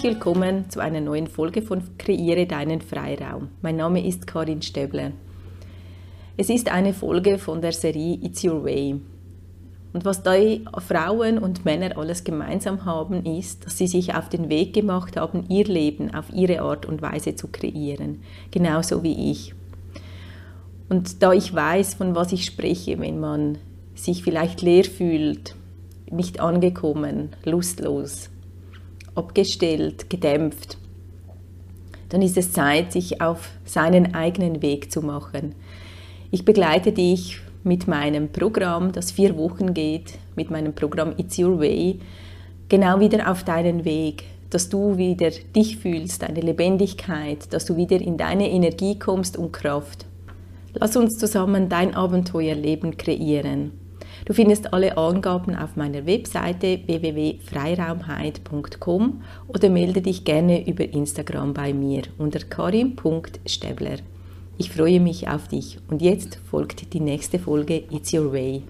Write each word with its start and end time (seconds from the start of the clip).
Herzlich 0.00 0.14
willkommen 0.14 0.70
zu 0.70 0.80
einer 0.80 1.02
neuen 1.02 1.26
Folge 1.26 1.60
von 1.60 1.82
Kreiere 1.98 2.46
deinen 2.46 2.80
Freiraum. 2.80 3.48
Mein 3.60 3.76
Name 3.76 4.02
ist 4.02 4.26
Karin 4.26 4.62
Stäbler. 4.62 5.12
Es 6.38 6.48
ist 6.48 6.72
eine 6.72 6.94
Folge 6.94 7.36
von 7.36 7.60
der 7.60 7.72
Serie 7.72 8.14
It's 8.22 8.42
Your 8.42 8.64
Way. 8.64 8.98
Und 9.92 10.04
was 10.06 10.22
da 10.22 10.32
Frauen 10.78 11.36
und 11.36 11.66
Männer 11.66 11.98
alles 11.98 12.24
gemeinsam 12.24 12.86
haben, 12.86 13.26
ist, 13.26 13.66
dass 13.66 13.76
sie 13.76 13.88
sich 13.88 14.14
auf 14.14 14.30
den 14.30 14.48
Weg 14.48 14.72
gemacht 14.72 15.18
haben, 15.18 15.44
ihr 15.50 15.66
Leben 15.66 16.14
auf 16.14 16.32
ihre 16.32 16.62
Art 16.62 16.86
und 16.86 17.02
Weise 17.02 17.34
zu 17.34 17.48
kreieren. 17.48 18.22
Genauso 18.50 19.02
wie 19.02 19.30
ich. 19.30 19.54
Und 20.88 21.22
da 21.22 21.34
ich 21.34 21.54
weiß, 21.54 21.92
von 21.92 22.14
was 22.14 22.32
ich 22.32 22.46
spreche, 22.46 22.98
wenn 23.00 23.20
man 23.20 23.58
sich 23.94 24.22
vielleicht 24.22 24.62
leer 24.62 24.84
fühlt, 24.84 25.56
nicht 26.10 26.40
angekommen, 26.40 27.36
lustlos, 27.44 28.29
abgestellt, 29.14 30.10
gedämpft, 30.10 30.78
dann 32.10 32.22
ist 32.22 32.36
es 32.36 32.52
Zeit, 32.52 32.92
sich 32.92 33.20
auf 33.20 33.50
seinen 33.64 34.14
eigenen 34.14 34.62
Weg 34.62 34.92
zu 34.92 35.00
machen. 35.00 35.54
Ich 36.30 36.44
begleite 36.44 36.92
dich 36.92 37.40
mit 37.62 37.88
meinem 37.88 38.30
Programm, 38.30 38.92
das 38.92 39.12
vier 39.12 39.36
Wochen 39.36 39.74
geht, 39.74 40.18
mit 40.36 40.50
meinem 40.50 40.74
Programm 40.74 41.14
It's 41.16 41.38
Your 41.38 41.58
Way, 41.60 42.00
genau 42.68 43.00
wieder 43.00 43.30
auf 43.30 43.44
deinen 43.44 43.84
Weg, 43.84 44.24
dass 44.50 44.68
du 44.68 44.96
wieder 44.96 45.30
dich 45.54 45.76
fühlst, 45.76 46.22
deine 46.22 46.40
Lebendigkeit, 46.40 47.52
dass 47.52 47.64
du 47.64 47.76
wieder 47.76 48.00
in 48.00 48.16
deine 48.16 48.50
Energie 48.50 48.98
kommst 48.98 49.36
und 49.36 49.52
Kraft. 49.52 50.06
Lass 50.74 50.96
uns 50.96 51.18
zusammen 51.18 51.68
dein 51.68 51.94
Abenteuerleben 51.94 52.96
kreieren. 52.96 53.72
Du 54.30 54.34
findest 54.34 54.72
alle 54.72 54.96
Angaben 54.96 55.56
auf 55.56 55.74
meiner 55.74 56.06
Webseite 56.06 56.78
www.freiraumheit.com 56.86 59.24
oder 59.48 59.68
melde 59.68 60.02
dich 60.02 60.24
gerne 60.24 60.68
über 60.68 60.84
Instagram 60.84 61.52
bei 61.52 61.74
mir 61.74 62.02
unter 62.16 62.38
karim.stäbler. 62.38 63.96
Ich 64.56 64.70
freue 64.70 65.00
mich 65.00 65.26
auf 65.26 65.48
dich 65.48 65.78
und 65.88 66.00
jetzt 66.00 66.38
folgt 66.48 66.92
die 66.92 67.00
nächste 67.00 67.40
Folge 67.40 67.82
It's 67.90 68.12
Your 68.12 68.32
Way. 68.32 68.62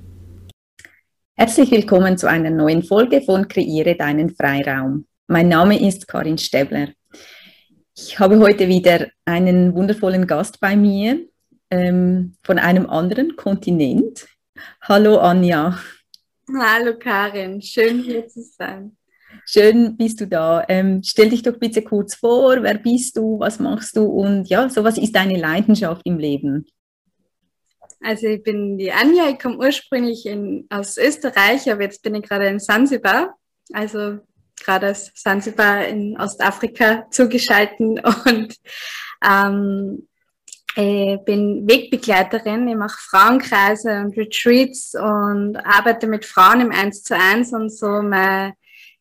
Herzlich 1.36 1.70
willkommen 1.70 2.16
zu 2.16 2.26
einer 2.26 2.48
neuen 2.48 2.82
Folge 2.82 3.20
von 3.20 3.46
Kreiere 3.46 3.96
deinen 3.96 4.30
Freiraum. 4.30 5.04
Mein 5.26 5.48
Name 5.48 5.78
ist 5.78 6.08
Karin 6.08 6.38
Stäbler. 6.38 6.88
Ich 7.94 8.18
habe 8.18 8.38
heute 8.38 8.66
wieder 8.66 9.08
einen 9.26 9.74
wundervollen 9.74 10.26
Gast 10.26 10.58
bei 10.58 10.74
mir, 10.74 11.20
ähm, 11.68 12.32
von 12.44 12.58
einem 12.58 12.88
anderen 12.88 13.36
Kontinent. 13.36 14.26
Hallo 14.82 15.18
Anja. 15.18 15.78
Hallo 16.58 16.98
Karin, 16.98 17.62
schön 17.62 18.02
hier 18.02 18.26
zu 18.26 18.42
sein. 18.42 18.96
Schön 19.46 19.96
bist 19.96 20.20
du 20.20 20.26
da. 20.26 20.64
Ähm, 20.68 21.02
stell 21.04 21.30
dich 21.30 21.42
doch 21.42 21.58
bitte 21.58 21.82
kurz 21.82 22.16
vor, 22.16 22.62
wer 22.62 22.78
bist 22.78 23.16
du, 23.16 23.38
was 23.38 23.58
machst 23.58 23.96
du 23.96 24.04
und 24.04 24.48
ja, 24.48 24.68
so 24.68 24.84
was 24.84 24.98
ist 24.98 25.14
deine 25.14 25.38
Leidenschaft 25.38 26.02
im 26.04 26.18
Leben? 26.18 26.66
Also 28.02 28.26
ich 28.28 28.42
bin 28.42 28.78
die 28.78 28.92
Anja, 28.92 29.28
ich 29.28 29.38
komme 29.38 29.58
ursprünglich 29.58 30.26
in, 30.26 30.66
aus 30.70 30.96
Österreich, 30.96 31.70
aber 31.70 31.82
jetzt 31.82 32.02
bin 32.02 32.14
ich 32.14 32.22
gerade 32.22 32.46
in 32.46 32.58
Sansibar, 32.58 33.36
also 33.72 34.18
gerade 34.62 34.90
aus 34.90 35.10
Sansibar 35.14 35.86
in 35.86 36.18
Ostafrika 36.18 37.06
zugeschalten 37.10 38.00
und 38.24 38.56
ähm, 39.22 40.08
ich 40.76 41.18
bin 41.24 41.68
Wegbegleiterin, 41.68 42.68
ich 42.68 42.76
mache 42.76 42.98
Frauenkreise 42.98 44.00
und 44.00 44.16
Retreats 44.16 44.94
und 44.94 45.56
arbeite 45.56 46.06
mit 46.06 46.24
Frauen 46.24 46.60
im 46.60 46.70
1 46.70 47.02
zu 47.02 47.16
1 47.16 47.52
und 47.52 47.70
so. 47.70 48.02
Meine 48.02 48.54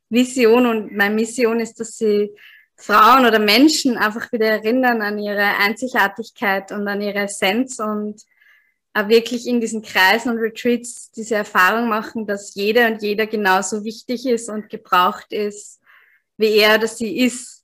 Vision 0.09 0.65
und 0.65 0.95
meine 0.95 1.15
Mission 1.15 1.59
ist, 1.59 1.79
dass 1.79 1.97
sie 1.97 2.31
Frauen 2.75 3.25
oder 3.25 3.39
Menschen 3.39 3.97
einfach 3.97 4.31
wieder 4.31 4.47
erinnern 4.47 5.01
an 5.01 5.19
ihre 5.19 5.57
Einzigartigkeit 5.57 6.71
und 6.71 6.87
an 6.87 7.01
ihre 7.01 7.19
Essenz 7.19 7.79
und 7.79 8.21
auch 8.93 9.07
wirklich 9.07 9.45
in 9.47 9.61
diesen 9.61 9.81
Kreisen 9.81 10.31
und 10.31 10.37
Retreats 10.39 11.11
diese 11.11 11.35
Erfahrung 11.35 11.89
machen, 11.89 12.25
dass 12.25 12.55
jeder 12.55 12.87
und 12.87 13.01
jeder 13.01 13.27
genauso 13.27 13.83
wichtig 13.83 14.25
ist 14.25 14.49
und 14.49 14.69
gebraucht 14.69 15.31
ist, 15.31 15.79
wie 16.37 16.57
er 16.57 16.75
oder 16.75 16.87
sie 16.87 17.19
ist 17.19 17.58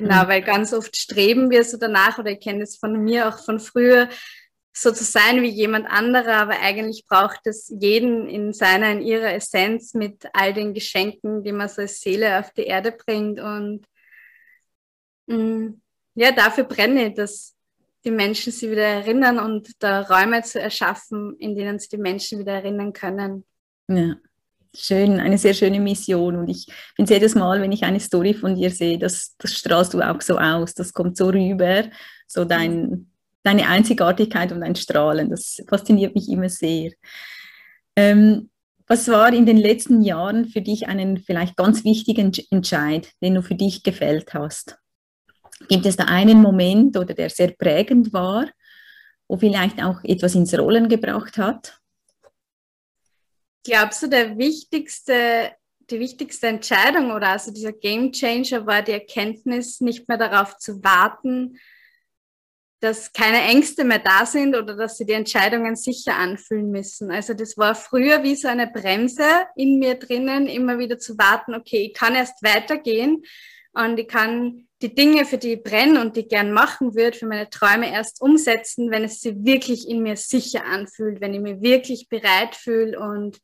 Genau, 0.00 0.28
weil 0.28 0.40
ganz 0.40 0.72
oft 0.72 0.96
streben 0.96 1.50
wir 1.50 1.62
so 1.62 1.76
danach, 1.76 2.18
oder 2.18 2.30
ich 2.30 2.40
kenne 2.40 2.60
das 2.60 2.76
von 2.76 3.04
mir 3.04 3.28
auch 3.28 3.38
von 3.38 3.60
früher, 3.60 4.08
so 4.72 4.92
zu 4.92 5.04
sein 5.04 5.42
wie 5.42 5.48
jemand 5.48 5.90
anderer, 5.90 6.36
aber 6.36 6.58
eigentlich 6.58 7.04
braucht 7.06 7.40
es 7.44 7.68
jeden 7.68 8.26
in 8.26 8.54
seiner, 8.54 8.92
in 8.92 9.02
ihrer 9.02 9.34
Essenz 9.34 9.92
mit 9.92 10.26
all 10.32 10.54
den 10.54 10.72
Geschenken, 10.72 11.44
die 11.44 11.52
man 11.52 11.68
so 11.68 11.82
als 11.82 12.00
Seele 12.00 12.38
auf 12.38 12.50
die 12.52 12.62
Erde 12.62 12.92
bringt. 12.92 13.40
Und 13.40 13.84
mh, 15.26 15.36
mm, 15.36 15.82
ja, 16.14 16.32
dafür 16.32 16.64
brenne 16.64 17.08
ich, 17.08 17.14
dass 17.14 17.54
die 18.02 18.10
Menschen 18.10 18.52
sie 18.52 18.70
wieder 18.70 18.86
erinnern 18.86 19.38
und 19.38 19.70
da 19.80 20.00
Räume 20.00 20.42
zu 20.42 20.58
erschaffen, 20.58 21.36
in 21.38 21.54
denen 21.54 21.78
sie 21.78 21.90
die 21.90 21.98
Menschen 21.98 22.38
wieder 22.38 22.54
erinnern 22.54 22.94
können. 22.94 23.44
Ja. 23.88 24.16
Schön, 24.74 25.18
eine 25.18 25.36
sehr 25.36 25.54
schöne 25.54 25.80
Mission. 25.80 26.36
Und 26.36 26.48
ich 26.48 26.66
finde 26.94 27.14
jedes 27.14 27.34
Mal, 27.34 27.60
wenn 27.60 27.72
ich 27.72 27.82
eine 27.82 27.98
Story 27.98 28.34
von 28.34 28.54
dir 28.54 28.70
sehe, 28.70 28.98
das, 28.98 29.34
das 29.38 29.54
strahlst 29.54 29.94
du 29.94 30.00
auch 30.00 30.20
so 30.20 30.38
aus. 30.38 30.74
Das 30.74 30.92
kommt 30.92 31.16
so 31.16 31.28
rüber, 31.28 31.84
so 32.26 32.44
dein, 32.44 33.10
deine 33.42 33.68
Einzigartigkeit 33.68 34.52
und 34.52 34.60
dein 34.60 34.76
Strahlen. 34.76 35.30
Das 35.30 35.60
fasziniert 35.68 36.14
mich 36.14 36.28
immer 36.28 36.48
sehr. 36.48 36.92
Ähm, 37.96 38.50
was 38.86 39.08
war 39.08 39.32
in 39.32 39.46
den 39.46 39.56
letzten 39.56 40.02
Jahren 40.02 40.46
für 40.46 40.62
dich 40.62 40.88
einen 40.88 41.18
vielleicht 41.18 41.56
ganz 41.56 41.84
wichtigen 41.84 42.32
Entscheid, 42.50 43.08
den 43.22 43.34
du 43.34 43.42
für 43.42 43.54
dich 43.54 43.82
gefällt 43.82 44.34
hast? 44.34 44.78
Gibt 45.68 45.86
es 45.86 45.96
da 45.96 46.04
einen 46.04 46.40
Moment 46.40 46.96
oder 46.96 47.14
der 47.14 47.30
sehr 47.30 47.52
prägend 47.52 48.12
war, 48.12 48.48
wo 49.28 49.36
vielleicht 49.36 49.82
auch 49.82 50.02
etwas 50.04 50.34
ins 50.34 50.56
Rollen 50.58 50.88
gebracht 50.88 51.38
hat? 51.38 51.79
Glaubst 53.64 54.02
du, 54.02 54.08
der 54.08 54.38
wichtigste, 54.38 55.52
die 55.90 56.00
wichtigste 56.00 56.46
Entscheidung 56.46 57.10
oder 57.10 57.28
also 57.28 57.52
dieser 57.52 57.72
Game 57.72 58.12
Changer 58.12 58.66
war 58.66 58.82
die 58.82 58.92
Erkenntnis, 58.92 59.80
nicht 59.80 60.08
mehr 60.08 60.18
darauf 60.18 60.56
zu 60.56 60.82
warten, 60.82 61.58
dass 62.80 63.12
keine 63.12 63.42
Ängste 63.42 63.84
mehr 63.84 63.98
da 63.98 64.24
sind 64.24 64.56
oder 64.56 64.74
dass 64.74 64.96
sie 64.96 65.04
die 65.04 65.12
Entscheidungen 65.12 65.76
sicher 65.76 66.16
anfühlen 66.16 66.70
müssen. 66.70 67.10
Also 67.10 67.34
das 67.34 67.58
war 67.58 67.74
früher 67.74 68.22
wie 68.22 68.34
so 68.34 68.48
eine 68.48 68.66
Bremse 68.66 69.46
in 69.54 69.78
mir 69.78 69.96
drinnen, 69.96 70.46
immer 70.46 70.78
wieder 70.78 70.98
zu 70.98 71.18
warten, 71.18 71.54
okay, 71.54 71.88
ich 71.88 71.94
kann 71.94 72.14
erst 72.14 72.42
weitergehen 72.42 73.22
und 73.72 73.98
ich 73.98 74.08
kann 74.08 74.66
die 74.82 74.94
Dinge, 74.94 75.24
für 75.24 75.38
die 75.38 75.54
ich 75.54 75.62
brenne 75.62 76.00
und 76.00 76.16
die 76.16 76.20
ich 76.20 76.28
gern 76.28 76.52
machen 76.52 76.94
würde, 76.94 77.16
für 77.16 77.26
meine 77.26 77.50
Träume 77.50 77.92
erst 77.92 78.20
umsetzen, 78.22 78.90
wenn 78.90 79.04
es 79.04 79.20
sich 79.20 79.34
wirklich 79.38 79.88
in 79.88 80.02
mir 80.02 80.16
sicher 80.16 80.64
anfühlt, 80.64 81.20
wenn 81.20 81.34
ich 81.34 81.40
mich 81.40 81.60
wirklich 81.60 82.08
bereit 82.08 82.56
fühle 82.56 82.98
und 82.98 83.38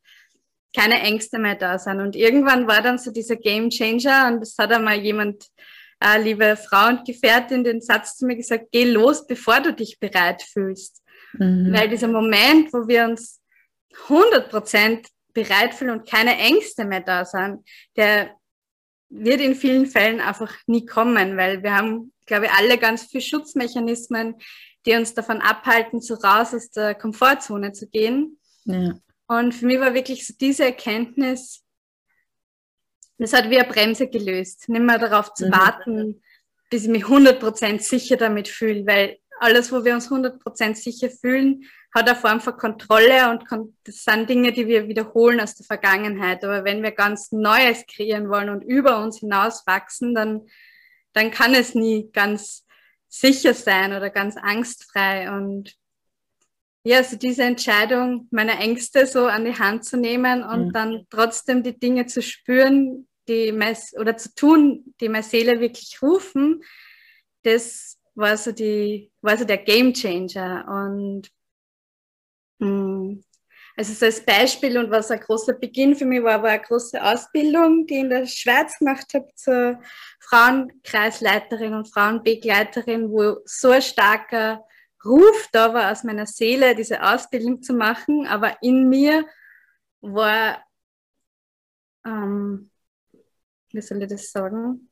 keine 0.75 1.01
Ängste 1.01 1.39
mehr 1.39 1.55
da 1.55 1.79
sind. 1.79 2.01
Und 2.01 2.17
irgendwann 2.17 2.67
war 2.67 2.83
dann 2.83 2.99
so 2.99 3.11
dieser 3.11 3.37
Game 3.37 3.71
Changer 3.71 4.29
und 4.29 4.43
es 4.43 4.57
hat 4.59 4.73
einmal 4.73 4.99
jemand, 4.99 5.47
äh, 6.03 6.21
liebe 6.21 6.57
Frau 6.57 6.89
und 6.89 7.07
Gefährtin, 7.07 7.65
den 7.65 7.81
Satz 7.81 8.17
zu 8.17 8.27
mir 8.27 8.37
gesagt, 8.37 8.67
geh 8.73 8.85
los, 8.85 9.27
bevor 9.27 9.61
du 9.61 9.73
dich 9.73 9.99
bereit 9.99 10.43
fühlst. 10.43 11.03
Mhm. 11.35 11.73
Weil 11.73 11.89
dieser 11.89 12.09
Moment, 12.09 12.73
wo 12.73 12.87
wir 12.89 13.05
uns 13.05 13.41
100 14.09 14.51
Prozent 14.51 15.07
bereit 15.33 15.75
fühlen 15.75 15.99
und 15.99 16.09
keine 16.09 16.37
Ängste 16.39 16.85
mehr 16.85 17.01
da 17.01 17.25
sind, 17.25 17.67
der 17.97 18.36
wird 19.09 19.41
in 19.41 19.55
vielen 19.55 19.87
Fällen 19.87 20.21
einfach 20.21 20.55
nie 20.67 20.85
kommen, 20.85 21.37
weil 21.37 21.63
wir 21.63 21.75
haben, 21.75 22.13
glaube 22.27 22.47
ich, 22.47 22.53
alle 22.53 22.79
ganz 22.79 23.05
viele 23.05 23.23
Schutzmechanismen, 23.23 24.37
die 24.85 24.95
uns 24.95 25.15
davon 25.15 25.41
abhalten, 25.41 26.01
so 26.01 26.15
raus 26.15 26.55
aus 26.55 26.71
der 26.71 26.95
Komfortzone 26.95 27.73
zu 27.73 27.89
gehen. 27.89 28.39
Ja. 28.65 28.95
Und 29.29 29.55
für 29.55 29.67
mich 29.67 29.81
war 29.81 29.95
wirklich 29.95 30.27
so 30.27 30.35
diese 30.41 30.65
Erkenntnis, 30.65 31.65
das 33.19 33.33
hat 33.33 33.51
wie 33.51 33.59
eine 33.59 33.69
Bremse 33.69 34.09
gelöst. 34.09 34.69
Nicht 34.69 34.83
mehr 34.83 34.99
darauf 34.99 35.33
zu 35.35 35.47
mhm. 35.47 35.53
warten, 35.53 36.23
bis 36.71 36.85
ich 36.85 36.91
mich 36.91 37.05
100% 37.05 37.81
sicher 37.81 38.17
damit 38.17 38.49
fühle, 38.49 38.87
weil 38.87 39.19
alles, 39.39 39.73
wo 39.73 39.85
wir 39.85 39.95
uns 39.95 40.11
100% 40.11 40.75
sicher 40.75 41.11
fühlen, 41.11 41.65
hat 41.95 42.09
eine 42.09 42.19
Form 42.19 42.41
von 42.41 42.57
Kontrolle 42.57 43.31
und 43.31 43.45
das 43.85 44.05
sind 44.05 44.29
Dinge, 44.29 44.53
die 44.53 44.67
wir 44.67 44.89
wiederholen 44.89 45.41
aus 45.41 45.55
der 45.55 45.67
Vergangenheit. 45.67 46.45
Aber 46.45 46.65
wenn 46.65 46.83
wir 46.83 46.91
ganz 46.91 47.33
Neues 47.33 47.85
kreieren 47.87 48.29
wollen 48.29 48.51
und 48.51 48.63
über 48.63 49.03
uns 49.03 49.21
hinaus 49.21 49.67
wachsen, 49.67 50.15
dann, 50.15 50.47
dann 51.13 51.31
kann 51.31 51.55
es 51.55 51.75
nie 51.75 52.11
ganz 52.13 52.67
sicher 53.09 53.55
sein 53.55 53.93
oder 53.95 54.11
ganz 54.11 54.37
angstfrei. 54.37 55.31
Und 55.31 55.75
ja, 56.85 56.99
also 56.99 57.17
diese 57.17 57.45
Entscheidung, 57.45 58.29
meine 58.31 58.59
Ängste 58.59 59.07
so 59.07 59.27
an 59.27 59.45
die 59.45 59.59
Hand 59.59 59.85
zu 59.85 59.97
nehmen 59.97 60.43
und 60.43 60.69
mhm. 60.69 60.73
dann 60.73 61.07
trotzdem 61.11 61.63
die 61.63 61.79
Dinge 61.79 62.07
zu 62.07 62.23
spüren, 62.23 63.09
die 63.29 63.53
mein, 63.53 63.77
oder 63.99 64.17
zu 64.17 64.35
tun, 64.35 64.95
die 65.01 65.09
meine 65.09 65.25
Seele 65.25 65.61
wirklich 65.61 66.01
rufen, 66.03 66.63
das 67.43 67.99
war 68.17 68.37
so 68.37 68.53
die, 68.53 69.13
war 69.23 69.37
so 69.39 69.45
der 69.45 69.59
Game 69.59 69.93
Changer. 69.95 70.67
Und 70.69 71.31
mh, 72.59 72.69
hm, 72.69 73.25
Also 73.77 73.93
so 73.95 74.07
als 74.07 74.25
Beispiel 74.25 74.79
und 74.79 74.91
was 74.91 75.11
ein 75.11 75.21
großer 75.21 75.55
Beginn 75.55 75.95
für 75.97 76.07
mich 76.07 76.23
war, 76.23 76.43
war 76.43 76.51
eine 76.51 76.63
große 76.63 77.03
Ausbildung, 77.03 77.87
die 77.87 77.95
ich 77.97 78.01
in 78.01 78.11
der 78.11 78.27
Schweiz 78.27 78.79
gemacht 78.79 79.13
habe 79.15 79.29
zur 79.37 79.81
Frauenkreisleiterin 80.21 81.75
und 81.75 81.93
Frauenbegleiterin, 81.93 83.11
wo 83.11 83.39
so 83.45 83.71
ein 83.71 83.83
starker 83.83 84.65
Ruf 85.05 85.49
da 85.53 85.73
war 85.75 85.93
aus 85.93 86.05
meiner 86.05 86.27
Seele, 86.27 86.75
diese 86.75 87.03
Ausbildung 87.03 87.63
zu 87.63 87.75
machen, 87.75 88.27
aber 88.27 88.61
in 88.63 88.89
mir 88.89 89.27
war, 90.01 90.65
ähm, 92.05 92.71
wie 93.73 93.83
soll 93.83 94.03
ich 94.03 94.09
das 94.09 94.31
sagen? 94.33 94.91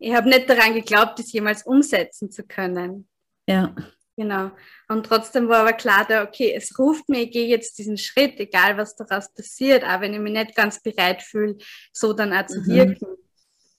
Ich 0.00 0.14
habe 0.14 0.28
nicht 0.28 0.48
daran 0.48 0.74
geglaubt, 0.74 1.18
das 1.18 1.32
jemals 1.32 1.62
umsetzen 1.62 2.30
zu 2.30 2.42
können. 2.42 3.08
Ja. 3.46 3.74
Genau. 4.16 4.50
Und 4.88 5.06
trotzdem 5.06 5.48
war 5.48 5.60
aber 5.60 5.72
klar, 5.72 6.04
da, 6.08 6.24
okay, 6.24 6.52
es 6.54 6.78
ruft 6.78 7.08
mir, 7.08 7.22
ich 7.22 7.30
gehe 7.30 7.46
jetzt 7.46 7.78
diesen 7.78 7.96
Schritt, 7.96 8.38
egal 8.40 8.76
was 8.76 8.96
daraus 8.96 9.32
passiert, 9.32 9.84
auch 9.84 10.00
wenn 10.00 10.12
ich 10.12 10.20
mich 10.20 10.32
nicht 10.32 10.54
ganz 10.54 10.82
bereit 10.82 11.22
fühle, 11.22 11.56
so 11.92 12.12
dann 12.12 12.32
auch 12.32 12.46
zu 12.46 12.60
mhm. 12.60 12.66
wirken. 12.66 13.08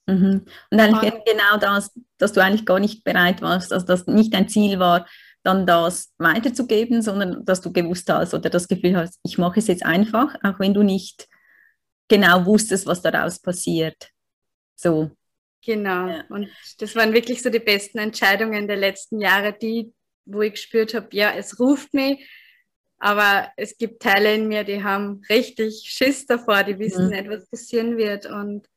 Mhm. 0.08 0.46
Und 0.72 0.80
eigentlich 0.80 1.14
und, 1.14 1.26
genau 1.26 1.58
das, 1.60 1.92
dass 2.18 2.34
du 2.34 2.42
eigentlich 2.42 2.66
gar 2.66 2.80
nicht 2.80 3.04
bereit 3.04 3.42
warst, 3.42 3.74
also 3.74 3.86
dass 3.86 4.08
nicht 4.08 4.34
dein 4.34 4.50
Ziel 4.50 4.80
war, 4.80 5.08
dann 5.44 5.66
das 5.66 6.14
weiterzugeben, 6.18 7.02
sondern 7.02 7.46
dass 7.46 7.62
du 7.62 7.72
gewusst 7.72 8.10
hast 8.12 8.34
oder 8.34 8.50
das 8.50 8.68
Gefühl 8.68 8.96
hast, 8.96 9.20
ich 9.24 9.38
mache 9.38 9.60
es 9.60 9.68
jetzt 9.68 9.86
einfach, 9.86 10.36
auch 10.44 10.60
wenn 10.60 10.74
du 10.74 10.84
nicht 10.84 11.28
genau 12.08 12.46
wusstest, 12.46 12.86
was 12.86 13.02
daraus 13.02 13.40
passiert. 13.40 14.10
So. 14.76 15.12
Genau. 15.64 16.08
Ja. 16.08 16.24
Und 16.30 16.50
das 16.80 16.96
waren 16.96 17.14
wirklich 17.14 17.42
so 17.42 17.50
die 17.50 17.60
besten 17.60 18.00
Entscheidungen 18.00 18.68
der 18.68 18.78
letzten 18.78 19.20
Jahre, 19.20 19.54
die, 19.54 19.94
wo 20.26 20.42
ich 20.42 20.54
gespürt 20.54 20.94
habe, 20.94 21.08
ja, 21.12 21.34
es 21.36 21.60
ruft 21.60 21.94
mich, 21.94 22.30
aber 22.98 23.52
es 23.58 23.78
gibt 23.78 24.02
Teile 24.02 24.36
in 24.36 24.48
mir, 24.48 24.64
die 24.64 24.84
haben 24.84 25.22
richtig 25.30 25.84
Schiss 25.86 26.26
davor, 26.26 26.64
die 26.64 26.78
wissen 26.80 27.06
mhm. 27.06 27.12
nicht, 27.12 27.30
was 27.30 27.48
passieren 27.48 27.98
wird. 27.98 28.26
Und 28.26 28.68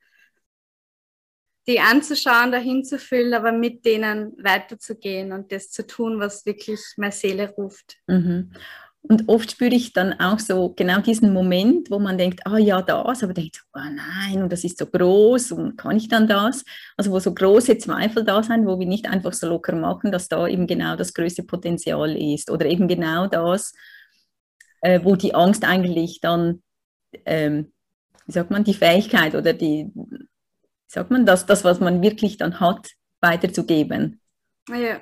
die 1.67 1.79
anzuschauen, 1.79 2.51
dahin 2.51 2.83
zu 2.83 2.99
fühlen, 2.99 3.33
aber 3.33 3.51
mit 3.51 3.85
denen 3.85 4.33
weiterzugehen 4.43 5.31
und 5.31 5.51
das 5.51 5.71
zu 5.71 5.85
tun, 5.85 6.19
was 6.19 6.45
wirklich 6.45 6.79
meine 6.97 7.11
Seele 7.11 7.49
ruft. 7.49 7.97
Mhm. 8.07 8.51
Und 9.07 9.29
oft 9.29 9.51
spüre 9.51 9.75
ich 9.75 9.93
dann 9.93 10.19
auch 10.19 10.39
so 10.39 10.73
genau 10.75 10.99
diesen 10.99 11.31
Moment, 11.31 11.91
wo 11.91 11.99
man 11.99 12.17
denkt, 12.17 12.41
ah 12.45 12.57
ja, 12.57 12.81
das, 12.81 13.23
aber 13.23 13.33
denkt, 13.33 13.63
oh 13.73 13.79
nein, 13.79 14.41
und 14.41 14.51
das 14.51 14.63
ist 14.63 14.79
so 14.79 14.87
groß 14.87 15.51
und 15.51 15.77
kann 15.77 15.97
ich 15.97 16.07
dann 16.07 16.27
das? 16.27 16.63
Also 16.97 17.11
wo 17.11 17.19
so 17.19 17.33
große 17.33 17.77
Zweifel 17.77 18.23
da 18.23 18.41
sind, 18.41 18.65
wo 18.65 18.79
wir 18.79 18.87
nicht 18.87 19.07
einfach 19.07 19.33
so 19.33 19.47
locker 19.47 19.75
machen, 19.75 20.11
dass 20.11 20.27
da 20.27 20.47
eben 20.47 20.65
genau 20.65 20.95
das 20.95 21.13
größte 21.13 21.43
Potenzial 21.43 22.15
ist 22.17 22.49
oder 22.49 22.65
eben 22.65 22.87
genau 22.87 23.27
das, 23.27 23.73
äh, 24.81 24.99
wo 25.03 25.15
die 25.15 25.35
Angst 25.35 25.63
eigentlich 25.65 26.19
dann, 26.19 26.63
ähm, 27.25 27.71
wie 28.25 28.31
sagt 28.31 28.49
man, 28.49 28.63
die 28.63 28.73
Fähigkeit 28.73 29.35
oder 29.35 29.53
die, 29.53 29.91
sagt 30.87 31.11
man, 31.11 31.27
das, 31.27 31.45
das, 31.45 31.63
was 31.63 31.79
man 31.79 32.01
wirklich 32.01 32.37
dann 32.37 32.59
hat, 32.59 32.89
weiterzugeben. 33.21 34.19
Ja. 34.69 35.01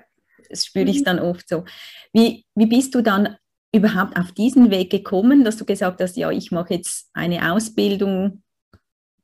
Das 0.50 0.66
spüre 0.66 0.90
ich 0.90 1.00
mhm. 1.00 1.06
dann 1.06 1.20
oft 1.20 1.48
so. 1.48 1.64
Wie, 2.12 2.46
wie 2.54 2.66
bist 2.66 2.94
du 2.94 3.02
dann 3.02 3.38
überhaupt 3.74 4.18
auf 4.18 4.32
diesen 4.32 4.72
Weg 4.72 4.92
gekommen, 4.92 5.44
dass 5.44 5.58
du 5.58 5.66
gesagt 5.66 6.00
hast, 6.02 6.16
ja, 6.16 6.30
ich 6.30 6.52
mache 6.52 6.76
jetzt 6.76 7.10
eine 7.14 7.52
Ausbildung, 7.52 8.44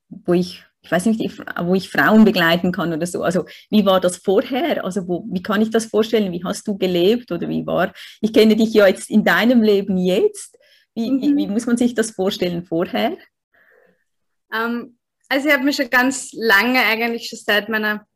wo 0.10 0.34
ich, 0.34 0.66
ich 0.82 0.92
weiß 0.92 1.06
nicht, 1.06 1.40
wo 1.62 1.76
ich 1.76 1.90
Frauen 1.90 2.26
begleiten 2.26 2.72
kann 2.72 2.92
oder 2.92 3.06
so. 3.06 3.22
Also 3.22 3.46
wie 3.70 3.86
war 3.86 4.02
das 4.02 4.18
vorher? 4.18 4.84
Also 4.84 5.08
wo, 5.08 5.26
wie 5.30 5.44
kann 5.44 5.62
ich 5.62 5.70
das 5.70 5.86
vorstellen? 5.86 6.32
Wie 6.32 6.44
hast 6.44 6.68
du 6.68 6.78
gelebt 6.78 7.32
oder 7.32 7.48
wie 7.48 7.66
war? 7.66 7.94
Ich 8.22 8.34
kenne 8.34 8.56
dich 8.56 8.74
ja 8.74 8.88
jetzt 8.88 9.10
in 9.10 9.24
deinem 9.24 9.62
Leben 9.62 9.98
jetzt. 9.98 10.58
Wie, 10.96 11.12
mhm. 11.12 11.22
wie, 11.22 11.36
wie 11.38 11.48
muss 11.48 11.68
man 11.68 11.78
sich 11.78 11.94
das 11.94 12.12
vorstellen 12.12 12.66
vorher? 12.66 13.18
Um, 14.52 14.58
ähm, 14.58 14.96
also 15.30 15.48
ich 15.48 15.54
habe 15.54 15.64
mich 15.64 15.76
schon 15.76 15.92
ganz 15.92 16.32
lange, 16.34 16.80
eigentlich 16.80 17.30
schon 17.30 17.38
seit 17.38 17.70
meiner 17.70 18.08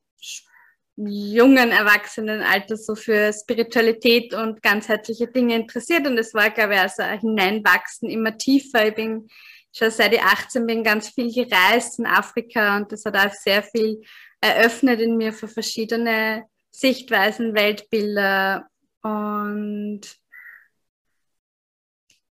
jungen 0.96 1.72
Erwachsenenalter 1.72 2.78
so 2.78 2.96
für 2.96 3.34
Spiritualität 3.34 4.34
und 4.34 4.62
ganzheitliche 4.62 5.28
Dinge 5.28 5.56
interessiert. 5.56 6.06
Und 6.06 6.18
es 6.18 6.34
war, 6.34 6.50
glaube 6.52 6.74
ich, 6.76 6.80
also 6.80 7.04
ein 7.04 7.20
Hineinwachsen 7.20 8.10
immer 8.10 8.38
tiefer. 8.38 8.88
Ich 8.88 8.96
bin 8.96 9.28
schon 9.76 9.90
seit 9.90 10.14
ich 10.14 10.22
18 10.22 10.68
bin 10.68 10.84
ganz 10.84 11.10
viel 11.10 11.34
gereist 11.34 12.00
in 12.00 12.06
Afrika 12.06 12.78
und 12.78 12.92
das 12.92 13.06
hat 13.06 13.18
auch 13.18 13.34
sehr 13.34 13.64
viel 13.64 14.02
eröffnet 14.40 15.00
in 15.02 15.18
mir 15.18 15.34
für 15.34 15.48
verschiedene 15.48 16.46
Sichtweisen, 16.72 17.56
Weltbilder. 17.56 18.68
Und 19.02 20.02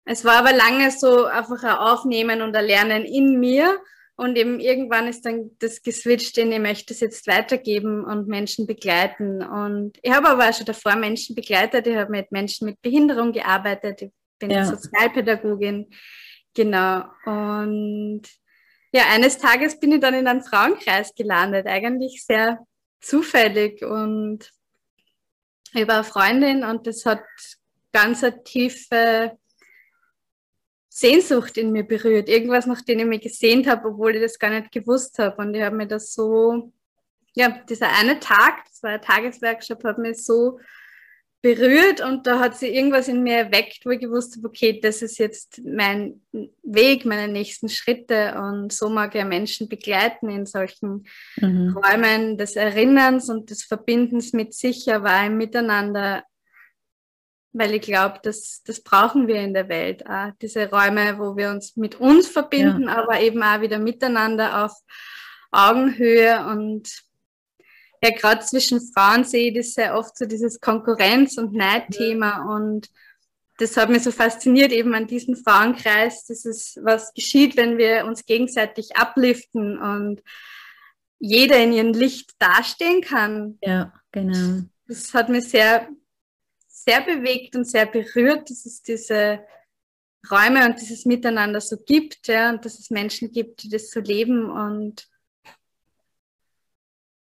es 0.05 0.25
war 0.25 0.39
aber 0.39 0.53
lange 0.53 0.91
so 0.91 1.27
einfach 1.27 1.63
ein 1.63 1.77
Aufnehmen 1.77 2.43
und 2.43 2.57
ein 2.57 2.65
Lernen 2.65 3.05
in 3.05 3.39
mir 3.39 3.79
und 4.19 4.37
eben 4.37 4.59
irgendwann 4.59 5.07
ist 5.07 5.25
dann 5.25 5.53
das 5.61 5.81
geswitcht 5.81 6.39
in, 6.39 6.51
ich 6.51 6.59
möchte 6.59 6.93
es 6.93 6.99
jetzt 6.99 7.29
weitergeben 7.29 8.05
und 8.05 8.27
Menschen 8.27 8.67
begleiten. 8.67 9.45
Und 9.45 9.97
ich 10.03 10.11
habe 10.11 10.29
aber 10.31 10.49
auch 10.49 10.53
schon 10.53 10.67
davor 10.67 10.97
Menschen 10.97 11.37
begleitet. 11.37 11.87
Ich 11.87 11.95
habe 11.95 12.11
mit 12.11 12.33
Menschen 12.33 12.67
mit 12.67 12.83
Behinderung 12.83 13.31
gearbeitet. 13.31 14.03
Ich 14.03 14.11
bin 14.41 14.51
ja. 14.51 14.65
Sozialpädagogin. 14.65 15.89
Genau. 16.53 17.05
Und 17.27 18.23
ja, 18.91 19.05
eines 19.13 19.39
Tages 19.39 19.79
bin 19.79 19.93
ich 19.93 20.01
dann 20.01 20.15
in 20.15 20.27
einen 20.27 20.43
Frauenkreis 20.43 21.15
gelandet. 21.15 21.69
Eigentlich 21.69 22.25
sehr 22.27 22.59
zufällig. 23.01 23.85
Und 23.85 24.51
war 25.75 25.95
eine 25.95 26.03
Freundin 26.03 26.65
und 26.65 26.89
das 26.89 27.07
hat 27.07 27.23
ganz 27.93 28.25
eine 28.25 28.43
tiefe 28.43 29.39
Sehnsucht 30.99 31.57
in 31.57 31.71
mir 31.71 31.85
berührt. 31.85 32.29
Irgendwas, 32.29 32.67
nach 32.67 32.83
dem 32.83 32.99
ich 32.99 33.07
mich 33.07 33.21
gesehnt 33.21 33.69
habe, 33.69 33.89
obwohl 33.89 34.17
ich 34.17 34.23
das 34.23 34.39
gar 34.39 34.51
nicht 34.51 34.73
gewusst 34.73 35.19
habe. 35.21 35.37
Und 35.37 35.55
ich 35.55 35.63
habe 35.63 35.77
mir 35.77 35.87
das 35.87 36.13
so, 36.13 36.73
ja, 37.35 37.61
dieser 37.69 37.89
eine 38.01 38.19
Tag, 38.19 38.65
das 38.69 38.83
war 38.83 38.91
ein 38.91 39.03
Tagesworkshop, 39.03 39.85
hat 39.85 39.99
mich 39.99 40.25
so 40.25 40.59
berührt 41.41 42.01
und 42.01 42.27
da 42.27 42.41
hat 42.41 42.59
sie 42.59 42.67
irgendwas 42.67 43.07
in 43.07 43.23
mir 43.23 43.37
erweckt, 43.37 43.87
wo 43.87 43.91
ich 43.91 44.01
gewusst 44.01 44.37
habe, 44.37 44.49
okay, 44.49 44.81
das 44.81 45.03
ist 45.03 45.19
jetzt 45.19 45.61
mein 45.65 46.21
Weg, 46.65 47.05
meine 47.05 47.33
nächsten 47.33 47.69
Schritte 47.69 48.35
und 48.37 48.73
so 48.73 48.89
mag 48.89 49.15
ich 49.15 49.25
Menschen 49.25 49.69
begleiten 49.69 50.31
in 50.31 50.47
solchen 50.47 51.07
mhm. 51.37 51.77
Räumen 51.77 52.39
des 52.39 52.57
Erinnerns 52.57 53.31
und 53.31 53.51
des 53.51 53.63
Verbindens 53.63 54.33
mit 54.33 54.53
sich, 54.53 54.93
aber 54.93 55.25
im 55.25 55.37
Miteinander 55.37 56.25
weil 57.53 57.75
ich 57.75 57.83
glaube, 57.83 58.21
das, 58.23 58.63
das 58.65 58.81
brauchen 58.81 59.27
wir 59.27 59.37
in 59.37 59.55
der 59.55 59.69
Welt. 59.69 60.07
Auch 60.09 60.31
diese 60.41 60.71
Räume, 60.71 61.19
wo 61.19 61.37
wir 61.37 61.51
uns 61.51 61.77
mit 61.77 62.01
uns 62.01 62.29
verbinden, 62.29 62.85
ja. 62.85 62.97
aber 62.97 63.21
eben 63.21 63.43
auch 63.43 63.61
wieder 63.61 63.79
miteinander 63.79 64.65
auf 64.65 64.73
Augenhöhe 65.51 66.47
und 66.47 66.89
ja, 68.03 68.11
gerade 68.11 68.45
zwischen 68.45 68.81
Frauen 68.93 69.25
sehe 69.25 69.49
ich 69.49 69.57
das 69.57 69.75
sehr 69.75 69.97
oft 69.97 70.17
so 70.17 70.25
dieses 70.27 70.61
Konkurrenz- 70.61 71.39
und 71.39 71.53
Neidthema 71.53 72.55
und 72.55 72.89
das 73.59 73.77
hat 73.77 73.89
mich 73.89 74.05
so 74.05 74.13
fasziniert 74.13 74.71
eben 74.71 74.95
an 74.95 75.09
diesem 75.09 75.35
Frauenkreis. 75.35 76.27
Das 76.27 76.45
ist, 76.45 76.79
was 76.83 77.13
geschieht, 77.13 77.57
wenn 77.57 77.77
wir 77.77 78.07
uns 78.07 78.25
gegenseitig 78.25 78.91
upliften 78.97 79.79
und 79.79 80.23
jeder 81.19 81.59
in 81.59 81.73
ihrem 81.73 81.93
Licht 81.93 82.31
dastehen 82.39 83.01
kann. 83.01 83.59
Ja, 83.63 83.93
genau. 84.13 84.63
Das 84.87 85.13
hat 85.13 85.29
mich 85.29 85.49
sehr 85.49 85.89
sehr 86.85 87.01
bewegt 87.01 87.57
und 87.57 87.65
sehr 87.65 87.87
berührt, 87.87 88.51
dass 88.51 88.65
es 88.67 88.83
diese 88.83 89.41
Räume 90.31 90.67
und 90.67 90.81
dieses 90.81 91.05
Miteinander 91.07 91.61
so 91.61 91.77
gibt, 91.77 92.27
ja, 92.29 92.51
und 92.51 92.65
dass 92.65 92.79
es 92.79 92.91
Menschen 92.91 93.33
gibt, 93.33 93.63
die 93.63 93.69
das 93.69 93.91
so 93.91 94.01
leben 94.01 94.51
und 94.51 95.09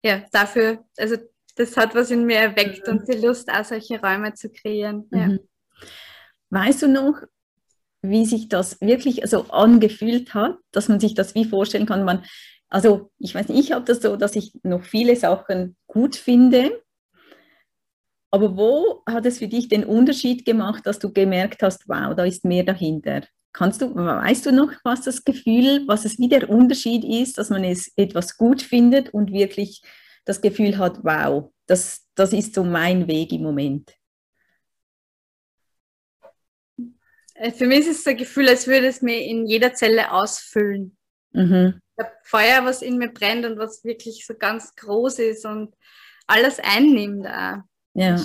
ja, 0.02 0.22
dafür, 0.32 0.84
also 0.98 1.16
das 1.56 1.76
hat 1.76 1.94
was 1.94 2.10
in 2.10 2.26
mir 2.26 2.36
erweckt 2.36 2.86
mhm. 2.86 2.98
und 2.98 3.08
die 3.08 3.18
Lust, 3.18 3.50
auch 3.50 3.64
solche 3.64 4.00
Räume 4.00 4.34
zu 4.34 4.50
kreieren. 4.50 5.08
Ja. 5.12 5.28
Mhm. 5.28 5.40
Weißt 6.50 6.82
du 6.82 6.88
noch, 6.88 7.22
wie 8.02 8.26
sich 8.26 8.48
das 8.48 8.80
wirklich 8.80 9.22
so 9.24 9.44
angefühlt 9.48 10.34
hat, 10.34 10.58
dass 10.72 10.88
man 10.88 11.00
sich 11.00 11.14
das 11.14 11.34
wie 11.34 11.46
vorstellen 11.46 11.86
kann? 11.86 12.04
Man, 12.04 12.24
also 12.68 13.10
ich 13.18 13.34
weiß 13.34 13.48
nicht, 13.48 13.58
ich 13.58 13.72
habe 13.72 13.84
das 13.86 14.02
so, 14.02 14.16
dass 14.16 14.36
ich 14.36 14.52
noch 14.62 14.84
viele 14.84 15.16
Sachen 15.16 15.76
gut 15.86 16.16
finde 16.16 16.83
aber 18.34 18.56
wo 18.56 19.04
hat 19.06 19.26
es 19.26 19.38
für 19.38 19.46
dich 19.46 19.68
den 19.68 19.84
Unterschied 19.84 20.44
gemacht, 20.44 20.84
dass 20.86 20.98
du 20.98 21.12
gemerkt 21.12 21.62
hast, 21.62 21.88
wow, 21.88 22.16
da 22.16 22.24
ist 22.24 22.44
mehr 22.44 22.64
dahinter? 22.64 23.22
Kannst 23.52 23.80
du, 23.80 23.94
weißt 23.94 24.46
du 24.46 24.50
noch, 24.50 24.72
was 24.82 25.02
das 25.02 25.22
Gefühl, 25.22 25.84
was 25.86 26.04
es 26.04 26.18
wie 26.18 26.28
der 26.28 26.50
Unterschied 26.50 27.04
ist, 27.04 27.38
dass 27.38 27.48
man 27.48 27.62
es 27.62 27.92
etwas 27.94 28.36
gut 28.36 28.60
findet 28.60 29.14
und 29.14 29.32
wirklich 29.32 29.82
das 30.24 30.40
Gefühl 30.40 30.78
hat, 30.78 31.04
wow, 31.04 31.52
das, 31.66 32.08
das 32.16 32.32
ist 32.32 32.56
so 32.56 32.64
mein 32.64 33.06
Weg 33.06 33.30
im 33.30 33.44
Moment? 33.44 33.94
Äh, 37.34 37.52
für 37.52 37.68
mich 37.68 37.86
ist 37.86 38.00
es 38.00 38.06
ein 38.08 38.16
Gefühl, 38.16 38.48
als 38.48 38.66
würde 38.66 38.88
es 38.88 39.00
mir 39.00 39.22
in 39.22 39.46
jeder 39.46 39.74
Zelle 39.74 40.10
ausfüllen. 40.10 40.96
Mhm. 41.30 41.80
Ich 41.96 42.04
habe 42.04 42.16
Feuer, 42.24 42.64
was 42.64 42.82
in 42.82 42.98
mir 42.98 43.12
brennt 43.12 43.46
und 43.46 43.58
was 43.58 43.84
wirklich 43.84 44.26
so 44.26 44.34
ganz 44.34 44.74
groß 44.74 45.20
ist 45.20 45.46
und 45.46 45.72
alles 46.26 46.58
einnimmt. 46.58 47.28
Auch. 47.28 47.58
Ja. 47.94 48.24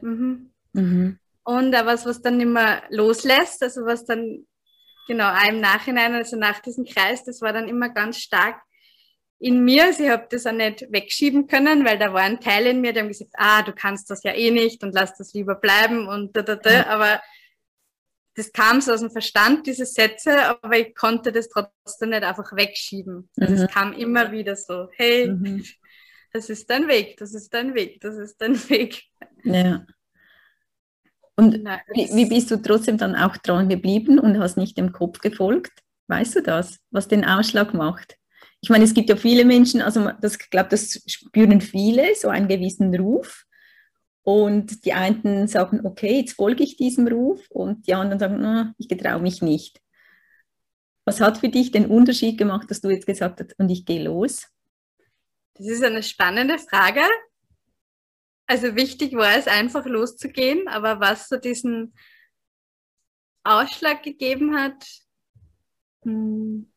Mhm. 0.00 0.50
Mhm. 0.72 1.18
Und 1.42 1.74
auch 1.74 1.86
was, 1.86 2.06
was 2.06 2.22
dann 2.22 2.40
immer 2.40 2.82
loslässt, 2.90 3.62
also 3.62 3.84
was 3.84 4.04
dann 4.04 4.46
genau 5.06 5.28
auch 5.28 5.48
im 5.48 5.60
Nachhinein, 5.60 6.14
also 6.14 6.36
nach 6.36 6.60
diesem 6.60 6.84
Kreis, 6.84 7.24
das 7.24 7.40
war 7.40 7.52
dann 7.52 7.68
immer 7.68 7.88
ganz 7.88 8.18
stark 8.18 8.60
in 9.40 9.64
mir. 9.64 9.84
Also 9.84 10.04
ich 10.04 10.10
habe 10.10 10.26
das 10.30 10.46
auch 10.46 10.52
nicht 10.52 10.86
wegschieben 10.90 11.46
können, 11.46 11.84
weil 11.84 11.98
da 11.98 12.12
war 12.12 12.22
ein 12.22 12.40
Teil 12.40 12.66
in 12.66 12.80
mir, 12.80 12.92
der 12.92 13.02
haben 13.02 13.08
gesagt, 13.08 13.32
ah, 13.34 13.62
du 13.62 13.72
kannst 13.72 14.10
das 14.10 14.22
ja 14.22 14.32
eh 14.32 14.50
nicht 14.50 14.84
und 14.84 14.94
lass 14.94 15.16
das 15.16 15.32
lieber 15.32 15.56
bleiben 15.56 16.06
und 16.06 16.36
da, 16.36 16.42
da, 16.42 16.56
da. 16.56 16.86
Aber 16.86 17.20
das 18.36 18.52
kam 18.52 18.80
so 18.80 18.92
aus 18.92 19.00
dem 19.00 19.10
Verstand, 19.10 19.66
diese 19.66 19.86
Sätze, 19.86 20.46
aber 20.62 20.78
ich 20.78 20.94
konnte 20.94 21.32
das 21.32 21.48
trotzdem 21.48 22.10
nicht 22.10 22.22
einfach 22.22 22.54
wegschieben. 22.54 23.28
Also 23.38 23.54
mhm. 23.54 23.60
es 23.62 23.70
kam 23.70 23.92
immer 23.92 24.30
wieder 24.30 24.56
so, 24.56 24.88
hey, 24.92 25.28
mhm. 25.28 25.64
Das 26.32 26.50
ist 26.50 26.68
dein 26.70 26.88
Weg, 26.88 27.16
das 27.18 27.34
ist 27.34 27.52
dein 27.52 27.74
Weg, 27.74 28.00
das 28.00 28.16
ist 28.16 28.40
dein 28.40 28.54
Weg. 28.68 29.02
Ja. 29.44 29.84
Und 31.36 31.62
Nein, 31.62 31.80
wie, 31.94 32.08
wie 32.14 32.26
bist 32.26 32.50
du 32.50 32.56
trotzdem 32.56 32.98
dann 32.98 33.16
auch 33.16 33.36
dran 33.38 33.68
geblieben 33.68 34.18
und 34.18 34.38
hast 34.38 34.56
nicht 34.56 34.76
dem 34.76 34.92
Kopf 34.92 35.20
gefolgt? 35.20 35.72
Weißt 36.08 36.36
du 36.36 36.42
das, 36.42 36.78
was 36.90 37.08
den 37.08 37.24
Ausschlag 37.24 37.72
macht? 37.72 38.16
Ich 38.60 38.68
meine, 38.68 38.84
es 38.84 38.92
gibt 38.92 39.08
ja 39.08 39.16
viele 39.16 39.44
Menschen, 39.44 39.80
also 39.80 40.10
das, 40.20 40.36
ich 40.36 40.50
glaube, 40.50 40.68
das 40.68 41.02
spüren 41.06 41.60
viele, 41.60 42.14
so 42.14 42.28
einen 42.28 42.48
gewissen 42.48 42.94
Ruf. 42.94 43.44
Und 44.22 44.84
die 44.84 44.92
einen 44.92 45.48
sagen, 45.48 45.80
okay, 45.84 46.20
jetzt 46.20 46.34
folge 46.34 46.62
ich 46.62 46.76
diesem 46.76 47.08
Ruf 47.08 47.40
und 47.48 47.86
die 47.86 47.94
anderen 47.94 48.18
sagen, 48.18 48.40
no, 48.40 48.66
ich 48.76 48.88
getraue 48.88 49.20
mich 49.20 49.40
nicht. 49.40 49.80
Was 51.06 51.20
hat 51.20 51.38
für 51.38 51.48
dich 51.48 51.70
den 51.70 51.86
Unterschied 51.86 52.36
gemacht, 52.36 52.70
dass 52.70 52.82
du 52.82 52.90
jetzt 52.90 53.06
gesagt 53.06 53.40
hast, 53.40 53.58
und 53.58 53.70
ich 53.70 53.86
gehe 53.86 54.04
los? 54.04 54.46
Das 55.60 55.68
ist 55.68 55.84
eine 55.84 56.02
spannende 56.02 56.58
Frage. 56.58 57.02
Also 58.46 58.76
wichtig 58.76 59.12
war 59.12 59.36
es 59.36 59.46
einfach 59.46 59.84
loszugehen, 59.84 60.68
aber 60.68 61.00
was 61.00 61.28
so 61.28 61.36
diesen 61.36 61.94
Ausschlag 63.44 64.02
gegeben 64.02 64.56
hat, 64.56 64.86
hm, 66.02 66.72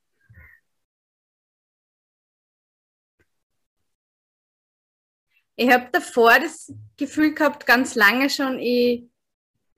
ich 5.55 5.71
habe 5.71 5.87
davor 5.93 6.37
das 6.41 6.73
Gefühl 6.97 7.33
gehabt, 7.33 7.65
ganz 7.65 7.95
lange 7.95 8.29
schon, 8.29 8.59
ich, 8.59 9.05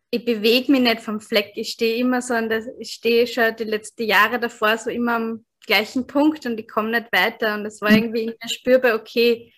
ich 0.09 0.24
bewege 0.24 0.71
mich 0.71 0.81
nicht 0.81 1.01
vom 1.01 1.19
Fleck. 1.19 1.51
Ich 1.55 1.69
stehe 1.69 1.97
immer 1.97 2.21
so 2.21 2.33
an 2.33 2.50
der, 2.50 2.63
ich 2.79 2.91
stehe 2.91 3.27
schon 3.27 3.55
die 3.55 3.63
letzten 3.63 4.03
Jahre 4.03 4.39
davor 4.39 4.77
so 4.77 4.89
immer 4.89 5.15
am 5.15 5.45
gleichen 5.65 6.07
Punkt 6.07 6.45
und 6.45 6.59
ich 6.59 6.67
komme 6.67 6.91
nicht 6.91 7.12
weiter. 7.12 7.55
Und 7.55 7.65
es 7.65 7.81
war 7.81 7.91
mhm. 7.91 7.97
irgendwie 7.97 8.24
in 8.24 8.35
mir 8.41 8.50
spürbar, 8.50 8.95
okay, 8.95 9.53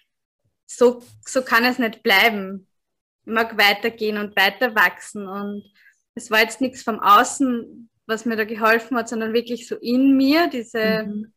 so, 0.66 1.04
so 1.26 1.44
kann 1.44 1.66
es 1.66 1.80
nicht 1.80 2.04
bleiben. 2.04 2.68
Ich 3.26 3.34
mag 3.34 3.58
weitergehen 3.58 4.18
und 4.18 4.36
weiter 4.36 4.74
wachsen. 4.74 5.28
Und 5.28 5.64
es 6.16 6.32
war 6.32 6.42
jetzt 6.42 6.62
nichts 6.62 6.82
vom 6.82 7.00
Außen, 7.00 7.90
was 8.06 8.26
mir 8.26 8.36
da 8.36 8.46
geholfen 8.46 8.98
hat, 8.98 9.10
sondern 9.10 9.34
wirklich 9.34 9.68
so 9.68 9.76
in 9.76 10.16
mir, 10.18 10.48
diese, 10.48 11.04
mhm 11.06 11.34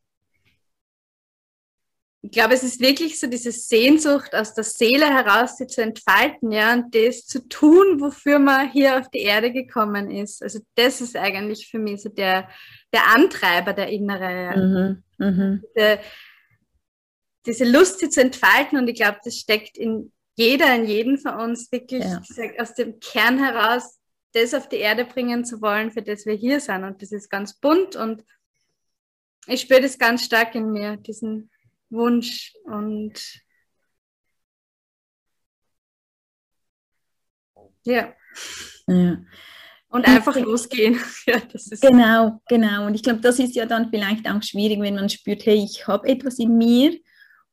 ich 2.23 2.33
glaube, 2.33 2.53
es 2.53 2.63
ist 2.63 2.81
wirklich 2.81 3.19
so 3.19 3.27
diese 3.27 3.51
Sehnsucht 3.51 4.35
aus 4.35 4.53
der 4.53 4.65
Seele 4.65 5.07
heraus, 5.07 5.57
sie 5.57 5.67
zu 5.67 5.83
entfalten, 5.83 6.53
ja, 6.53 6.75
und 6.75 6.95
das 6.95 7.27
zu 7.27 7.49
tun, 7.49 8.01
wofür 8.01 8.39
man 8.39 8.71
hier 8.71 8.99
auf 8.99 9.09
die 9.09 9.21
Erde 9.21 9.53
gekommen 9.53 10.11
ist. 10.11 10.43
Also 10.43 10.61
das 10.75 11.01
ist 11.01 11.17
eigentlich 11.17 11.69
für 11.71 11.79
mich 11.79 12.03
so 12.03 12.11
der, 12.11 12.49
der 12.93 13.07
Antreiber, 13.09 13.73
der 13.73 13.89
innere. 13.89 15.03
Mhm, 15.19 15.27
mh. 15.27 15.61
diese, 15.75 16.01
diese 17.47 17.65
Lust, 17.65 18.01
sie 18.01 18.11
zu 18.11 18.21
entfalten, 18.21 18.79
und 18.79 18.89
ich 18.89 18.97
glaube, 18.97 19.19
das 19.25 19.37
steckt 19.37 19.79
in 19.79 20.13
jeder, 20.37 20.75
in 20.75 20.85
jedem 20.85 21.17
von 21.17 21.35
uns 21.37 21.73
wirklich 21.73 22.05
ja. 22.05 22.21
aus 22.59 22.75
dem 22.75 23.01
Kern 23.01 23.43
heraus, 23.43 23.99
das 24.33 24.53
auf 24.53 24.69
die 24.69 24.77
Erde 24.77 25.07
bringen 25.07 25.47
zu 25.47 25.63
wollen, 25.63 25.91
für 25.91 26.03
das 26.03 26.27
wir 26.27 26.35
hier 26.35 26.61
sind. 26.61 26.85
Und 26.85 27.01
das 27.01 27.13
ist 27.13 27.31
ganz 27.31 27.55
bunt 27.59 27.97
und 27.97 28.25
ich 29.47 29.63
spüre 29.63 29.81
das 29.81 29.99
ganz 29.99 30.23
stark 30.25 30.55
in 30.55 30.71
mir, 30.71 30.97
diesen 30.99 31.51
Wunsch 31.91 32.55
und 32.65 33.43
ja. 37.85 38.15
ja. 38.87 39.19
Und 39.89 40.07
einfach 40.07 40.37
losgehen. 40.37 41.01
ja, 41.27 41.41
genau, 41.81 42.41
genau. 42.49 42.87
Und 42.87 42.95
ich 42.95 43.03
glaube, 43.03 43.21
das 43.21 43.41
ist 43.41 43.57
ja 43.57 43.67
dann 43.67 43.91
vielleicht 43.91 44.29
auch 44.29 44.43
schwierig, 44.43 44.81
wenn 44.81 44.95
man 44.95 45.09
spürt, 45.09 45.45
hey, 45.47 45.65
ich 45.65 45.87
habe 45.89 46.09
etwas 46.09 46.39
in 46.39 46.57
mir 46.57 46.97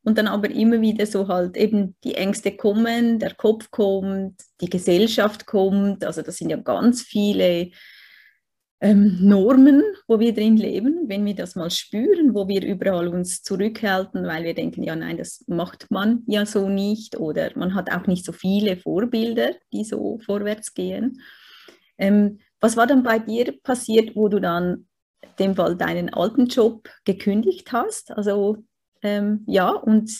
und 0.03 0.17
dann 0.17 0.27
aber 0.27 0.49
immer 0.51 0.79
wieder 0.79 1.05
so 1.07 1.27
halt 1.27 1.57
eben 1.57 1.95
die 2.03 2.15
Ängste 2.15 2.55
kommen, 2.55 3.17
der 3.17 3.33
Kopf 3.33 3.71
kommt, 3.71 4.39
die 4.61 4.69
Gesellschaft 4.69 5.47
kommt. 5.47 6.05
Also 6.05 6.21
das 6.21 6.37
sind 6.37 6.51
ja 6.51 6.57
ganz 6.57 7.01
viele 7.01 7.71
ähm, 8.79 9.17
Normen, 9.21 9.83
wo 10.07 10.19
wir 10.19 10.33
drin 10.33 10.55
leben, 10.55 11.07
wenn 11.07 11.25
wir 11.25 11.33
das 11.33 11.55
mal 11.55 11.71
spüren, 11.71 12.35
wo 12.35 12.47
wir 12.47 12.63
überall 12.63 13.07
uns 13.07 13.41
zurückhalten, 13.41 14.25
weil 14.25 14.43
wir 14.43 14.53
denken, 14.53 14.83
ja 14.83 14.95
nein, 14.95 15.17
das 15.17 15.43
macht 15.47 15.89
man 15.89 16.23
ja 16.27 16.45
so 16.45 16.69
nicht 16.69 17.17
oder 17.17 17.51
man 17.55 17.73
hat 17.73 17.91
auch 17.91 18.05
nicht 18.05 18.23
so 18.23 18.31
viele 18.31 18.77
Vorbilder, 18.77 19.53
die 19.73 19.83
so 19.83 20.19
vorwärts 20.23 20.73
gehen. 20.73 21.21
Ähm, 21.97 22.39
was 22.59 22.77
war 22.77 22.85
dann 22.85 23.03
bei 23.03 23.19
dir 23.19 23.53
passiert, 23.63 24.15
wo 24.15 24.27
du 24.29 24.39
dann 24.39 24.87
dem 25.39 25.55
Fall 25.55 25.75
deinen 25.75 26.13
alten 26.13 26.45
Job 26.45 26.87
gekündigt 27.05 27.71
hast? 27.71 28.11
Also 28.11 28.63
ähm, 29.01 29.43
ja, 29.47 29.69
und 29.69 30.11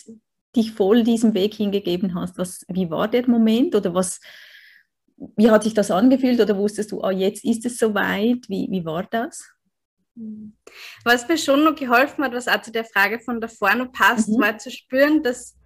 dich 0.56 0.72
voll 0.72 1.04
diesem 1.04 1.34
Weg 1.34 1.54
hingegeben 1.54 2.14
hast. 2.14 2.38
Was, 2.38 2.64
wie 2.68 2.90
war 2.90 3.08
der 3.08 3.28
Moment 3.28 3.74
oder 3.74 3.94
was, 3.94 4.20
wie 5.36 5.50
hat 5.50 5.64
sich 5.64 5.74
das 5.74 5.90
angefühlt 5.90 6.40
oder 6.40 6.56
wusstest 6.56 6.92
du, 6.92 7.02
oh, 7.02 7.10
jetzt 7.10 7.44
ist 7.44 7.66
es 7.66 7.78
soweit? 7.78 8.48
Wie, 8.48 8.68
wie 8.70 8.84
war 8.84 9.04
das? 9.04 9.50
Was 11.04 11.28
mir 11.28 11.38
schon 11.38 11.64
noch 11.64 11.74
geholfen 11.74 12.24
hat, 12.24 12.32
was 12.32 12.48
auch 12.48 12.60
zu 12.62 12.72
der 12.72 12.84
Frage 12.84 13.20
von 13.20 13.40
davor 13.40 13.74
noch 13.74 13.92
passt, 13.92 14.28
mhm. 14.28 14.40
war 14.40 14.58
zu 14.58 14.70
spüren, 14.70 15.22
dass, 15.22 15.56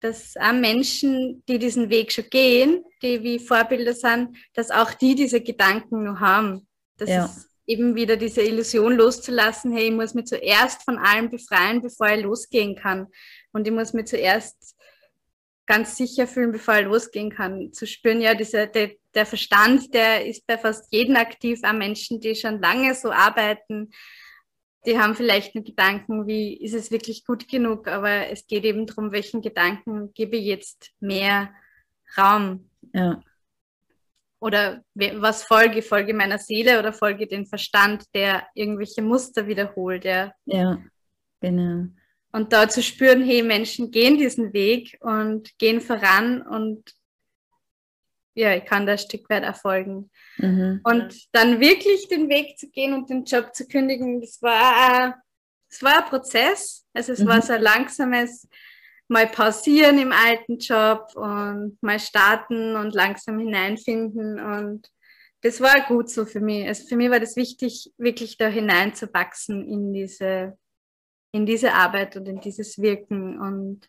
dass 0.00 0.36
auch 0.36 0.52
Menschen, 0.52 1.42
die 1.48 1.58
diesen 1.58 1.90
Weg 1.90 2.12
schon 2.12 2.28
gehen, 2.30 2.84
die 3.02 3.22
wie 3.22 3.38
Vorbilder 3.38 3.92
sind, 3.92 4.36
dass 4.54 4.70
auch 4.70 4.92
die 4.94 5.14
diese 5.14 5.40
Gedanken 5.40 6.04
noch 6.04 6.20
haben. 6.20 6.66
Das 6.96 7.08
ja. 7.08 7.24
ist 7.24 7.48
eben 7.66 7.96
wieder 7.96 8.16
diese 8.16 8.42
Illusion 8.42 8.96
loszulassen, 8.96 9.72
hey, 9.72 9.88
ich 9.88 9.94
muss 9.94 10.14
mich 10.14 10.26
zuerst 10.26 10.82
von 10.84 10.98
allem 10.98 11.30
befreien, 11.30 11.82
bevor 11.82 12.08
ich 12.08 12.22
losgehen 12.22 12.76
kann. 12.76 13.08
Und 13.52 13.66
ich 13.66 13.72
muss 13.72 13.92
mich 13.92 14.06
zuerst 14.06 14.75
ganz 15.66 15.96
sicher 15.96 16.26
fühlen, 16.26 16.52
bevor 16.52 16.74
er 16.74 16.82
losgehen 16.82 17.30
kann. 17.30 17.72
Zu 17.72 17.86
spüren, 17.86 18.20
ja, 18.20 18.34
dieser, 18.34 18.66
der, 18.66 18.92
der 19.14 19.26
Verstand, 19.26 19.92
der 19.94 20.26
ist 20.26 20.46
bei 20.46 20.56
fast 20.56 20.92
jedem 20.92 21.16
aktiv, 21.16 21.60
auch 21.64 21.72
Menschen, 21.72 22.20
die 22.20 22.34
schon 22.34 22.60
lange 22.60 22.94
so 22.94 23.10
arbeiten, 23.10 23.90
die 24.86 24.98
haben 24.98 25.16
vielleicht 25.16 25.54
nur 25.54 25.64
Gedanken, 25.64 26.26
wie 26.26 26.56
ist 26.56 26.74
es 26.74 26.90
wirklich 26.90 27.24
gut 27.24 27.48
genug, 27.48 27.88
aber 27.88 28.30
es 28.30 28.46
geht 28.46 28.64
eben 28.64 28.86
darum, 28.86 29.10
welchen 29.10 29.42
Gedanken 29.42 30.12
gebe 30.14 30.36
ich 30.36 30.46
jetzt 30.46 30.92
mehr 31.00 31.52
Raum. 32.16 32.70
Ja. 32.94 33.20
Oder 34.38 34.84
was 34.94 35.42
folge, 35.42 35.82
folge 35.82 36.14
meiner 36.14 36.38
Seele 36.38 36.78
oder 36.78 36.92
folge 36.92 37.26
den 37.26 37.46
Verstand, 37.46 38.04
der 38.14 38.46
irgendwelche 38.54 39.02
Muster 39.02 39.48
wiederholt. 39.48 40.04
Ja, 40.04 40.32
ja 40.44 40.78
genau. 41.40 41.86
Und 42.36 42.52
da 42.52 42.68
zu 42.68 42.82
spüren, 42.82 43.24
hey, 43.24 43.42
Menschen 43.42 43.90
gehen 43.90 44.18
diesen 44.18 44.52
Weg 44.52 44.98
und 45.00 45.58
gehen 45.58 45.80
voran 45.80 46.42
und 46.42 46.82
ja, 48.34 48.54
ich 48.54 48.66
kann 48.66 48.84
da 48.84 48.92
ein 48.92 48.98
Stück 48.98 49.30
weit 49.30 49.42
erfolgen. 49.42 50.10
Mhm. 50.36 50.82
Und 50.84 51.14
dann 51.32 51.60
wirklich 51.60 52.08
den 52.08 52.28
Weg 52.28 52.58
zu 52.58 52.68
gehen 52.68 52.92
und 52.92 53.08
den 53.08 53.24
Job 53.24 53.54
zu 53.54 53.66
kündigen, 53.66 54.20
das 54.20 54.42
war, 54.42 55.16
das 55.70 55.82
war 55.82 56.04
ein 56.04 56.10
Prozess. 56.10 56.86
Also 56.92 57.14
es 57.14 57.20
mhm. 57.20 57.28
war 57.28 57.40
so 57.40 57.54
ein 57.54 57.62
langsames 57.62 58.46
mal 59.08 59.28
pausieren 59.28 59.98
im 59.98 60.12
alten 60.12 60.58
Job 60.58 61.06
und 61.14 61.78
mal 61.80 61.98
starten 61.98 62.76
und 62.76 62.94
langsam 62.94 63.38
hineinfinden. 63.38 64.38
Und 64.38 64.92
das 65.40 65.62
war 65.62 65.86
gut 65.88 66.10
so 66.10 66.26
für 66.26 66.40
mich. 66.40 66.68
Also 66.68 66.86
für 66.86 66.96
mich 66.96 67.08
war 67.08 67.20
das 67.20 67.34
wichtig, 67.36 67.94
wirklich 67.96 68.36
da 68.36 68.48
hineinzuwachsen 68.48 69.66
in 69.66 69.94
diese 69.94 70.58
in 71.36 71.46
diese 71.46 71.74
Arbeit 71.74 72.16
und 72.16 72.26
in 72.26 72.40
dieses 72.40 72.78
Wirken. 72.78 73.38
Und 73.38 73.88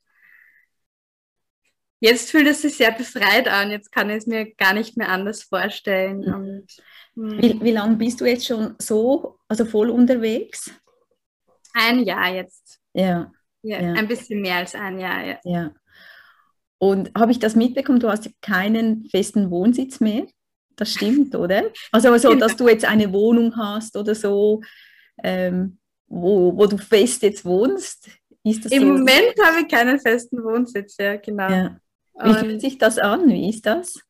jetzt 1.99 2.31
fühlt 2.31 2.47
es 2.47 2.61
sich 2.61 2.75
sehr 2.75 2.91
befreit 2.91 3.47
an. 3.47 3.71
Jetzt 3.71 3.91
kann 3.91 4.09
ich 4.09 4.17
es 4.17 4.27
mir 4.27 4.53
gar 4.55 4.73
nicht 4.73 4.97
mehr 4.97 5.09
anders 5.09 5.43
vorstellen. 5.43 6.19
Mhm. 6.19 6.33
Und, 6.33 6.67
hm. 7.15 7.41
wie, 7.41 7.61
wie 7.61 7.71
lange 7.71 7.95
bist 7.95 8.21
du 8.21 8.25
jetzt 8.25 8.45
schon 8.45 8.75
so, 8.79 9.39
also 9.47 9.65
voll 9.65 9.89
unterwegs? 9.89 10.71
Ein 11.73 12.03
Jahr 12.03 12.33
jetzt. 12.33 12.79
Ja. 12.93 13.31
Ja, 13.63 13.81
ja. 13.81 13.93
ein 13.93 14.07
bisschen 14.07 14.41
mehr 14.41 14.57
als 14.57 14.75
ein 14.75 14.99
Jahr, 14.99 15.25
ja. 15.25 15.39
ja. 15.43 15.71
Und 16.79 17.11
habe 17.17 17.31
ich 17.31 17.39
das 17.39 17.55
mitbekommen, 17.55 17.99
du 17.99 18.09
hast 18.09 18.29
keinen 18.41 19.09
festen 19.09 19.49
Wohnsitz 19.49 19.99
mehr? 19.99 20.27
Das 20.75 20.93
stimmt, 20.93 21.35
oder? 21.35 21.63
Also 21.91 22.15
so, 22.17 22.35
dass 22.35 22.55
du 22.55 22.67
jetzt 22.67 22.85
eine 22.85 23.11
Wohnung 23.11 23.57
hast 23.57 23.97
oder 23.97 24.13
so. 24.13 24.61
Ähm, 25.23 25.79
wo, 26.07 26.55
wo 26.55 26.65
du 26.65 26.77
fest 26.77 27.21
jetzt 27.23 27.45
wohnst? 27.45 28.09
Ist 28.43 28.65
das 28.65 28.71
Im 28.71 28.81
so? 28.81 28.87
Moment 28.87 29.35
habe 29.43 29.61
ich 29.61 29.67
keinen 29.67 29.99
festen 29.99 30.43
Wohnsitz, 30.43 30.95
ja, 30.97 31.17
genau. 31.17 31.49
Ja. 31.49 31.79
Wie 32.23 32.33
fühlt 32.33 32.61
sich 32.61 32.77
das 32.77 32.97
an? 32.97 33.29
Wie 33.29 33.49
ist 33.49 33.65
das? 33.65 34.07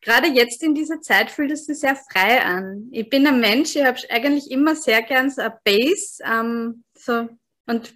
gerade 0.00 0.28
jetzt 0.28 0.62
in 0.62 0.74
dieser 0.74 1.00
Zeit 1.00 1.30
fühlt 1.30 1.50
es 1.50 1.66
sich 1.66 1.80
sehr 1.80 1.96
frei 1.96 2.42
an. 2.42 2.88
Ich 2.90 3.08
bin 3.08 3.26
ein 3.26 3.40
Mensch, 3.40 3.76
ich 3.76 3.84
habe 3.84 3.98
eigentlich 4.08 4.50
immer 4.50 4.74
sehr 4.74 5.02
gern 5.02 5.30
so 5.30 5.42
eine 5.42 5.58
Base. 5.64 6.22
Ähm, 6.24 6.84
so, 6.94 7.28
und 7.66 7.94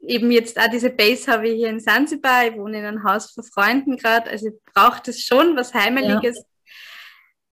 eben 0.00 0.30
jetzt 0.30 0.58
auch 0.58 0.68
diese 0.70 0.90
Base 0.90 1.30
habe 1.30 1.48
ich 1.48 1.56
hier 1.56 1.70
in 1.70 1.80
Sansibar. 1.80 2.46
Ich 2.46 2.56
wohne 2.56 2.78
in 2.78 2.84
einem 2.84 3.04
Haus 3.04 3.32
von 3.32 3.44
Freunden 3.44 3.96
gerade. 3.96 4.30
Also 4.30 4.48
ich 4.48 4.54
brauche 4.72 5.02
das 5.04 5.20
schon, 5.20 5.56
was 5.56 5.74
Heimeliges. 5.74 6.36
Ja. 6.36 6.44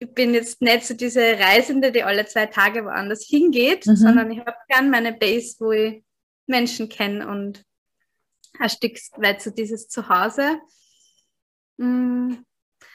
Ich 0.03 0.13
bin 0.13 0.35
jetzt 0.35 0.61
nicht 0.61 0.85
so 0.85 0.95
diese 0.95 1.39
Reisende, 1.39 1.93
die 1.93 2.03
alle 2.03 2.27
zwei 2.27 2.47
Tage 2.47 2.85
woanders 2.85 3.25
hingeht, 3.25 3.87
mhm. 3.87 3.95
sondern 3.95 4.33
ich 4.33 4.41
habe 4.41 4.57
gern 4.69 4.91
meine 4.91 5.13
Base, 5.13 5.55
wo 5.61 5.71
ich 5.71 6.03
Menschen 6.47 6.89
kenne 6.89 7.29
und 7.29 7.65
ein 8.59 8.69
Stück 8.69 8.99
weit 9.19 9.41
so 9.41 9.51
dieses 9.51 9.89
Zuhause. 9.89 10.59
Mm. 11.77 12.35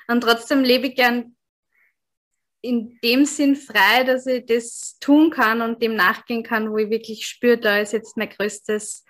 Und 0.09 0.21
trotzdem 0.21 0.63
lebe 0.63 0.87
ich 0.87 0.95
gern 0.95 1.37
in 2.61 2.99
dem 3.01 3.23
Sinn 3.25 3.55
frei, 3.55 4.03
dass 4.03 4.25
ich 4.25 4.45
das 4.45 4.97
tun 4.99 5.29
kann 5.29 5.61
und 5.61 5.81
dem 5.81 5.95
nachgehen 5.95 6.43
kann, 6.43 6.71
wo 6.71 6.77
ich 6.77 6.89
wirklich 6.89 7.25
spüre, 7.25 7.57
da 7.57 7.79
ist 7.79 7.93
jetzt 7.93 8.17
mein 8.17 8.29
größtes 8.29 9.05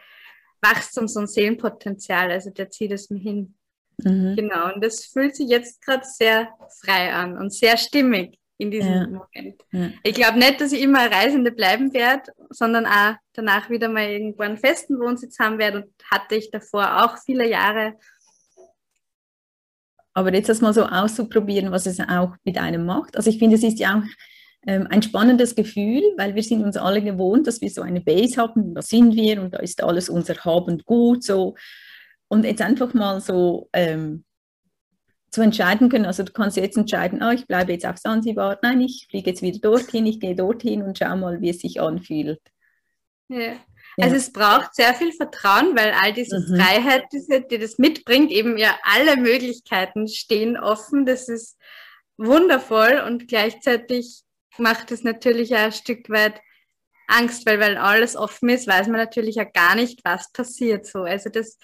Wachstums- 0.61 1.17
und 1.17 1.27
Seelenpotenzial. 1.27 2.29
Also 2.29 2.51
der 2.51 2.69
zieht 2.69 2.91
es 2.91 3.09
mir 3.09 3.19
hin. 3.19 3.55
Mhm. 3.97 4.35
Genau. 4.35 4.73
Und 4.73 4.83
das 4.83 5.05
fühlt 5.05 5.35
sich 5.35 5.49
jetzt 5.49 5.81
gerade 5.81 6.05
sehr 6.05 6.49
frei 6.81 7.13
an 7.13 7.37
und 7.37 7.53
sehr 7.53 7.77
stimmig 7.77 8.37
in 8.57 8.71
diesem 8.71 8.93
ja. 8.93 9.07
Moment. 9.07 9.63
Ja. 9.71 9.89
Ich 10.03 10.13
glaube 10.13 10.39
nicht, 10.39 10.61
dass 10.61 10.71
ich 10.71 10.81
immer 10.81 11.11
Reisende 11.11 11.51
bleiben 11.51 11.93
werde, 11.93 12.31
sondern 12.49 12.85
auch 12.85 13.15
danach 13.33 13.69
wieder 13.69 13.89
mal 13.89 14.09
irgendwo 14.09 14.43
einen 14.43 14.57
festen 14.57 14.99
Wohnsitz 14.99 15.37
haben 15.39 15.59
werde 15.59 15.83
und 15.83 15.93
hatte 16.11 16.35
ich 16.35 16.49
davor 16.49 17.03
auch 17.05 17.17
viele 17.23 17.47
Jahre. 17.47 17.93
Aber 20.13 20.33
jetzt 20.33 20.49
das 20.49 20.61
mal 20.61 20.73
so 20.73 20.83
auszuprobieren, 20.85 21.71
was 21.71 21.85
es 21.85 21.99
auch 21.99 22.35
mit 22.43 22.57
einem 22.57 22.85
macht. 22.85 23.15
Also 23.15 23.29
ich 23.29 23.37
finde, 23.37 23.55
es 23.55 23.63
ist 23.63 23.79
ja 23.79 23.99
auch 23.99 24.03
ähm, 24.65 24.87
ein 24.89 25.03
spannendes 25.03 25.53
Gefühl, 25.53 26.01
weil 26.17 26.33
wir 26.33 26.41
sind 26.41 26.63
uns 26.63 26.77
alle 26.77 27.03
gewohnt, 27.03 27.45
dass 27.45 27.61
wir 27.61 27.69
so 27.69 27.83
eine 27.83 28.01
Base 28.01 28.41
haben, 28.41 28.73
da 28.73 28.81
sind 28.81 29.15
wir 29.15 29.39
und 29.41 29.53
da 29.53 29.59
ist 29.59 29.83
alles 29.83 30.09
unser 30.09 30.35
Hab 30.35 30.67
und 30.67 30.85
Gut 30.85 31.23
so. 31.23 31.55
Und 32.29 32.43
jetzt 32.43 32.61
einfach 32.61 32.93
mal 32.93 33.21
so 33.21 33.69
ähm, 33.73 34.25
zu 35.31 35.41
entscheiden 35.41 35.89
können. 35.89 36.05
Also 36.05 36.23
du 36.23 36.31
kannst 36.31 36.57
jetzt 36.57 36.77
entscheiden, 36.77 37.21
oh, 37.23 37.31
ich 37.31 37.47
bleibe 37.47 37.71
jetzt 37.71 37.85
auf 37.85 37.97
Sansibar, 37.97 38.57
nein, 38.61 38.81
ich 38.81 39.07
fliege 39.09 39.29
jetzt 39.29 39.41
wieder 39.41 39.59
dorthin, 39.59 40.05
ich 40.05 40.19
gehe 40.19 40.35
dorthin 40.35 40.81
und 40.81 40.97
schau 40.97 41.15
mal, 41.15 41.41
wie 41.41 41.49
es 41.49 41.59
sich 41.59 41.81
anfühlt. 41.81 42.41
Ja. 43.29 43.53
Also 43.99 44.15
es 44.15 44.31
braucht 44.31 44.75
sehr 44.75 44.93
viel 44.93 45.11
Vertrauen, 45.11 45.75
weil 45.75 45.91
all 45.91 46.13
diese 46.13 46.39
mhm. 46.39 46.55
Freiheit, 46.55 47.05
diese, 47.11 47.41
die 47.41 47.57
das 47.57 47.77
mitbringt, 47.77 48.31
eben 48.31 48.57
ja 48.57 48.77
alle 48.83 49.17
Möglichkeiten 49.17 50.07
stehen 50.07 50.55
offen. 50.55 51.05
Das 51.05 51.27
ist 51.27 51.57
wundervoll 52.17 53.03
und 53.05 53.27
gleichzeitig 53.27 54.23
macht 54.57 54.91
es 54.91 55.03
natürlich 55.03 55.55
auch 55.55 55.65
ein 55.65 55.71
Stück 55.71 56.09
weit 56.09 56.39
Angst, 57.07 57.45
weil 57.45 57.59
weil 57.59 57.77
alles 57.77 58.15
offen 58.15 58.49
ist, 58.49 58.67
weiß 58.67 58.87
man 58.87 58.97
natürlich 58.97 59.35
ja 59.35 59.45
gar 59.45 59.75
nicht, 59.75 60.01
was 60.03 60.31
passiert 60.31 60.85
so. 60.85 61.03
Also 61.03 61.29
das 61.29 61.57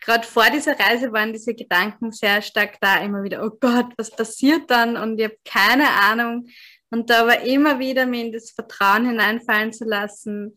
gerade 0.00 0.26
vor 0.26 0.50
dieser 0.50 0.78
Reise 0.78 1.12
waren 1.12 1.32
diese 1.32 1.54
Gedanken 1.54 2.12
sehr 2.12 2.42
stark 2.42 2.78
da, 2.80 3.02
immer 3.02 3.22
wieder, 3.22 3.44
oh 3.44 3.56
Gott, 3.58 3.92
was 3.96 4.10
passiert 4.10 4.70
dann? 4.70 4.96
Und 4.96 5.18
ich 5.18 5.24
habe 5.24 5.38
keine 5.44 5.88
Ahnung. 5.90 6.48
Und 6.90 7.10
da 7.10 7.22
aber 7.22 7.40
immer 7.40 7.78
wieder 7.78 8.06
mir 8.06 8.26
in 8.26 8.32
das 8.32 8.50
Vertrauen 8.50 9.06
hineinfallen 9.06 9.72
zu 9.72 9.84
lassen, 9.84 10.56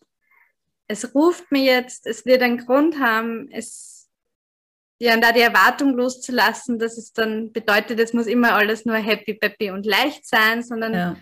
es 0.88 1.14
ruft 1.14 1.52
mir 1.52 1.64
jetzt, 1.64 2.08
es 2.08 2.26
wird 2.26 2.42
einen 2.42 2.60
Grund 2.60 3.00
haben, 3.00 3.50
es, 3.52 4.10
ja, 5.00 5.14
und 5.14 5.22
da 5.22 5.32
die 5.32 5.42
Erwartung 5.42 5.94
loszulassen, 5.96 6.80
dass 6.80 6.98
es 6.98 7.14
dann 7.14 7.52
bedeutet, 7.52 8.00
es 8.00 8.14
muss 8.14 8.28
immer 8.28 8.54
alles 8.54 8.86
nur 8.86 8.96
happy, 8.96 9.34
peppy 9.34 9.72
und 9.72 9.86
leicht 9.86 10.26
sein, 10.28 10.64
sondern 10.64 10.94
ja. 10.94 11.16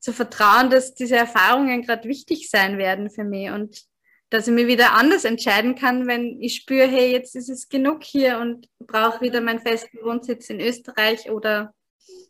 zu 0.00 0.12
vertrauen, 0.12 0.70
dass 0.70 0.94
diese 0.94 1.16
Erfahrungen 1.16 1.82
gerade 1.82 2.08
wichtig 2.08 2.50
sein 2.50 2.78
werden 2.78 3.10
für 3.10 3.24
mich 3.24 3.50
und 3.50 3.84
dass 4.34 4.48
ich 4.48 4.54
mich 4.54 4.66
wieder 4.66 4.94
anders 4.94 5.24
entscheiden 5.24 5.76
kann, 5.76 6.08
wenn 6.08 6.40
ich 6.40 6.56
spüre, 6.56 6.88
hey, 6.88 7.12
jetzt 7.12 7.36
ist 7.36 7.48
es 7.48 7.68
genug 7.68 8.02
hier 8.02 8.38
und 8.40 8.68
brauche 8.80 9.20
wieder 9.20 9.40
meinen 9.40 9.60
festen 9.60 9.98
Wohnsitz 10.02 10.50
in 10.50 10.58
Österreich 10.60 11.30
oder 11.30 11.72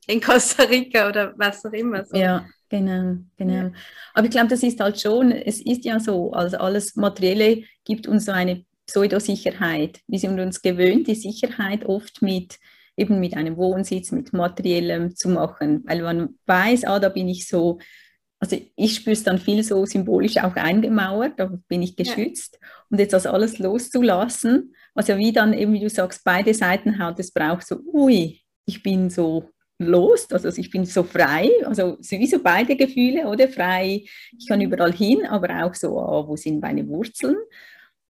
in 0.07 0.21
Costa 0.21 0.65
Rica 0.65 1.09
oder 1.09 1.33
was 1.39 1.65
auch 1.65 1.73
immer. 1.73 2.05
So. 2.05 2.15
Ja, 2.15 2.45
genau, 2.69 3.17
genau. 3.39 3.55
Ja. 3.55 3.73
Aber 4.13 4.27
ich 4.27 4.31
glaube, 4.31 4.49
das 4.49 4.63
ist 4.63 4.81
halt 4.81 5.01
schon, 5.01 5.33
es 5.33 5.63
ist 5.63 5.87
ja 5.87 5.99
so, 5.99 6.33
also 6.33 6.59
alles 6.59 6.95
Materielle 6.95 7.63
gibt 7.85 8.07
uns 8.07 8.27
so 8.27 8.33
eine 8.33 8.67
Pseudosicherheit. 8.87 10.01
Wir 10.07 10.19
sind 10.19 10.39
uns 10.39 10.61
gewöhnt, 10.61 11.07
die 11.07 11.15
Sicherheit 11.15 11.87
oft 11.87 12.21
mit 12.21 12.59
eben 12.99 13.19
mit 13.19 13.35
einem 13.35 13.57
Wohnsitz, 13.57 14.13
mit 14.13 14.35
materiellem 14.35 15.17
zu 15.17 15.31
machen, 15.31 15.83
weil 15.87 16.03
man 16.03 16.39
weiß, 16.45 16.85
ah, 16.85 17.01
da 17.01 17.09
bin 17.09 17.29
ich 17.29 17.49
so 17.49 17.79
also 18.45 18.61
ich 18.77 18.97
spüre 18.97 19.15
es 19.15 19.23
dann 19.23 19.39
viel 19.39 19.63
so 19.63 19.87
symbolisch 19.87 20.37
auch 20.37 20.55
eingemauert, 20.55 21.41
da 21.41 21.51
bin 21.67 21.81
ich 21.81 21.97
geschützt. 21.97 22.59
Ja. 22.61 22.69
Und 22.91 22.99
jetzt 22.99 23.15
das 23.15 23.27
alles 23.27 23.59
loszulassen, 23.59 24.75
was 24.93 25.09
ja 25.09 25.17
wie 25.17 25.33
dann 25.33 25.55
eben, 25.55 25.73
wie 25.73 25.81
du 25.81 25.89
sagst, 25.89 26.25
beide 26.25 26.53
Seiten 26.53 26.99
hat, 26.99 27.19
es 27.19 27.33
braucht 27.33 27.67
so, 27.67 27.81
ui, 27.91 28.43
ich 28.67 28.83
bin 28.83 29.09
so 29.09 29.49
los, 29.79 30.31
also 30.31 30.49
ich 30.49 30.71
bin 30.71 30.85
so 30.85 31.05
frei, 31.05 31.49
also 31.65 31.97
sowieso 32.01 32.39
beide 32.43 32.77
Gefühle, 32.77 33.29
oder? 33.29 33.49
Frei, 33.49 34.05
ich 34.39 34.47
kann 34.47 34.61
überall 34.61 34.93
hin, 34.93 35.25
aber 35.25 35.65
auch 35.65 35.75
so, 35.75 35.99
oh, 35.99 36.29
wo 36.29 36.37
sind 36.37 36.61
meine 36.61 36.87
Wurzeln? 36.87 37.37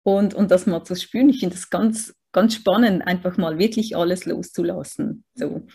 Und, 0.02 0.34
und 0.34 0.50
das 0.50 0.66
mal 0.66 0.82
zu 0.82 0.96
spüren, 0.96 1.28
ich 1.28 1.38
finde 1.38 1.54
das 1.54 1.70
ganz, 1.70 2.12
ganz 2.32 2.54
spannend, 2.54 3.06
einfach 3.06 3.36
mal 3.36 3.60
wirklich 3.60 3.96
alles 3.96 4.24
loszulassen. 4.24 5.24
So, 5.36 5.66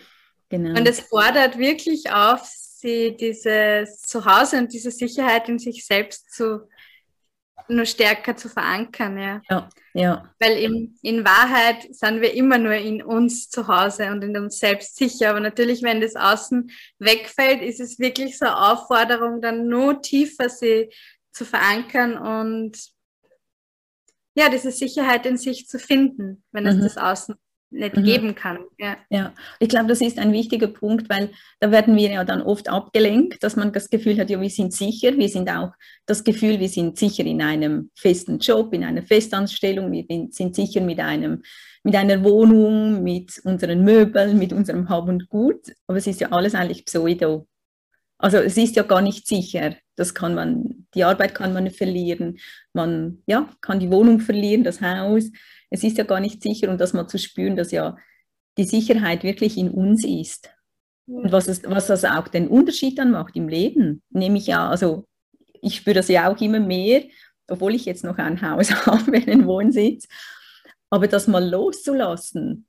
genau. 0.49 0.77
Und 0.77 0.85
es 0.85 0.99
fordert 0.99 1.57
wirklich 1.57 2.11
auf, 2.11 2.45
sie 2.81 3.15
dieses 3.15 4.01
Zuhause 4.01 4.57
und 4.57 4.73
diese 4.73 4.91
Sicherheit 4.91 5.47
in 5.49 5.59
sich 5.59 5.85
selbst 5.85 6.33
zu 6.33 6.67
nur 7.67 7.85
stärker 7.85 8.35
zu 8.35 8.49
verankern. 8.49 9.17
Ja. 9.17 9.41
ja, 9.49 9.69
ja. 9.93 10.33
Weil 10.39 10.57
in, 10.57 10.97
in 11.01 11.23
Wahrheit 11.23 11.87
sind 11.95 12.21
wir 12.21 12.33
immer 12.33 12.57
nur 12.57 12.73
in 12.73 13.01
uns 13.01 13.49
zu 13.49 13.67
Hause 13.67 14.11
und 14.11 14.23
in 14.23 14.37
uns 14.37 14.59
selbst 14.59 14.97
sicher. 14.97 15.29
Aber 15.29 15.39
natürlich, 15.39 15.81
wenn 15.81 16.01
das 16.01 16.15
Außen 16.15 16.71
wegfällt, 16.99 17.61
ist 17.61 17.79
es 17.79 17.99
wirklich 17.99 18.37
so 18.37 18.45
eine 18.45 18.57
Aufforderung, 18.71 19.41
dann 19.41 19.67
nur 19.67 20.01
tiefer 20.01 20.49
sie 20.49 20.89
zu 21.31 21.45
verankern 21.45 22.17
und 22.17 22.77
ja, 24.33 24.49
diese 24.49 24.71
Sicherheit 24.71 25.25
in 25.25 25.37
sich 25.37 25.67
zu 25.67 25.77
finden, 25.77 26.43
wenn 26.51 26.65
es 26.65 26.75
mhm. 26.75 26.81
das 26.81 26.97
Außen 26.97 27.35
nicht 27.71 27.95
mhm. 27.95 28.03
geben 28.03 28.35
kann. 28.35 28.59
Ja. 28.77 28.97
ja, 29.09 29.33
ich 29.59 29.69
glaube, 29.69 29.87
das 29.87 30.01
ist 30.01 30.19
ein 30.19 30.33
wichtiger 30.33 30.67
Punkt, 30.67 31.09
weil 31.09 31.29
da 31.59 31.71
werden 31.71 31.95
wir 31.95 32.11
ja 32.11 32.23
dann 32.23 32.41
oft 32.41 32.69
abgelenkt, 32.69 33.43
dass 33.43 33.55
man 33.55 33.71
das 33.71 33.89
Gefühl 33.89 34.19
hat, 34.19 34.29
ja, 34.29 34.39
wir 34.39 34.49
sind 34.49 34.73
sicher, 34.73 35.17
wir 35.17 35.29
sind 35.29 35.49
auch 35.49 35.71
das 36.05 36.23
Gefühl, 36.23 36.59
wir 36.59 36.69
sind 36.69 36.97
sicher 36.97 37.23
in 37.23 37.41
einem 37.41 37.89
festen 37.95 38.39
Job, 38.39 38.73
in 38.73 38.83
einer 38.83 39.03
Festanstellung, 39.03 39.91
wir 39.91 40.05
sind 40.31 40.55
sicher 40.55 40.81
mit 40.81 40.99
einem 40.99 41.41
mit 41.83 41.95
einer 41.95 42.23
Wohnung, 42.23 43.01
mit 43.01 43.41
unseren 43.43 43.83
Möbeln, 43.83 44.37
mit 44.37 44.53
unserem 44.53 44.87
Hab 44.87 45.07
und 45.07 45.29
Gut, 45.29 45.73
aber 45.87 45.97
es 45.97 46.05
ist 46.05 46.21
ja 46.21 46.31
alles 46.31 46.53
eigentlich 46.53 46.85
Pseudo. 46.85 47.47
Also 48.19 48.37
es 48.37 48.55
ist 48.55 48.75
ja 48.75 48.83
gar 48.83 49.01
nicht 49.01 49.27
sicher. 49.27 49.75
Das 49.95 50.13
kann 50.13 50.35
man, 50.35 50.85
die 50.93 51.03
Arbeit 51.03 51.33
kann 51.33 51.53
man 51.53 51.71
verlieren, 51.71 52.37
man 52.73 53.23
ja, 53.25 53.49
kann 53.61 53.79
die 53.79 53.91
Wohnung 53.91 54.19
verlieren, 54.19 54.63
das 54.63 54.79
Haus 54.79 55.31
es 55.71 55.83
ist 55.83 55.97
ja 55.97 56.03
gar 56.03 56.19
nicht 56.19 56.43
sicher 56.43 56.69
und 56.69 56.79
das 56.79 56.93
mal 56.93 57.07
zu 57.07 57.17
spüren, 57.17 57.55
dass 57.55 57.71
ja 57.71 57.97
die 58.57 58.65
Sicherheit 58.65 59.23
wirklich 59.23 59.57
in 59.57 59.71
uns 59.71 60.05
ist. 60.05 60.51
Und 61.07 61.31
was, 61.31 61.47
es, 61.47 61.63
was 61.63 61.87
das 61.87 62.05
auch 62.05 62.27
den 62.27 62.47
Unterschied 62.47 62.99
dann 62.99 63.11
macht 63.11 63.35
im 63.35 63.47
Leben, 63.47 64.03
nehme 64.09 64.37
ich 64.37 64.47
ja, 64.47 64.69
also 64.69 65.07
ich 65.61 65.77
spüre 65.77 65.95
das 65.95 66.09
ja 66.09 66.31
auch 66.31 66.39
immer 66.39 66.59
mehr, 66.59 67.03
obwohl 67.49 67.73
ich 67.73 67.85
jetzt 67.85 68.03
noch 68.03 68.17
ein 68.17 68.41
Haus 68.41 68.71
habe, 68.85 69.13
einen 69.13 69.47
Wohnsitz, 69.47 70.07
aber 70.89 71.07
das 71.07 71.27
mal 71.27 71.49
loszulassen 71.49 72.67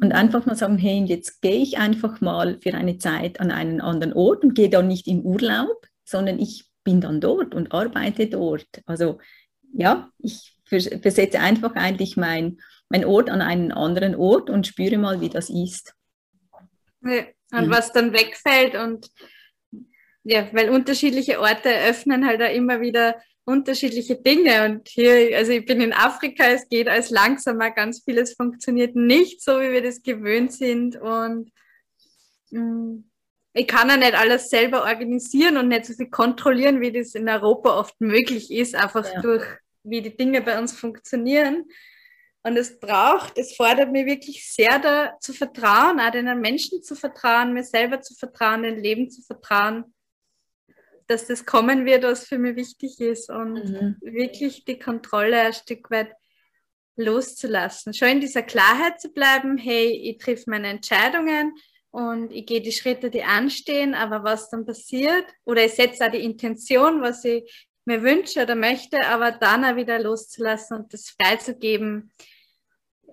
und 0.00 0.12
einfach 0.12 0.46
mal 0.46 0.56
sagen, 0.56 0.78
hey, 0.78 1.04
jetzt 1.04 1.42
gehe 1.42 1.62
ich 1.62 1.78
einfach 1.78 2.20
mal 2.20 2.58
für 2.60 2.74
eine 2.74 2.98
Zeit 2.98 3.40
an 3.40 3.50
einen 3.50 3.80
anderen 3.80 4.12
Ort 4.12 4.44
und 4.44 4.54
gehe 4.54 4.70
dann 4.70 4.88
nicht 4.88 5.06
in 5.06 5.24
Urlaub, 5.24 5.86
sondern 6.04 6.38
ich 6.38 6.70
bin 6.84 7.00
dann 7.00 7.20
dort 7.20 7.54
und 7.54 7.72
arbeite 7.72 8.26
dort. 8.28 8.82
Also 8.86 9.18
ja, 9.72 10.10
ich 10.18 10.56
versetze 10.70 11.40
einfach 11.40 11.74
eigentlich 11.74 12.16
mein, 12.16 12.58
mein 12.88 13.04
Ort 13.04 13.30
an 13.30 13.42
einen 13.42 13.72
anderen 13.72 14.14
Ort 14.14 14.50
und 14.50 14.66
spüre 14.66 14.98
mal, 14.98 15.20
wie 15.20 15.28
das 15.28 15.50
ist. 15.50 15.94
Ja, 17.02 17.24
und 17.52 17.66
mhm. 17.66 17.70
was 17.70 17.92
dann 17.92 18.12
wegfällt 18.12 18.74
und 18.76 19.10
ja, 20.22 20.48
weil 20.52 20.70
unterschiedliche 20.70 21.40
Orte 21.40 21.70
öffnen 21.70 22.26
halt 22.26 22.42
auch 22.42 22.54
immer 22.54 22.80
wieder 22.80 23.16
unterschiedliche 23.44 24.16
Dinge. 24.16 24.64
Und 24.64 24.88
hier, 24.88 25.36
also 25.36 25.52
ich 25.52 25.64
bin 25.64 25.80
in 25.80 25.92
Afrika, 25.92 26.44
es 26.44 26.68
geht 26.68 26.88
alles 26.88 27.10
langsamer, 27.10 27.70
ganz 27.70 28.02
vieles 28.04 28.34
funktioniert 28.34 28.94
nicht 28.96 29.42
so, 29.42 29.60
wie 29.60 29.72
wir 29.72 29.82
das 29.82 30.02
gewöhnt 30.02 30.52
sind. 30.52 30.96
Und 30.96 31.50
mh, 32.50 32.60
mm, 32.60 33.04
ich 33.52 33.66
kann 33.66 33.88
ja 33.88 33.96
nicht 33.96 34.14
alles 34.14 34.48
selber 34.48 34.84
organisieren 34.84 35.56
und 35.56 35.68
nicht 35.68 35.86
so 35.86 35.94
viel 35.94 36.10
kontrollieren, 36.10 36.80
wie 36.80 36.92
das 36.92 37.14
in 37.14 37.28
Europa 37.28 37.78
oft 37.78 38.00
möglich 38.00 38.50
ist, 38.52 38.76
einfach 38.76 39.04
ja. 39.12 39.20
durch 39.22 39.44
wie 39.82 40.02
die 40.02 40.16
Dinge 40.16 40.42
bei 40.42 40.58
uns 40.58 40.72
funktionieren. 40.72 41.64
Und 42.42 42.56
es 42.56 42.80
braucht, 42.80 43.36
es 43.36 43.54
fordert 43.54 43.92
mir 43.92 44.06
wirklich 44.06 44.50
sehr 44.50 44.78
da 44.78 45.18
zu 45.20 45.34
vertrauen, 45.34 46.00
auch 46.00 46.10
den 46.10 46.40
Menschen 46.40 46.82
zu 46.82 46.94
vertrauen, 46.94 47.52
mir 47.52 47.64
selber 47.64 48.00
zu 48.00 48.14
vertrauen, 48.14 48.62
dem 48.62 48.78
Leben 48.78 49.10
zu 49.10 49.20
vertrauen, 49.20 49.94
dass 51.06 51.26
das 51.26 51.44
kommen 51.44 51.84
wird, 51.84 52.04
was 52.04 52.26
für 52.26 52.38
mich 52.38 52.56
wichtig 52.56 53.00
ist 53.00 53.30
und 53.30 53.54
mhm. 53.54 53.96
wirklich 54.00 54.64
die 54.64 54.78
Kontrolle 54.78 55.40
ein 55.40 55.52
Stück 55.52 55.90
weit 55.90 56.12
loszulassen. 56.96 57.92
Schon 57.92 58.08
in 58.08 58.20
dieser 58.20 58.42
Klarheit 58.42 59.00
zu 59.00 59.10
bleiben, 59.10 59.58
hey, 59.58 59.88
ich 59.88 60.18
triff 60.18 60.46
meine 60.46 60.68
Entscheidungen 60.68 61.54
und 61.90 62.32
ich 62.32 62.46
gehe 62.46 62.60
die 62.60 62.72
Schritte, 62.72 63.10
die 63.10 63.24
anstehen, 63.24 63.94
aber 63.94 64.22
was 64.22 64.48
dann 64.50 64.64
passiert, 64.64 65.24
oder 65.44 65.64
ich 65.64 65.72
setze 65.72 66.06
auch 66.06 66.10
die 66.10 66.24
Intention, 66.24 67.02
was 67.02 67.24
ich 67.24 67.68
mir 67.84 68.02
wünsche 68.02 68.42
oder 68.42 68.54
möchte, 68.54 69.06
aber 69.06 69.32
dann 69.32 69.64
auch 69.64 69.76
wieder 69.76 69.98
loszulassen 69.98 70.76
und 70.76 70.92
das 70.92 71.10
freizugeben 71.10 72.12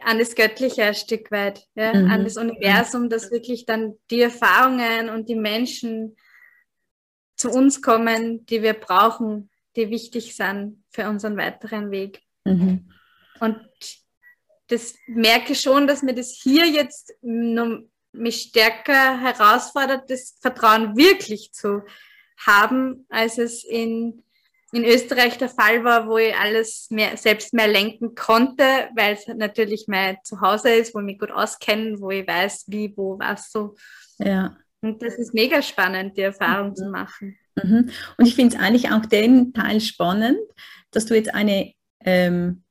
an 0.02 0.20
das 0.20 0.36
Göttliche 0.36 0.84
ein 0.84 0.96
Stück 0.96 1.32
weit, 1.32 1.66
ja, 1.76 1.94
mhm. 1.94 2.12
an 2.12 2.24
das 2.24 2.38
Universum, 2.38 3.10
dass 3.10 3.32
wirklich 3.32 3.66
dann 3.66 3.96
die 4.12 4.22
Erfahrungen 4.22 5.10
und 5.10 5.30
die 5.30 5.36
Menschen 5.36 6.16
zu 7.36 7.50
uns 7.50 7.82
kommen, 7.82 8.46
die 8.46 8.62
wir 8.62 8.74
brauchen, 8.74 9.50
die 9.76 9.90
wichtig 9.90 10.36
sind 10.36 10.84
für 10.90 11.08
unseren 11.08 11.38
weiteren 11.38 11.92
Weg. 11.92 12.22
Mhm. 12.46 12.92
Und 13.40 13.60
das 14.68 14.96
merke 15.08 15.56
schon, 15.56 15.88
dass 15.88 16.02
mir 16.02 16.14
das 16.14 16.32
hier 16.32 16.66
jetzt 16.66 17.14
mich 17.22 18.42
stärker 18.42 19.20
herausfordert, 19.20 20.10
das 20.10 20.38
Vertrauen 20.42 20.98
wirklich 20.98 21.54
zu 21.54 21.84
haben, 22.46 23.06
als 23.10 23.38
es 23.38 23.64
in 23.64 24.24
in 24.74 24.84
Österreich 24.84 25.38
der 25.38 25.50
Fall 25.50 25.84
war, 25.84 26.08
wo 26.08 26.18
ich 26.18 26.36
alles 26.36 26.88
mehr, 26.90 27.16
selbst 27.16 27.54
mehr 27.54 27.68
lenken 27.68 28.16
konnte, 28.16 28.64
weil 28.96 29.14
es 29.14 29.28
natürlich 29.28 29.86
mein 29.88 30.18
Zuhause 30.24 30.70
ist, 30.70 30.94
wo 30.94 31.00
ich 31.00 31.06
mich 31.06 31.20
gut 31.20 31.32
auskenne, 31.32 32.00
wo 32.00 32.10
ich 32.12 32.28
weiß, 32.28 32.66
wie, 32.68 32.94
wo, 32.96 33.18
was 33.18 33.52
so. 33.52 33.76
Ja. 34.20 34.58
Und 34.82 35.02
das 35.02 35.16
ist 35.16 35.34
mega 35.34 35.62
spannend, 35.62 36.18
die 36.18 36.22
Erfahrung 36.22 36.70
mhm. 36.70 36.76
zu 36.76 36.90
machen. 36.90 37.38
Mhm. 37.56 37.90
Und 38.18 38.28
ich 38.28 38.36
finde 38.36 38.56
es 38.56 38.62
eigentlich 38.62 38.92
auch 38.92 39.06
den 39.06 39.54
Teil 39.54 39.80
spannend, 39.80 40.40
dass 40.92 41.06
du 41.06 41.16
jetzt 41.16 41.34
eine, 41.34 41.74
ähm, 42.02 42.64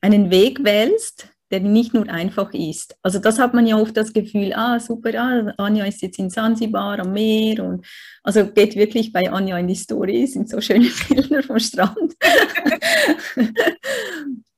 einen 0.00 0.30
Weg 0.30 0.64
wählst, 0.64 1.28
der 1.52 1.60
nicht 1.60 1.92
nur 1.92 2.08
einfach 2.08 2.52
ist. 2.54 2.96
Also 3.02 3.18
das 3.18 3.38
hat 3.38 3.52
man 3.52 3.66
ja 3.66 3.76
oft 3.76 3.94
das 3.94 4.14
Gefühl, 4.14 4.54
ah 4.54 4.80
super, 4.80 5.10
ah, 5.14 5.52
Anja 5.58 5.84
ist 5.84 6.00
jetzt 6.00 6.18
in 6.18 6.30
Sansibar 6.30 6.98
am 6.98 7.12
Meer 7.12 7.62
und 7.62 7.86
also 8.22 8.46
geht 8.46 8.74
wirklich 8.74 9.12
bei 9.12 9.30
Anja 9.30 9.58
in 9.58 9.68
die 9.68 9.74
Story, 9.74 10.26
sind 10.26 10.48
so 10.48 10.62
schöne 10.62 10.88
Bilder 11.08 11.42
vom 11.42 11.58
Strand. 11.58 12.16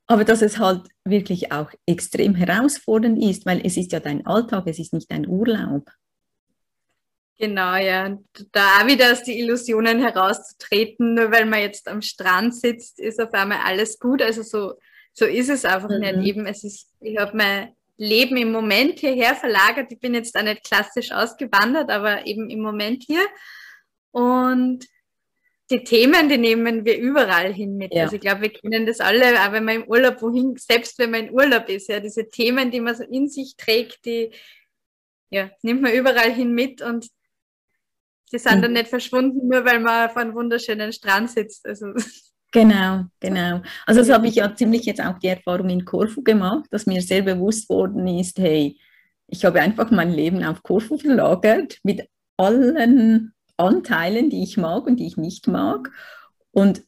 Aber 0.07 0.25
dass 0.25 0.43
es 0.43 0.59
halt 0.59 0.83
wirklich 1.05 1.51
auch 1.51 1.71
extrem 1.87 2.37
herausfordernd 2.37 3.21
ist, 3.23 3.45
weil 3.45 3.61
es 3.65 3.77
ist 3.77 3.91
ja 3.91 3.99
dein 4.01 4.25
Alltag, 4.27 4.65
es 4.67 4.79
ist 4.79 4.93
nicht 4.93 5.11
dein 5.11 5.27
Urlaub. 5.27 5.91
Genau, 7.39 7.75
ja. 7.75 8.17
Da 8.53 8.79
auch 8.79 8.87
wieder 8.87 9.11
aus 9.11 9.25
die 9.25 9.41
Illusionen 9.41 10.01
herauszutreten, 10.01 11.15
nur 11.15 11.33
weil 11.33 11.47
man 11.47 11.61
jetzt 11.61 11.89
am 11.89 12.03
Strand 12.03 12.55
sitzt, 12.55 13.01
ist 13.01 13.21
auf 13.21 13.33
einmal 13.33 13.59
alles 13.65 13.99
gut. 13.99 14.23
Also 14.23 14.43
so 14.43 14.75
so 15.15 15.25
ist 15.25 15.49
es 15.49 15.65
einfach 15.65 15.89
mhm. 15.89 16.01
nicht. 16.01 16.27
Eben, 16.27 16.47
es 16.47 16.65
ist, 16.65 16.91
ich 17.01 17.17
habe 17.17 17.37
mein 17.37 17.75
Leben 17.97 18.37
im 18.37 18.53
Moment 18.53 18.99
hierher 18.99 19.35
verlagert. 19.35 19.91
Ich 19.93 20.01
bin 20.01 20.15
jetzt 20.15 20.35
da 20.35 20.43
nicht 20.43 20.65
klassisch 20.65 21.13
ausgewandert, 21.13 21.91
aber 21.91 22.27
eben 22.27 22.51
im 22.51 22.61
Moment 22.61 23.05
hier. 23.07 23.25
Und 24.11 24.85
die 25.71 25.83
Themen, 25.83 26.29
die 26.29 26.37
nehmen 26.37 26.85
wir 26.85 26.99
überall 26.99 27.53
hin 27.53 27.77
mit. 27.77 27.95
Ja. 27.95 28.03
Also 28.03 28.17
ich 28.17 28.21
glaube, 28.21 28.43
wir 28.43 28.51
kennen 28.51 28.87
das 28.87 29.01
alle, 29.01 29.41
auch 29.41 29.53
wenn 29.53 29.65
man 29.65 29.77
im 29.77 29.89
Urlaub 29.89 30.21
wohin, 30.21 30.57
selbst 30.57 30.99
wenn 30.99 31.11
man 31.11 31.29
im 31.29 31.35
Urlaub 31.35 31.69
ist, 31.69 31.89
ja, 31.89 32.01
diese 32.01 32.29
Themen, 32.29 32.71
die 32.71 32.81
man 32.81 32.95
so 32.95 33.05
in 33.05 33.29
sich 33.29 33.57
trägt, 33.57 34.05
die 34.05 34.31
ja, 35.31 35.51
nimmt 35.63 35.83
man 35.83 35.93
überall 35.93 36.33
hin 36.33 36.53
mit 36.53 36.83
und 36.83 37.09
die 38.33 38.39
sind 38.39 38.57
mhm. 38.57 38.63
dann 38.63 38.73
nicht 38.73 38.89
verschwunden, 38.89 39.49
nur 39.49 39.65
weil 39.65 39.81
man 39.81 40.11
auf 40.11 40.17
einem 40.17 40.35
wunderschönen 40.35 40.93
Strand 40.93 41.31
sitzt. 41.31 41.67
Also 41.67 41.87
Genau, 42.55 43.07
genau. 43.19 43.63
Also 43.85 43.99
das 44.01 44.11
habe 44.11 44.29
ich 44.29 44.37
ja 44.37 44.55
ziemlich 44.55 44.85
jetzt 44.85 45.03
auch 45.03 45.19
die 45.19 45.27
Erfahrung 45.27 45.71
in 45.71 45.85
Korfu 45.85 46.23
gemacht, 46.23 46.67
dass 46.71 46.87
mir 46.87 47.03
sehr 47.03 47.23
bewusst 47.23 47.69
worden 47.69 48.07
ist, 48.07 48.39
hey, 48.39 48.79
ich 49.27 49.45
habe 49.45 49.61
einfach 49.61 49.91
mein 49.91 50.13
Leben 50.13 50.45
auf 50.45 50.63
Korfu 50.63 50.97
verlagert 50.97 51.79
mit 51.83 52.09
allen 52.37 53.35
Anteilen, 53.57 54.31
die 54.31 54.45
ich 54.45 54.57
mag 54.57 54.87
und 54.87 55.01
die 55.01 55.07
ich 55.09 55.17
nicht 55.17 55.49
mag. 55.49 55.91
Und 56.53 56.85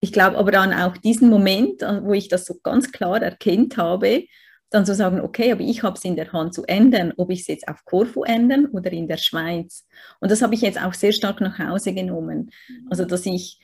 ich 0.00 0.12
glaube 0.12 0.36
aber 0.36 0.52
dann 0.52 0.74
auch 0.74 0.98
diesen 0.98 1.30
Moment, 1.30 1.80
wo 1.80 2.12
ich 2.12 2.28
das 2.28 2.44
so 2.44 2.58
ganz 2.62 2.92
klar 2.92 3.22
erkennt 3.22 3.78
habe, 3.78 4.26
dann 4.68 4.84
zu 4.84 4.94
sagen, 4.94 5.22
okay, 5.22 5.50
aber 5.50 5.62
ich 5.62 5.82
habe 5.82 5.96
es 5.96 6.04
in 6.04 6.14
der 6.14 6.30
Hand 6.34 6.52
zu 6.52 6.64
ändern, 6.64 7.14
ob 7.16 7.30
ich 7.30 7.40
es 7.40 7.46
jetzt 7.46 7.68
auf 7.68 7.86
Korfu 7.86 8.24
ändern 8.24 8.66
oder 8.66 8.92
in 8.92 9.08
der 9.08 9.16
Schweiz. 9.16 9.86
Und 10.20 10.30
das 10.30 10.42
habe 10.42 10.54
ich 10.54 10.60
jetzt 10.60 10.78
auch 10.78 10.92
sehr 10.92 11.12
stark 11.12 11.40
nach 11.40 11.58
Hause 11.58 11.94
genommen. 11.94 12.50
Also 12.90 13.06
dass 13.06 13.24
ich 13.24 13.60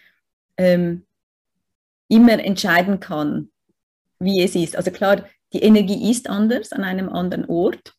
ähm, 0.56 1.06
immer 2.08 2.42
entscheiden 2.44 3.00
kann, 3.00 3.50
wie 4.18 4.42
es 4.42 4.54
ist. 4.54 4.76
Also 4.76 4.90
klar, 4.90 5.24
die 5.52 5.62
Energie 5.62 6.10
ist 6.10 6.28
anders 6.28 6.72
an 6.72 6.84
einem 6.84 7.08
anderen 7.08 7.46
Ort. 7.46 7.94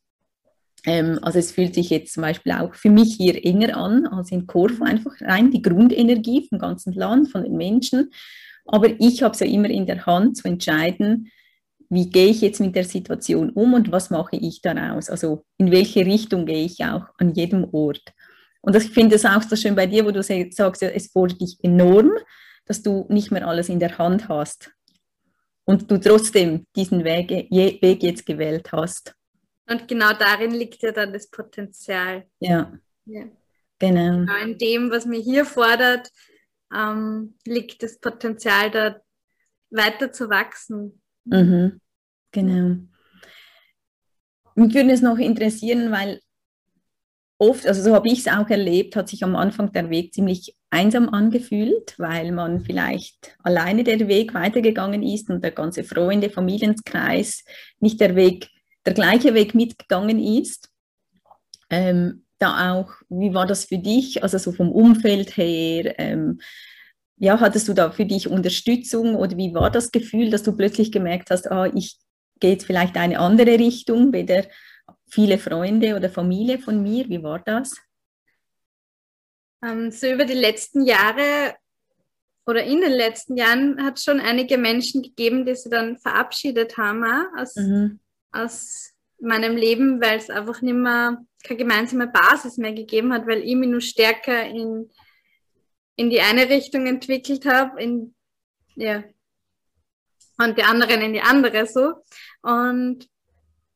Ähm, 0.86 1.20
also 1.22 1.40
es 1.40 1.52
fühlt 1.52 1.74
sich 1.74 1.90
jetzt 1.90 2.14
zum 2.14 2.22
Beispiel 2.22 2.52
auch 2.52 2.76
für 2.76 2.90
mich 2.90 3.16
hier 3.16 3.44
enger 3.46 3.78
an 3.78 4.08
als 4.08 4.32
in 4.32 4.48
Korfu 4.48 4.84
einfach 4.84 5.14
rein, 5.22 5.52
die 5.52 5.62
Grundenergie 5.62 6.48
vom 6.48 6.60
ganzen 6.60 6.94
Land, 6.94 7.30
von 7.30 7.44
den 7.44 7.56
Menschen. 7.56 8.12
Aber 8.66 8.90
ich 9.00 9.24
habe 9.24 9.34
es 9.34 9.40
ja 9.40 9.48
immer 9.48 9.70
in 9.70 9.86
der 9.86 10.06
Hand 10.06 10.38
zu 10.38 10.48
entscheiden, 10.48 11.32
wie 11.90 12.10
gehe 12.10 12.30
ich 12.30 12.42
jetzt 12.42 12.60
mit 12.60 12.76
der 12.76 12.86
Situation 12.86 13.52
um 13.52 13.74
und 13.74 13.92
was 13.92 14.10
mache 14.10 14.36
ich 14.36 14.62
daraus? 14.62 15.10
Also 15.10 15.44
in 15.58 15.72
welche 15.72 16.06
Richtung 16.06 16.46
gehe 16.46 16.66
ich 16.66 16.84
auch 16.84 17.06
an 17.18 17.34
jedem 17.34 17.68
Ort? 17.72 18.14
Und 18.62 18.76
ich 18.76 18.90
finde 18.90 19.16
es 19.16 19.26
auch 19.26 19.44
so 19.44 19.56
schön 19.56 19.76
bei 19.76 19.86
dir, 19.86 20.06
wo 20.06 20.12
du 20.12 20.24
sagst, 20.24 20.82
es 20.82 21.12
fordert 21.12 21.42
dich 21.42 21.58
enorm, 21.62 22.12
dass 22.66 22.82
du 22.82 23.06
nicht 23.10 23.32
mehr 23.32 23.48
alles 23.48 23.70
in 23.70 23.80
der 23.80 23.98
Hand 23.98 24.30
hast 24.30 24.74
und 25.66 25.90
du 25.90 25.98
trotzdem 26.00 26.66
diesen 26.76 27.04
Weg, 27.04 27.30
Weg 27.30 28.04
jetzt 28.04 28.26
gewählt 28.26 28.72
hast. 28.72 29.16
Und 29.70 29.88
genau 29.88 30.14
darin 30.14 30.52
liegt 30.52 30.82
ja 30.82 30.92
dann 30.92 31.14
das 31.14 31.30
Potenzial. 31.30 32.26
Ja. 32.40 32.74
ja. 33.06 33.26
Genau. 33.80 34.20
genau. 34.20 34.38
In 34.44 34.58
dem, 34.58 34.92
was 34.92 35.06
mir 35.06 35.20
hier 35.20 35.46
fordert, 35.46 36.10
ähm, 36.74 37.36
liegt 37.46 37.84
das 37.84 38.00
Potenzial, 38.00 38.72
da 38.72 39.00
weiter 39.70 40.12
zu 40.12 40.30
wachsen. 40.30 41.02
Mhm. 41.26 41.80
Genau. 42.32 42.78
Mich 44.56 44.74
würde 44.74 44.92
es 44.92 45.02
noch 45.02 45.18
interessieren, 45.18 45.92
weil 45.92 46.20
oft, 47.38 47.66
also 47.66 47.82
so 47.82 47.94
habe 47.94 48.08
ich 48.08 48.20
es 48.20 48.28
auch 48.28 48.50
erlebt, 48.50 48.96
hat 48.96 49.10
sich 49.10 49.24
am 49.24 49.36
Anfang 49.36 49.72
der 49.72 49.90
Weg 49.90 50.14
ziemlich 50.14 50.56
einsam 50.74 51.10
angefühlt, 51.10 51.94
weil 52.00 52.32
man 52.32 52.62
vielleicht 52.62 53.38
alleine 53.44 53.84
der 53.84 54.08
Weg 54.08 54.34
weitergegangen 54.34 55.04
ist 55.04 55.30
und 55.30 55.44
der 55.44 55.52
ganze 55.52 55.84
Freunde, 55.84 56.30
Familienkreis 56.30 57.46
nicht 57.80 58.02
der 58.02 58.16
Weg, 58.16 58.50
der 58.86 58.94
gleiche 58.94 59.34
Weg 59.36 59.54
mitgegangen 59.54 60.20
ist. 60.20 60.70
Ähm, 61.70 62.26
da 62.40 62.74
auch, 62.74 62.92
wie 63.10 63.34
war 63.34 63.46
das 63.46 63.66
für 63.66 63.78
dich, 63.78 64.24
also 64.24 64.38
so 64.38 64.52
vom 64.52 64.72
Umfeld 64.72 65.38
her? 65.38 65.98
Ähm, 66.00 66.42
ja, 67.18 67.40
hattest 67.40 67.68
du 67.68 67.74
da 67.74 67.92
für 67.92 68.06
dich 68.06 68.28
Unterstützung 68.28 69.16
oder 69.16 69.38
wie 69.38 69.54
war 69.54 69.70
das 69.70 69.92
Gefühl, 69.92 70.32
dass 70.32 70.44
du 70.44 70.52
plötzlich 70.54 70.92
gemerkt 70.92 71.30
hast, 71.30 71.50
ah, 71.52 71.72
ich 71.74 71.98
gehe 72.40 72.52
jetzt 72.52 72.66
vielleicht 72.66 72.98
eine 72.98 73.20
andere 73.20 73.60
Richtung, 73.60 74.12
weder 74.12 74.44
viele 75.08 75.38
Freunde 75.38 75.96
oder 75.96 76.10
Familie 76.10 76.58
von 76.58 76.82
mir? 76.82 77.08
Wie 77.08 77.24
war 77.24 77.40
das? 77.40 77.76
Ähm, 79.64 79.92
so 79.92 80.08
über 80.08 80.26
die 80.26 80.34
letzten 80.34 80.86
Jahre 80.86 81.56
oder 82.46 82.64
in 82.64 82.82
den 82.82 82.92
letzten 82.92 83.38
Jahren 83.38 83.82
hat 83.84 83.98
es 83.98 84.04
schon 84.04 84.20
einige 84.20 84.58
Menschen 84.58 85.02
gegeben, 85.02 85.46
die 85.46 85.56
sie 85.56 85.70
dann 85.70 85.98
verabschiedet 85.98 86.78
haben 86.78 87.04
aus, 87.38 87.56
mhm. 87.56 88.00
aus 88.32 88.92
meinem 89.20 89.56
Leben, 89.56 90.02
weil 90.02 90.18
es 90.18 90.30
einfach 90.30 90.62
nicht 90.62 90.74
mehr 90.74 91.24
keine 91.44 91.58
gemeinsame 91.58 92.08
Basis 92.08 92.58
mehr 92.58 92.74
gegeben 92.74 93.14
hat, 93.14 93.28
weil 93.28 93.42
ich 93.44 93.56
mich 93.56 93.70
nur 93.70 93.82
stärker 93.82 94.46
in, 94.46 94.90
in 95.96 96.10
die 96.10 96.22
eine 96.22 96.50
Richtung 96.50 96.86
entwickelt 96.86 97.46
habe, 97.46 97.82
in, 97.82 98.14
ja, 98.76 99.04
und 100.38 100.58
die 100.58 100.64
anderen 100.64 101.02
in 101.02 101.14
die 101.14 101.22
andere 101.22 101.66
so. 101.66 101.94
Und 102.42 103.08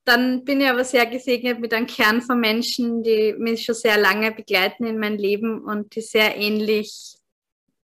dann 0.08 0.46
bin 0.46 0.62
ich 0.62 0.70
aber 0.70 0.86
sehr 0.86 1.06
gesegnet 1.06 1.60
mit 1.60 1.74
einem 1.74 1.86
Kern 1.86 2.22
von 2.22 2.40
Menschen, 2.40 3.04
die 3.04 3.36
mich 3.38 3.66
schon 3.66 3.76
sehr 3.76 3.98
lange 3.98 4.32
begleiten 4.32 4.86
in 4.86 5.00
mein 5.00 5.18
Leben 5.18 5.66
und 5.66 5.96
die 5.96 6.02
sehr 6.02 6.38
ähnlich 6.38 7.18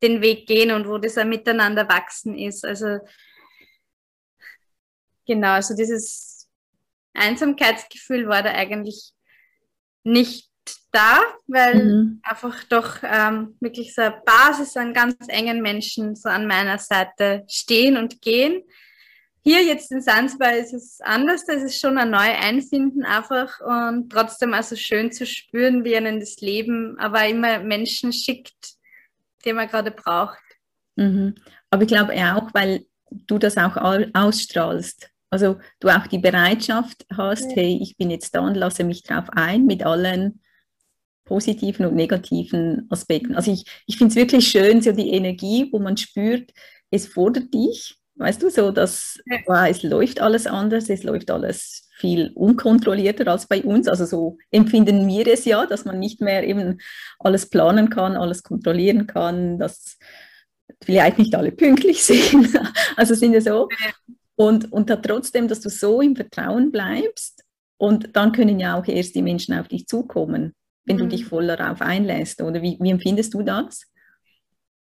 den 0.01 0.21
Weg 0.21 0.47
gehen 0.47 0.71
und 0.71 0.87
wo 0.87 0.97
das 0.97 1.17
auch 1.19 1.25
miteinander 1.25 1.87
wachsen 1.87 2.35
ist. 2.35 2.65
Also 2.65 2.99
genau, 5.27 5.51
also 5.51 5.75
dieses 5.75 6.47
Einsamkeitsgefühl 7.13 8.27
war 8.27 8.41
da 8.41 8.51
eigentlich 8.51 9.11
nicht 10.03 10.49
da, 10.91 11.21
weil 11.45 11.85
mhm. 11.85 12.21
einfach 12.23 12.63
doch 12.63 12.97
ähm, 13.03 13.55
wirklich 13.59 13.93
so 13.93 14.01
eine 14.01 14.23
Basis 14.25 14.75
an 14.75 14.91
ganz 14.95 15.15
engen 15.27 15.61
Menschen 15.61 16.15
so 16.15 16.29
an 16.29 16.47
meiner 16.47 16.79
Seite 16.79 17.45
stehen 17.47 17.95
und 17.95 18.23
gehen 18.23 18.63
hier 19.47 19.63
jetzt 19.63 19.93
in 19.93 20.01
Sansibar 20.01 20.57
ist 20.57 20.73
es 20.73 20.99
anders, 20.99 21.45
das 21.45 21.63
ist 21.63 21.79
schon 21.79 21.97
ein 21.97 22.09
neu 22.09 22.17
Einfinden 22.17 23.05
einfach 23.05 23.61
und 23.61 24.09
trotzdem 24.09 24.53
also 24.53 24.75
schön 24.75 25.13
zu 25.13 25.25
spüren, 25.25 25.85
wie 25.85 25.95
einen 25.95 26.19
das 26.19 26.41
Leben 26.41 26.97
aber 26.99 27.25
immer 27.27 27.59
Menschen 27.59 28.11
schickt, 28.11 28.73
die 29.45 29.53
man 29.53 29.69
gerade 29.69 29.91
braucht. 29.91 30.43
Mhm. 30.97 31.35
Aber 31.69 31.83
ich 31.83 31.87
glaube 31.87 32.13
auch, 32.13 32.53
weil 32.53 32.85
du 33.09 33.37
das 33.37 33.57
auch 33.57 33.77
ausstrahlst. 33.77 35.09
Also 35.29 35.57
du 35.79 35.87
auch 35.87 36.07
die 36.07 36.19
Bereitschaft 36.19 37.05
hast, 37.15 37.49
ja. 37.51 37.55
hey, 37.55 37.79
ich 37.81 37.95
bin 37.95 38.11
jetzt 38.11 38.35
da 38.35 38.41
und 38.41 38.55
lasse 38.55 38.83
mich 38.83 39.03
drauf 39.03 39.29
ein 39.31 39.65
mit 39.65 39.85
allen 39.85 40.41
positiven 41.23 41.85
und 41.85 41.95
negativen 41.95 42.87
Aspekten. 42.89 43.35
Also 43.35 43.53
ich, 43.53 43.63
ich 43.85 43.97
finde 43.97 44.11
es 44.11 44.17
wirklich 44.17 44.49
schön, 44.49 44.81
so 44.81 44.91
die 44.91 45.11
Energie, 45.11 45.69
wo 45.71 45.79
man 45.79 45.95
spürt, 45.95 46.51
es 46.91 47.07
fordert 47.07 47.53
dich, 47.53 47.97
weißt 48.17 48.41
du, 48.41 48.49
so 48.49 48.71
dass 48.71 49.19
wow, 49.45 49.67
es 49.69 49.83
läuft 49.83 50.21
alles 50.21 50.47
anders, 50.47 50.89
es 50.89 51.03
läuft 51.03 51.31
alles 51.31 51.87
viel 51.97 52.31
unkontrollierter 52.35 53.27
als 53.27 53.47
bei 53.47 53.63
uns. 53.63 53.87
Also 53.87 54.05
so 54.05 54.37
empfinden 54.51 55.07
wir 55.07 55.27
es 55.27 55.45
ja, 55.45 55.65
dass 55.65 55.85
man 55.85 55.99
nicht 55.99 56.21
mehr 56.21 56.43
eben 56.43 56.79
alles 57.19 57.49
planen 57.49 57.89
kann, 57.89 58.15
alles 58.15 58.43
kontrollieren 58.43 59.07
kann, 59.07 59.57
dass 59.57 59.97
vielleicht 60.83 61.17
nicht 61.17 61.35
alle 61.35 61.51
pünktlich 61.51 62.03
sind. 62.05 62.49
Also 62.95 63.15
sind 63.15 63.33
ja 63.33 63.41
so. 63.41 63.67
Und, 64.35 64.71
und 64.71 64.89
da 64.89 64.97
trotzdem, 64.97 65.47
dass 65.47 65.61
du 65.61 65.69
so 65.69 66.01
im 66.01 66.15
Vertrauen 66.15 66.71
bleibst 66.71 67.43
und 67.77 68.15
dann 68.15 68.31
können 68.31 68.59
ja 68.59 68.79
auch 68.79 68.87
erst 68.87 69.15
die 69.15 69.23
Menschen 69.23 69.57
auf 69.57 69.67
dich 69.67 69.87
zukommen, 69.87 70.53
wenn 70.85 70.97
mhm. 70.97 71.01
du 71.01 71.07
dich 71.07 71.25
voll 71.25 71.47
darauf 71.47 71.81
einlässt. 71.81 72.41
Oder 72.41 72.61
wie, 72.61 72.77
wie 72.79 72.91
empfindest 72.91 73.33
du 73.33 73.41
das? 73.41 73.83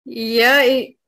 Ja, 0.04 0.60
ich, 0.66 0.98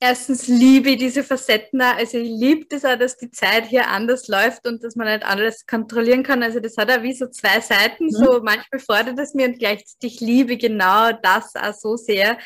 erstens 0.00 0.46
liebe 0.46 0.90
ich 0.90 0.98
diese 0.98 1.24
Facetten. 1.24 1.80
Also 1.80 2.18
ich 2.18 2.28
liebe 2.28 2.66
das 2.68 2.84
auch, 2.84 2.98
dass 2.98 3.16
die 3.16 3.30
Zeit 3.30 3.66
hier 3.66 3.88
anders 3.88 4.28
läuft 4.28 4.66
und 4.66 4.82
dass 4.82 4.96
man 4.96 5.08
nicht 5.08 5.24
alles 5.24 5.66
kontrollieren 5.66 6.22
kann. 6.22 6.42
Also 6.42 6.60
das 6.60 6.76
hat 6.76 6.90
auch 6.90 7.02
wie 7.02 7.14
so 7.14 7.26
zwei 7.28 7.60
Seiten. 7.60 8.06
Mhm. 8.06 8.10
So 8.10 8.40
manchmal 8.42 8.80
fordert 8.80 9.18
es 9.18 9.34
mir 9.34 9.46
und 9.46 9.58
gleichzeitig 9.58 10.20
liebe 10.20 10.56
genau 10.56 11.12
das 11.12 11.54
auch 11.56 11.74
so 11.74 11.96
sehr, 11.96 12.38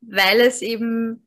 weil 0.00 0.40
es 0.40 0.62
eben 0.62 1.26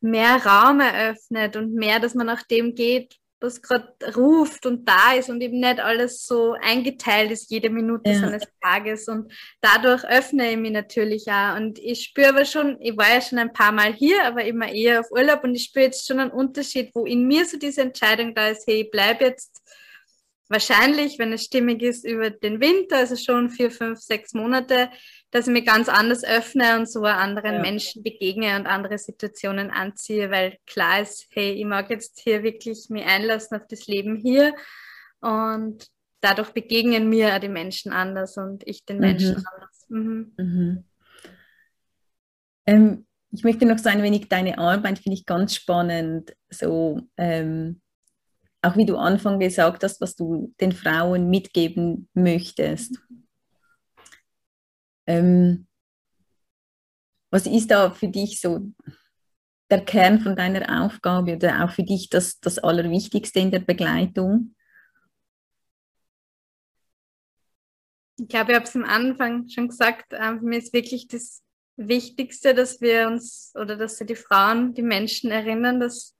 mehr 0.00 0.44
Raum 0.44 0.80
eröffnet 0.80 1.56
und 1.56 1.74
mehr, 1.74 1.98
dass 1.98 2.14
man 2.14 2.26
nach 2.26 2.42
dem 2.42 2.74
geht, 2.74 3.16
was 3.44 3.62
gerade 3.62 3.94
ruft 4.16 4.66
und 4.66 4.88
da 4.88 5.12
ist 5.12 5.28
und 5.28 5.40
eben 5.40 5.60
nicht 5.60 5.78
alles 5.78 6.26
so 6.26 6.56
eingeteilt 6.60 7.30
ist, 7.30 7.50
jede 7.50 7.70
Minute 7.70 8.10
ja. 8.10 8.18
seines 8.18 8.42
Tages. 8.62 9.08
Und 9.08 9.32
dadurch 9.60 10.04
öffne 10.04 10.50
ich 10.50 10.56
mich 10.56 10.72
natürlich 10.72 11.26
auch. 11.28 11.56
Und 11.56 11.78
ich 11.78 12.04
spüre 12.04 12.30
aber 12.30 12.44
schon, 12.44 12.76
ich 12.80 12.96
war 12.96 13.12
ja 13.12 13.20
schon 13.20 13.38
ein 13.38 13.52
paar 13.52 13.72
Mal 13.72 13.92
hier, 13.92 14.24
aber 14.24 14.44
immer 14.44 14.72
eher 14.72 15.00
auf 15.00 15.10
Urlaub 15.10 15.44
und 15.44 15.54
ich 15.54 15.64
spüre 15.64 15.86
jetzt 15.86 16.06
schon 16.06 16.20
einen 16.20 16.30
Unterschied, 16.30 16.90
wo 16.94 17.04
in 17.04 17.26
mir 17.28 17.44
so 17.44 17.58
diese 17.58 17.82
Entscheidung 17.82 18.34
da 18.34 18.48
ist, 18.48 18.66
hey, 18.66 18.82
ich 18.82 18.90
bleibe 18.90 19.24
jetzt 19.24 19.62
wahrscheinlich, 20.48 21.18
wenn 21.18 21.32
es 21.32 21.44
stimmig 21.44 21.82
ist, 21.82 22.04
über 22.04 22.30
den 22.30 22.60
Winter, 22.60 22.98
also 22.98 23.16
schon 23.16 23.50
vier, 23.50 23.70
fünf, 23.70 24.00
sechs 24.00 24.34
Monate, 24.34 24.90
dass 25.34 25.48
ich 25.48 25.52
mich 25.52 25.66
ganz 25.66 25.88
anders 25.88 26.22
öffne 26.22 26.78
und 26.78 26.88
so 26.88 27.02
anderen 27.02 27.54
ja. 27.54 27.60
Menschen 27.60 28.04
begegne 28.04 28.54
und 28.54 28.68
andere 28.68 28.98
Situationen 28.98 29.72
anziehe, 29.72 30.30
weil 30.30 30.58
klar 30.64 31.02
ist, 31.02 31.26
hey, 31.32 31.54
ich 31.54 31.64
mag 31.64 31.90
jetzt 31.90 32.20
hier 32.20 32.44
wirklich 32.44 32.88
mich 32.88 33.04
einlassen 33.04 33.56
auf 33.56 33.66
das 33.68 33.88
Leben 33.88 34.14
hier 34.14 34.54
und 35.18 35.88
dadurch 36.20 36.50
begegnen 36.50 37.08
mir 37.08 37.36
die 37.40 37.48
Menschen 37.48 37.90
anders 37.90 38.36
und 38.36 38.62
ich 38.64 38.84
den 38.84 39.00
Menschen 39.00 39.38
mhm. 39.38 39.44
anders. 39.52 39.86
Mhm. 39.88 40.32
Mhm. 40.36 40.84
Ähm, 42.66 43.06
ich 43.32 43.42
möchte 43.42 43.66
noch 43.66 43.78
so 43.78 43.88
ein 43.88 44.04
wenig 44.04 44.28
deine 44.28 44.58
Arbeit, 44.58 45.00
finde 45.00 45.18
ich 45.18 45.26
ganz 45.26 45.56
spannend, 45.56 46.32
so 46.48 47.00
ähm, 47.16 47.80
auch 48.62 48.76
wie 48.76 48.86
du 48.86 48.96
Anfang 48.96 49.40
gesagt 49.40 49.82
hast, 49.82 50.00
was 50.00 50.14
du 50.14 50.54
den 50.60 50.70
Frauen 50.70 51.28
mitgeben 51.28 52.08
möchtest. 52.14 53.00
Ähm, 55.06 55.66
was 57.30 57.46
ist 57.46 57.70
da 57.70 57.90
für 57.90 58.08
dich 58.08 58.40
so 58.40 58.72
der 59.70 59.84
Kern 59.84 60.20
von 60.20 60.36
deiner 60.36 60.84
Aufgabe 60.84 61.34
oder 61.36 61.64
auch 61.64 61.70
für 61.70 61.82
dich 61.82 62.08
das, 62.08 62.38
das 62.38 62.58
Allerwichtigste 62.58 63.40
in 63.40 63.50
der 63.50 63.60
Begleitung? 63.60 64.54
Ich 68.16 68.28
glaube, 68.28 68.52
ich 68.52 68.56
habe 68.56 68.66
es 68.66 68.76
am 68.76 68.84
Anfang 68.84 69.48
schon 69.48 69.68
gesagt, 69.68 70.12
äh, 70.12 70.32
mich 70.34 70.64
ist 70.64 70.72
wirklich 70.72 71.08
das 71.08 71.42
Wichtigste, 71.76 72.54
dass 72.54 72.80
wir 72.80 73.08
uns 73.08 73.52
oder 73.56 73.76
dass 73.76 73.98
die 73.98 74.14
Frauen, 74.14 74.74
die 74.74 74.82
Menschen 74.82 75.32
erinnern, 75.32 75.80
dass 75.80 76.16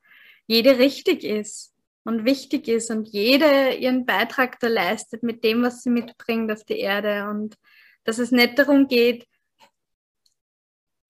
jede 0.47 0.79
richtig 0.79 1.23
ist 1.23 1.73
und 2.03 2.25
wichtig 2.25 2.67
ist 2.67 2.91
und 2.91 3.09
jede 3.09 3.75
ihren 3.75 4.05
Beitrag 4.05 4.59
da 4.59 4.67
leistet 4.67 5.23
mit 5.23 5.45
dem, 5.45 5.63
was 5.63 5.83
sie 5.83 5.91
mitbringt 5.91 6.51
auf 6.51 6.65
die 6.65 6.79
Erde 6.81 7.29
und 7.31 7.57
dass 8.05 8.19
es 8.19 8.31
nicht 8.31 8.59
darum 8.59 8.89
geht, 8.89 9.27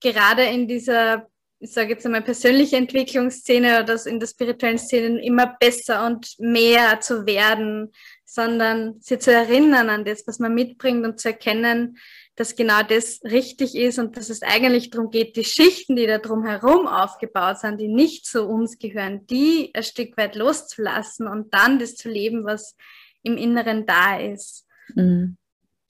gerade 0.01 0.43
in 0.43 0.67
dieser, 0.67 1.27
ich 1.59 1.71
sage 1.71 1.89
jetzt 1.89 2.05
einmal, 2.05 2.21
persönliche 2.21 2.77
Entwicklungsszene 2.77 3.81
oder 3.81 4.03
in 4.05 4.19
der 4.19 4.27
spirituellen 4.27 4.77
Szene 4.77 5.23
immer 5.23 5.55
besser 5.59 6.05
und 6.05 6.35
mehr 6.39 6.99
zu 6.99 7.25
werden, 7.25 7.91
sondern 8.23 8.99
sie 8.99 9.17
zu 9.17 9.31
erinnern 9.31 9.89
an 9.89 10.05
das, 10.05 10.27
was 10.27 10.39
man 10.39 10.53
mitbringt 10.53 11.05
und 11.05 11.19
zu 11.19 11.29
erkennen, 11.29 11.97
dass 12.35 12.55
genau 12.55 12.83
das 12.83 13.21
richtig 13.23 13.75
ist 13.75 13.97
und 13.97 14.17
dass 14.17 14.29
es 14.29 14.41
eigentlich 14.41 14.89
darum 14.89 15.09
geht, 15.09 15.37
die 15.37 15.45
Schichten, 15.45 15.95
die 15.95 16.05
da 16.05 16.17
drumherum 16.17 16.85
aufgebaut 16.85 17.59
sind, 17.59 17.79
die 17.79 17.87
nicht 17.87 18.25
zu 18.25 18.45
uns 18.45 18.77
gehören, 18.77 19.25
die 19.27 19.71
ein 19.73 19.83
Stück 19.83 20.17
weit 20.17 20.35
loszulassen 20.35 21.27
und 21.27 21.53
dann 21.53 21.79
das 21.79 21.95
zu 21.95 22.09
leben, 22.09 22.43
was 22.43 22.75
im 23.23 23.37
Inneren 23.37 23.85
da 23.85 24.19
ist. 24.19 24.67
Mhm. 24.93 25.37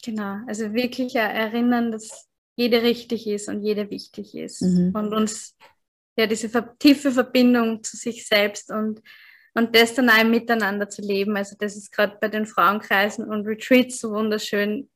Genau, 0.05 0.37
also 0.47 0.73
wirklich 0.73 1.15
erinnern, 1.15 1.91
dass 1.91 2.27
jede 2.55 2.83
richtig 2.83 3.27
ist 3.27 3.49
und 3.49 3.63
jede 3.63 3.89
wichtig 3.89 4.35
ist 4.35 4.61
mhm. 4.61 4.91
und 4.93 5.13
uns 5.13 5.57
ja 6.15 6.27
diese 6.27 6.49
tiefe 6.77 7.11
Verbindung 7.11 7.83
zu 7.83 7.97
sich 7.97 8.27
selbst 8.27 8.71
und 8.71 9.01
und 9.55 9.73
das 9.73 9.95
dann 9.95 10.09
auch 10.09 10.23
miteinander 10.25 10.89
zu 10.89 11.01
leben. 11.01 11.37
Also 11.37 11.55
das 11.57 11.77
ist 11.77 11.91
gerade 11.91 12.17
bei 12.19 12.27
den 12.27 12.45
Frauenkreisen 12.45 13.25
und 13.25 13.47
Retreats 13.47 14.01
so 14.01 14.11
wunderschön, 14.11 14.89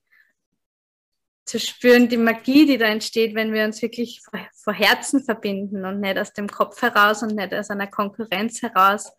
zu 1.45 1.59
spüren, 1.59 2.09
die 2.09 2.17
Magie, 2.17 2.67
die 2.67 2.77
da 2.77 2.85
entsteht, 2.85 3.33
wenn 3.33 3.53
wir 3.53 3.65
uns 3.65 3.81
wirklich 3.81 4.21
vor 4.53 4.73
Herzen 4.73 5.23
verbinden 5.23 5.83
und 5.83 5.99
nicht 5.99 6.17
aus 6.17 6.31
dem 6.33 6.47
Kopf 6.47 6.81
heraus 6.81 7.23
und 7.23 7.35
nicht 7.35 7.53
aus 7.55 7.71
einer 7.71 7.87
Konkurrenz 7.87 8.61
heraus, 8.61 9.11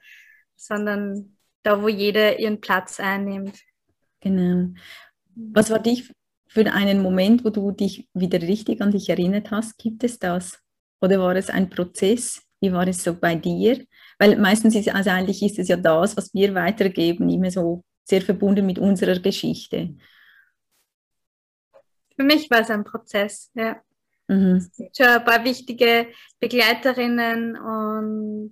sondern 0.54 1.36
da, 1.64 1.82
wo 1.82 1.88
jeder 1.88 2.38
ihren 2.38 2.60
Platz 2.60 3.00
einnimmt. 3.00 3.58
Genau. 4.20 4.74
Was 5.52 5.70
war 5.70 5.78
dich 5.78 6.12
für 6.46 6.70
einen 6.72 7.02
Moment, 7.02 7.44
wo 7.44 7.50
du 7.50 7.70
dich 7.70 8.08
wieder 8.14 8.40
richtig 8.42 8.80
an 8.80 8.90
dich 8.90 9.08
erinnert 9.08 9.50
hast? 9.50 9.78
Gibt 9.78 10.04
es 10.04 10.18
das? 10.18 10.58
Oder 11.00 11.18
war 11.20 11.36
es 11.36 11.50
ein 11.50 11.70
Prozess? 11.70 12.42
Wie 12.60 12.72
war 12.72 12.86
es 12.86 13.02
so 13.02 13.14
bei 13.14 13.34
dir? 13.34 13.84
Weil 14.18 14.36
meistens 14.36 14.74
ist 14.74 14.88
also 14.88 15.10
eigentlich 15.10 15.42
ist 15.42 15.58
es 15.58 15.68
ja 15.68 15.76
das, 15.76 16.16
was 16.16 16.34
wir 16.34 16.54
weitergeben, 16.54 17.30
immer 17.30 17.50
so 17.50 17.82
sehr 18.04 18.20
verbunden 18.20 18.66
mit 18.66 18.78
unserer 18.78 19.18
Geschichte 19.18 19.94
für 22.20 22.26
mich 22.26 22.50
war 22.50 22.60
es 22.60 22.70
ein 22.70 22.84
Prozess, 22.84 23.50
ja. 23.54 23.80
Mhm. 24.28 24.56
Es 24.56 24.70
gibt 24.76 24.94
schon 24.94 25.06
ein 25.06 25.24
paar 25.24 25.42
wichtige 25.42 26.08
Begleiterinnen 26.38 27.56
und 27.56 28.50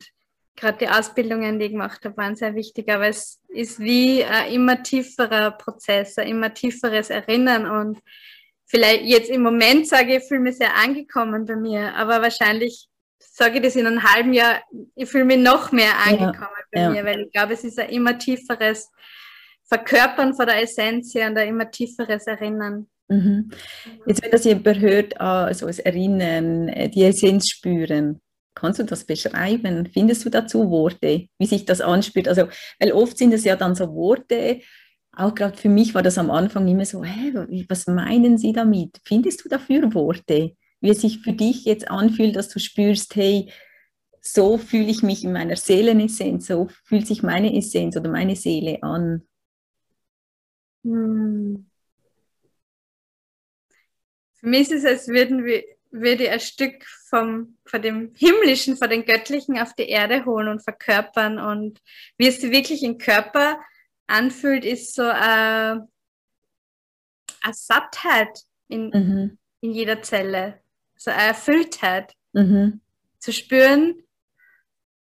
gerade 0.58 0.78
die 0.78 0.88
Ausbildungen, 0.88 1.58
die 1.58 1.66
ich 1.66 1.72
gemacht 1.72 2.04
habe, 2.04 2.16
waren 2.16 2.36
sehr 2.36 2.54
wichtig, 2.54 2.90
aber 2.90 3.08
es 3.08 3.40
ist 3.48 3.78
wie 3.78 4.24
ein 4.24 4.52
immer 4.52 4.82
tieferer 4.82 5.52
Prozess, 5.52 6.18
ein 6.18 6.28
immer 6.28 6.52
tieferes 6.52 7.10
Erinnern 7.10 7.70
und 7.70 7.98
vielleicht 8.66 9.04
jetzt 9.04 9.30
im 9.30 9.42
Moment 9.42 9.88
sage 9.88 10.16
ich, 10.16 10.22
ich 10.22 10.28
fühle 10.28 10.40
mich 10.40 10.58
sehr 10.58 10.74
angekommen 10.76 11.46
bei 11.46 11.56
mir, 11.56 11.94
aber 11.94 12.22
wahrscheinlich 12.22 12.88
sage 13.18 13.56
ich 13.56 13.62
das 13.62 13.76
in 13.76 13.86
einem 13.86 14.02
halben 14.02 14.32
Jahr, 14.32 14.62
ich 14.94 15.08
fühle 15.08 15.24
mich 15.24 15.38
noch 15.38 15.72
mehr 15.72 15.92
angekommen 16.04 16.36
ja, 16.38 16.64
bei 16.72 16.80
ja. 16.80 16.90
mir, 16.90 17.04
weil 17.04 17.20
ich 17.22 17.32
glaube, 17.32 17.54
es 17.54 17.64
ist 17.64 17.78
ein 17.78 17.90
immer 17.90 18.18
tieferes 18.18 18.90
Verkörpern 19.64 20.34
von 20.34 20.46
der 20.46 20.62
Essenz 20.62 21.14
her 21.14 21.28
und 21.28 21.38
ein 21.38 21.48
immer 21.48 21.70
tieferes 21.70 22.26
Erinnern. 22.26 22.88
Mhm. 23.08 23.50
Jetzt, 24.06 24.22
wenn 24.22 24.30
das 24.30 24.44
jemand 24.44 24.78
hört, 24.80 25.20
also 25.20 25.66
das 25.66 25.78
Erinnern, 25.78 26.68
äh, 26.68 26.88
die 26.88 27.04
Essenz 27.04 27.48
spüren, 27.48 28.20
kannst 28.58 28.78
du 28.78 28.84
das 28.84 29.04
beschreiben? 29.04 29.88
Findest 29.92 30.24
du 30.24 30.30
dazu 30.30 30.70
Worte, 30.70 31.28
wie 31.38 31.46
sich 31.46 31.64
das 31.64 31.80
anspürt? 31.80 32.28
Also, 32.28 32.48
weil 32.78 32.92
oft 32.92 33.16
sind 33.16 33.32
es 33.32 33.44
ja 33.44 33.56
dann 33.56 33.74
so 33.74 33.94
Worte, 33.94 34.60
auch 35.12 35.34
gerade 35.34 35.56
für 35.56 35.68
mich 35.68 35.94
war 35.94 36.02
das 36.02 36.18
am 36.18 36.30
Anfang 36.30 36.68
immer 36.68 36.84
so, 36.84 37.04
hä, 37.04 37.64
was 37.68 37.86
meinen 37.86 38.38
Sie 38.38 38.52
damit? 38.52 39.00
Findest 39.04 39.44
du 39.44 39.48
dafür 39.48 39.92
Worte? 39.94 40.54
Wie 40.80 40.90
es 40.90 41.00
sich 41.00 41.20
für 41.20 41.32
dich 41.32 41.64
jetzt 41.64 41.90
anfühlt, 41.90 42.36
dass 42.36 42.48
du 42.48 42.60
spürst, 42.60 43.16
hey, 43.16 43.50
so 44.20 44.58
fühle 44.58 44.86
ich 44.86 45.02
mich 45.02 45.24
in 45.24 45.32
meiner 45.32 45.56
Seelenessenz, 45.56 46.46
so 46.46 46.68
fühlt 46.84 47.06
sich 47.06 47.22
meine 47.22 47.56
Essenz 47.56 47.96
oder 47.96 48.10
meine 48.10 48.36
Seele 48.36 48.82
an. 48.82 49.26
Hm. 50.84 51.68
Für 54.34 54.46
mich 54.46 54.70
ist 54.70 54.84
es, 54.84 54.84
als 54.84 55.08
würden 55.08 55.44
wir, 55.44 55.64
würde 55.90 56.24
ich 56.24 56.31
ein 56.31 56.40
Stück 56.40 56.85
vom, 57.09 57.57
von 57.64 57.83
dem 57.83 58.14
Himmlischen, 58.14 58.77
von 58.77 58.90
den 58.90 59.05
Göttlichen 59.05 59.59
auf 59.59 59.74
die 59.74 59.88
Erde 59.88 60.24
holen 60.24 60.48
und 60.48 60.62
verkörpern. 60.62 61.38
Und 61.38 61.81
wie 62.16 62.29
es 62.29 62.40
sich 62.40 62.51
wirklich 62.51 62.83
im 62.83 62.98
Körper 62.98 63.59
anfühlt, 64.07 64.64
ist 64.64 64.94
so 64.94 65.03
eine, 65.03 65.88
eine 67.42 67.55
Sattheit 67.55 68.40
in, 68.68 68.90
mhm. 68.90 69.38
in 69.61 69.72
jeder 69.72 70.03
Zelle, 70.03 70.61
so 70.96 71.11
eine 71.11 71.22
Erfülltheit. 71.22 72.14
Mhm. 72.33 72.81
Zu 73.18 73.33
spüren, 73.33 74.03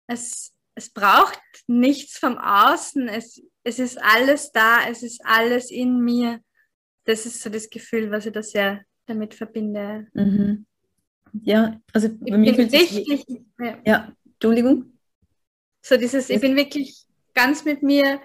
es, 0.07 0.53
es 0.75 0.91
braucht 0.91 1.41
nichts 1.67 2.19
vom 2.19 2.37
Außen, 2.37 3.09
es, 3.09 3.43
es 3.65 3.79
ist 3.79 4.03
alles 4.03 4.53
da, 4.53 4.89
es 4.89 5.03
ist 5.03 5.25
alles 5.25 5.71
in 5.71 6.01
mir. 6.01 6.41
Das 7.05 7.27
ist 7.27 7.41
so 7.43 7.51
das 7.51 7.71
Gefühl, 7.71 8.11
was 8.11 8.27
ich 8.27 8.33
da 8.33 8.43
sehr 8.43 8.85
damit 9.07 9.35
verbinde. 9.35 10.09
Mhm. 10.13 10.67
Ja, 11.33 11.81
also 11.93 12.09
bei 12.21 12.37
mir 12.37 12.55
fühlt 12.55 12.71
sich. 12.71 13.05
Ja. 13.59 13.79
ja, 13.85 14.13
Entschuldigung. 14.35 14.93
So 15.81 15.97
dieses, 15.97 16.31
ich 16.31 16.41
bin 16.41 16.57
wirklich 16.57 17.05
ganz 17.35 17.65
mit 17.65 17.83
mir 17.83 18.21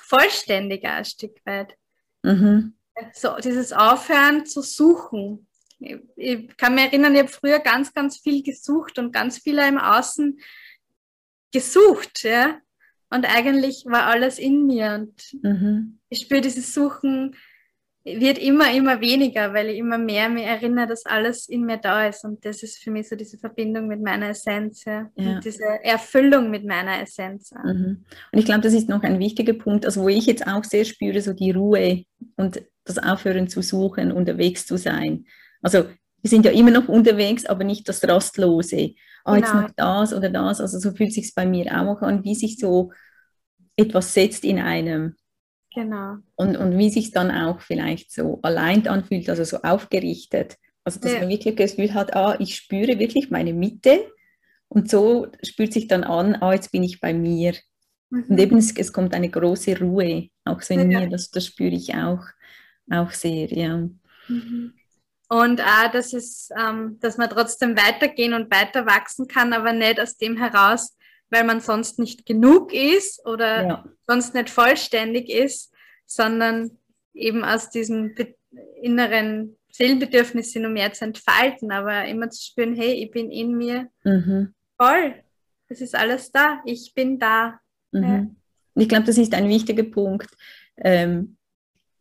vollständiger 0.00 0.94
ein 0.94 1.04
Stück 1.04 1.36
weit. 1.44 1.76
Mhm. 2.22 2.74
So 3.12 3.36
dieses 3.42 3.72
Aufhören 3.72 4.46
zu 4.46 4.62
suchen. 4.62 5.46
Ich, 5.78 5.96
ich 6.16 6.56
kann 6.56 6.74
mich 6.74 6.84
erinnern, 6.84 7.14
ich 7.14 7.20
habe 7.20 7.28
früher 7.28 7.60
ganz, 7.60 7.92
ganz 7.92 8.18
viel 8.18 8.42
gesucht 8.42 8.98
und 8.98 9.12
ganz 9.12 9.38
viel 9.38 9.58
im 9.58 9.78
Außen 9.78 10.40
gesucht, 11.52 12.24
ja. 12.24 12.60
Und 13.10 13.24
eigentlich 13.24 13.84
war 13.86 14.06
alles 14.06 14.38
in 14.38 14.66
mir 14.66 14.94
und 14.94 15.42
mhm. 15.42 15.98
ich 16.08 16.20
spüre 16.20 16.40
dieses 16.40 16.74
Suchen 16.74 17.36
wird 18.18 18.38
immer, 18.38 18.72
immer 18.72 19.00
weniger, 19.00 19.52
weil 19.52 19.68
ich 19.68 19.78
immer 19.78 19.98
mehr 19.98 20.28
mir 20.28 20.44
erinnere, 20.44 20.86
dass 20.86 21.06
alles 21.06 21.48
in 21.48 21.64
mir 21.64 21.78
da 21.78 22.06
ist. 22.06 22.24
Und 22.24 22.44
das 22.44 22.62
ist 22.62 22.78
für 22.78 22.90
mich 22.90 23.08
so 23.08 23.16
diese 23.16 23.38
Verbindung 23.38 23.86
mit 23.86 24.02
meiner 24.02 24.30
Essenz 24.30 24.84
ja. 24.84 25.10
Ja. 25.16 25.34
und 25.34 25.44
diese 25.44 25.64
Erfüllung 25.82 26.50
mit 26.50 26.64
meiner 26.64 27.00
Essenz. 27.00 27.50
Mhm. 27.52 28.04
Und 28.32 28.38
ich 28.38 28.44
glaube, 28.44 28.60
das 28.62 28.74
ist 28.74 28.88
noch 28.88 29.02
ein 29.02 29.18
wichtiger 29.18 29.54
Punkt, 29.54 29.84
also 29.86 30.02
wo 30.02 30.08
ich 30.08 30.26
jetzt 30.26 30.46
auch 30.46 30.64
sehr 30.64 30.84
spüre, 30.84 31.20
so 31.20 31.32
die 31.32 31.50
Ruhe 31.50 32.04
und 32.36 32.62
das 32.84 32.98
Aufhören 32.98 33.48
zu 33.48 33.62
suchen, 33.62 34.12
unterwegs 34.12 34.66
zu 34.66 34.76
sein. 34.76 35.26
Also 35.62 35.84
wir 36.22 36.30
sind 36.30 36.44
ja 36.44 36.50
immer 36.50 36.70
noch 36.70 36.88
unterwegs, 36.88 37.46
aber 37.46 37.64
nicht 37.64 37.88
das 37.88 38.06
Rastlose. 38.06 38.94
Ah, 39.24 39.34
genau. 39.34 39.46
jetzt 39.46 39.54
noch 39.54 39.70
das 39.76 40.12
oder 40.14 40.30
das. 40.30 40.60
Also 40.60 40.78
so 40.78 40.92
fühlt 40.92 41.12
sich 41.12 41.34
bei 41.34 41.46
mir 41.46 41.66
auch 41.80 42.02
an, 42.02 42.24
wie 42.24 42.34
sich 42.34 42.58
so 42.58 42.92
etwas 43.76 44.14
setzt 44.14 44.44
in 44.44 44.58
einem. 44.58 45.16
Genau. 45.74 46.16
Und, 46.36 46.56
und 46.56 46.78
wie 46.78 46.90
sich 46.90 47.10
dann 47.10 47.30
auch 47.30 47.60
vielleicht 47.60 48.12
so 48.12 48.40
allein 48.42 48.86
anfühlt, 48.88 49.28
also 49.28 49.44
so 49.44 49.58
aufgerichtet. 49.58 50.56
Also 50.84 51.00
dass 51.00 51.12
ja. 51.12 51.20
man 51.20 51.28
wirklich 51.28 51.54
das 51.56 51.76
Gefühl 51.76 51.94
hat, 51.94 52.14
ah, 52.14 52.36
ich 52.38 52.56
spüre 52.56 52.98
wirklich 52.98 53.30
meine 53.30 53.52
Mitte 53.52 54.10
und 54.68 54.90
so 54.90 55.26
spürt 55.42 55.72
sich 55.72 55.88
dann 55.88 56.04
an, 56.04 56.36
ah, 56.36 56.54
jetzt 56.54 56.72
bin 56.72 56.82
ich 56.82 57.00
bei 57.00 57.12
mir. 57.12 57.54
Mhm. 58.10 58.24
Und 58.28 58.38
eben 58.38 58.58
es, 58.58 58.74
es, 58.76 58.92
kommt 58.92 59.14
eine 59.14 59.28
große 59.28 59.78
Ruhe, 59.78 60.28
auch 60.44 60.62
so 60.62 60.74
in 60.74 60.90
ja. 60.90 61.00
mir, 61.00 61.08
das, 61.10 61.30
das 61.30 61.46
spüre 61.46 61.74
ich 61.74 61.94
auch, 61.94 62.24
auch 62.90 63.10
sehr, 63.10 63.48
ja. 63.52 63.88
Mhm. 64.28 64.74
Und 65.30 65.60
auch, 65.60 65.92
dass, 65.92 66.14
es, 66.14 66.48
ähm, 66.58 66.98
dass 67.00 67.18
man 67.18 67.28
trotzdem 67.28 67.76
weitergehen 67.76 68.32
und 68.32 68.50
weiter 68.50 68.86
wachsen 68.86 69.28
kann, 69.28 69.52
aber 69.52 69.74
nicht 69.74 70.00
aus 70.00 70.16
dem 70.16 70.38
heraus, 70.38 70.96
weil 71.30 71.44
man 71.44 71.60
sonst 71.60 71.98
nicht 71.98 72.26
genug 72.26 72.72
ist 72.72 73.24
oder 73.26 73.66
ja. 73.66 73.84
sonst 74.06 74.34
nicht 74.34 74.50
vollständig 74.50 75.28
ist, 75.28 75.72
sondern 76.06 76.70
eben 77.14 77.44
aus 77.44 77.70
diesem 77.70 78.14
inneren 78.80 79.56
Seelenbedürfnis 79.70 80.54
nur 80.54 80.70
mehr 80.70 80.92
zu 80.92 81.04
entfalten, 81.04 81.70
aber 81.70 82.06
immer 82.06 82.30
zu 82.30 82.42
spüren, 82.42 82.74
hey, 82.74 82.94
ich 82.94 83.10
bin 83.10 83.30
in 83.30 83.56
mir 83.56 83.88
mhm. 84.04 84.54
voll. 84.76 85.14
Es 85.68 85.80
ist 85.80 85.94
alles 85.94 86.32
da, 86.32 86.60
ich 86.64 86.92
bin 86.94 87.18
da. 87.18 87.60
Mhm. 87.92 88.02
Ja. 88.02 88.26
Ich 88.74 88.88
glaube, 88.88 89.04
das 89.04 89.18
ist 89.18 89.34
ein 89.34 89.48
wichtiger 89.48 89.84
Punkt. 89.84 90.28
Ähm, 90.76 91.36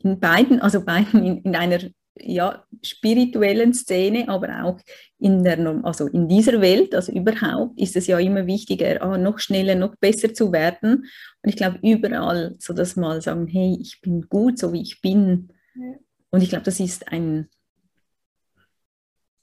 in 0.04 0.20
beiden, 0.20 0.62
also 0.62 0.86
beiden 0.86 1.24
in, 1.26 1.42
in 1.42 1.56
einer 1.56 1.80
ja, 2.22 2.66
spirituellen 2.84 3.74
Szene, 3.74 4.30
aber 4.30 4.64
auch 4.64 4.80
in, 5.20 5.44
der, 5.44 5.60
also 5.84 6.08
in 6.08 6.28
dieser 6.28 6.62
Welt, 6.62 6.94
also 6.94 7.12
überhaupt, 7.12 7.80
ist 7.80 7.96
es 7.96 8.08
ja 8.08 8.20
immer 8.20 8.46
wichtiger, 8.46 9.00
oh, 9.08 9.18
noch 9.18 9.40
schneller, 9.40 9.76
noch 9.76 9.96
besser 9.96 10.34
zu 10.34 10.52
werden. 10.52 11.06
Und 11.42 11.50
ich 11.50 11.56
glaube, 11.56 11.80
überall 11.82 12.56
so 12.60 12.74
das 12.74 12.96
mal 12.96 13.22
sagen, 13.22 13.48
hey, 13.48 13.78
ich 13.82 14.00
bin 14.02 14.22
gut, 14.30 14.60
so 14.60 14.74
wie 14.74 14.82
ich 14.82 15.02
bin. 15.02 15.50
Ja. 15.76 15.96
Und 16.30 16.44
ich 16.44 16.50
glaube, 16.50 16.66
das 16.66 16.80
ist 16.80 17.08
ein, 17.12 17.48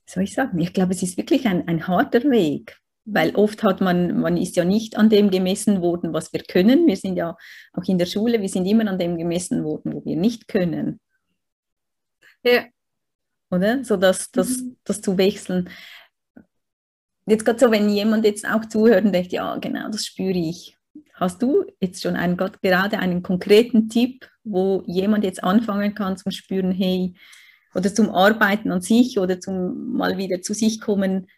soll 0.06 0.24
ich 0.24 0.34
sagen, 0.34 0.58
ich 0.58 0.72
glaube, 0.72 0.92
es 0.92 1.02
ist 1.02 1.16
wirklich 1.16 1.46
ein, 1.46 1.66
ein 1.66 1.86
harter 1.88 2.22
Weg, 2.30 2.78
weil 3.04 3.34
oft 3.34 3.62
hat 3.62 3.80
man, 3.80 4.20
man 4.20 4.36
ist 4.36 4.56
ja 4.56 4.64
nicht 4.64 4.96
an 4.96 5.10
dem 5.10 5.30
gemessen 5.30 5.80
worden, 5.80 6.12
was 6.12 6.32
wir 6.32 6.40
können. 6.40 6.86
Wir 6.86 6.96
sind 6.96 7.16
ja 7.16 7.36
auch 7.72 7.88
in 7.88 7.98
der 7.98 8.06
Schule, 8.06 8.40
wir 8.40 8.48
sind 8.48 8.66
immer 8.66 8.88
an 8.88 8.98
dem 8.98 9.18
gemessen 9.18 9.64
worden, 9.64 9.92
wo 9.94 10.04
wir 10.04 10.16
nicht 10.16 10.48
können. 10.48 11.00
Ja. 12.44 12.66
Oder? 13.50 13.84
So 13.84 13.96
das, 13.96 14.30
das, 14.30 14.58
mhm. 14.58 14.76
das 14.84 15.00
zu 15.00 15.16
wechseln. 15.18 15.68
Jetzt 17.26 17.44
gerade 17.44 17.58
so, 17.58 17.70
wenn 17.70 17.88
jemand 17.88 18.24
jetzt 18.24 18.46
auch 18.46 18.64
zuhört 18.66 19.04
und 19.04 19.12
denkt, 19.12 19.32
ja, 19.32 19.56
genau, 19.56 19.88
das 19.90 20.04
spüre 20.04 20.36
ich. 20.36 20.76
Hast 21.14 21.40
du 21.42 21.64
jetzt 21.80 22.02
schon 22.02 22.16
einen, 22.16 22.36
gerade 22.36 22.98
einen 22.98 23.22
konkreten 23.22 23.88
Tipp, 23.88 24.28
wo 24.42 24.82
jemand 24.86 25.24
jetzt 25.24 25.42
anfangen 25.42 25.94
kann 25.94 26.16
zum 26.16 26.32
Spüren, 26.32 26.72
hey, 26.72 27.14
oder 27.74 27.94
zum 27.94 28.10
Arbeiten 28.10 28.70
an 28.70 28.82
sich 28.82 29.18
oder 29.18 29.40
zum 29.40 29.94
mal 29.94 30.18
wieder 30.18 30.42
zu 30.42 30.54
sich 30.54 30.80
kommen, 30.80 31.28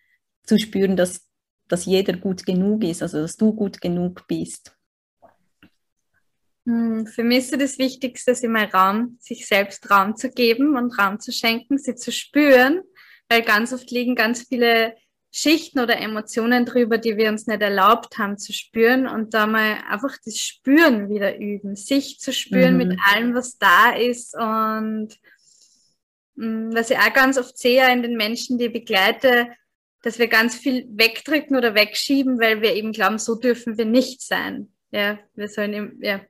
zu 0.44 0.58
spüren, 0.58 0.96
dass, 0.96 1.28
dass 1.68 1.84
jeder 1.84 2.16
gut 2.16 2.44
genug 2.44 2.84
ist, 2.84 3.02
also 3.02 3.18
dass 3.18 3.36
du 3.36 3.54
gut 3.54 3.80
genug 3.80 4.26
bist? 4.26 4.75
Hm, 6.66 7.06
für 7.06 7.22
mich 7.22 7.38
ist 7.38 7.50
so 7.52 7.56
das 7.56 7.78
Wichtigste, 7.78 8.32
immer 8.42 8.68
Raum, 8.72 9.16
sich 9.20 9.46
selbst 9.46 9.88
Raum 9.88 10.16
zu 10.16 10.30
geben 10.30 10.76
und 10.76 10.98
Raum 10.98 11.20
zu 11.20 11.32
schenken, 11.32 11.78
sie 11.78 11.94
zu 11.94 12.10
spüren, 12.10 12.82
weil 13.28 13.42
ganz 13.42 13.72
oft 13.72 13.90
liegen 13.90 14.16
ganz 14.16 14.42
viele 14.48 14.94
Schichten 15.30 15.78
oder 15.80 15.98
Emotionen 15.98 16.64
drüber, 16.64 16.98
die 16.98 17.16
wir 17.16 17.28
uns 17.28 17.46
nicht 17.46 17.60
erlaubt 17.62 18.18
haben 18.18 18.38
zu 18.38 18.52
spüren 18.52 19.06
und 19.06 19.34
da 19.34 19.46
mal 19.46 19.78
einfach 19.88 20.16
das 20.24 20.38
Spüren 20.38 21.08
wieder 21.08 21.38
üben, 21.38 21.76
sich 21.76 22.18
zu 22.18 22.32
spüren 22.32 22.72
mhm. 22.72 22.88
mit 22.88 22.98
allem, 23.04 23.34
was 23.34 23.58
da 23.58 23.92
ist 23.92 24.34
und 24.34 25.10
hm, 26.36 26.74
was 26.74 26.90
ich 26.90 26.98
auch 26.98 27.12
ganz 27.12 27.38
oft 27.38 27.56
sehe 27.56 27.92
in 27.92 28.02
den 28.02 28.16
Menschen, 28.16 28.58
die 28.58 28.66
ich 28.66 28.72
begleite, 28.72 29.48
dass 30.02 30.18
wir 30.18 30.28
ganz 30.28 30.56
viel 30.56 30.86
wegdrücken 30.88 31.56
oder 31.56 31.74
wegschieben, 31.74 32.40
weil 32.40 32.60
wir 32.60 32.74
eben 32.74 32.92
glauben, 32.92 33.18
so 33.18 33.34
dürfen 33.34 33.78
wir 33.78 33.84
nicht 33.84 34.22
sein. 34.22 34.72
Ja, 34.90 35.18
wir 35.34 35.48
sollen, 35.48 35.98
ja, 36.00 36.20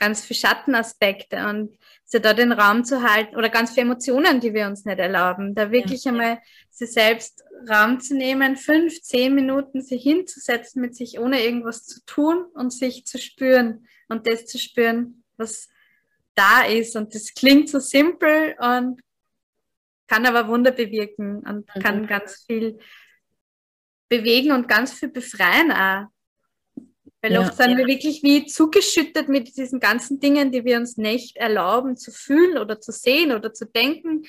ganz 0.00 0.24
viele 0.24 0.40
Schattenaspekte 0.40 1.46
und 1.46 1.78
sie 2.04 2.20
da 2.20 2.34
den 2.34 2.50
Raum 2.50 2.84
zu 2.84 3.02
halten 3.02 3.36
oder 3.36 3.50
ganz 3.50 3.72
viele 3.72 3.86
Emotionen, 3.86 4.40
die 4.40 4.54
wir 4.54 4.66
uns 4.66 4.84
nicht 4.84 4.98
erlauben, 4.98 5.54
da 5.54 5.70
wirklich 5.70 6.04
ja. 6.04 6.12
einmal 6.12 6.38
sie 6.70 6.86
selbst 6.86 7.44
Raum 7.68 8.00
zu 8.00 8.16
nehmen, 8.16 8.56
fünf, 8.56 9.00
zehn 9.02 9.34
Minuten 9.34 9.82
sich 9.82 10.02
hinzusetzen 10.02 10.80
mit 10.80 10.96
sich, 10.96 11.20
ohne 11.20 11.44
irgendwas 11.44 11.84
zu 11.84 12.00
tun 12.06 12.46
und 12.54 12.72
sich 12.72 13.04
zu 13.04 13.18
spüren 13.18 13.86
und 14.08 14.26
das 14.26 14.46
zu 14.46 14.58
spüren, 14.58 15.22
was 15.36 15.68
da 16.34 16.62
ist. 16.62 16.96
Und 16.96 17.14
das 17.14 17.34
klingt 17.34 17.68
so 17.68 17.78
simpel 17.78 18.56
und 18.58 19.00
kann 20.08 20.26
aber 20.26 20.48
Wunder 20.48 20.72
bewirken 20.72 21.40
und 21.40 21.68
mhm. 21.76 21.80
kann 21.80 22.06
ganz 22.06 22.44
viel 22.46 22.78
bewegen 24.08 24.52
und 24.52 24.66
ganz 24.66 24.94
viel 24.94 25.10
befreien 25.10 25.70
auch. 25.70 26.06
Weil 27.22 27.32
ja, 27.32 27.40
oft 27.40 27.56
sind 27.56 27.76
wir 27.76 27.86
wirklich 27.86 28.22
wie 28.22 28.46
zugeschüttet 28.46 29.28
mit 29.28 29.56
diesen 29.56 29.78
ganzen 29.78 30.20
Dingen, 30.20 30.52
die 30.52 30.64
wir 30.64 30.78
uns 30.78 30.96
nicht 30.96 31.36
erlauben 31.36 31.96
zu 31.96 32.12
fühlen 32.12 32.56
oder 32.56 32.80
zu 32.80 32.92
sehen 32.92 33.32
oder 33.32 33.52
zu 33.52 33.66
denken. 33.66 34.24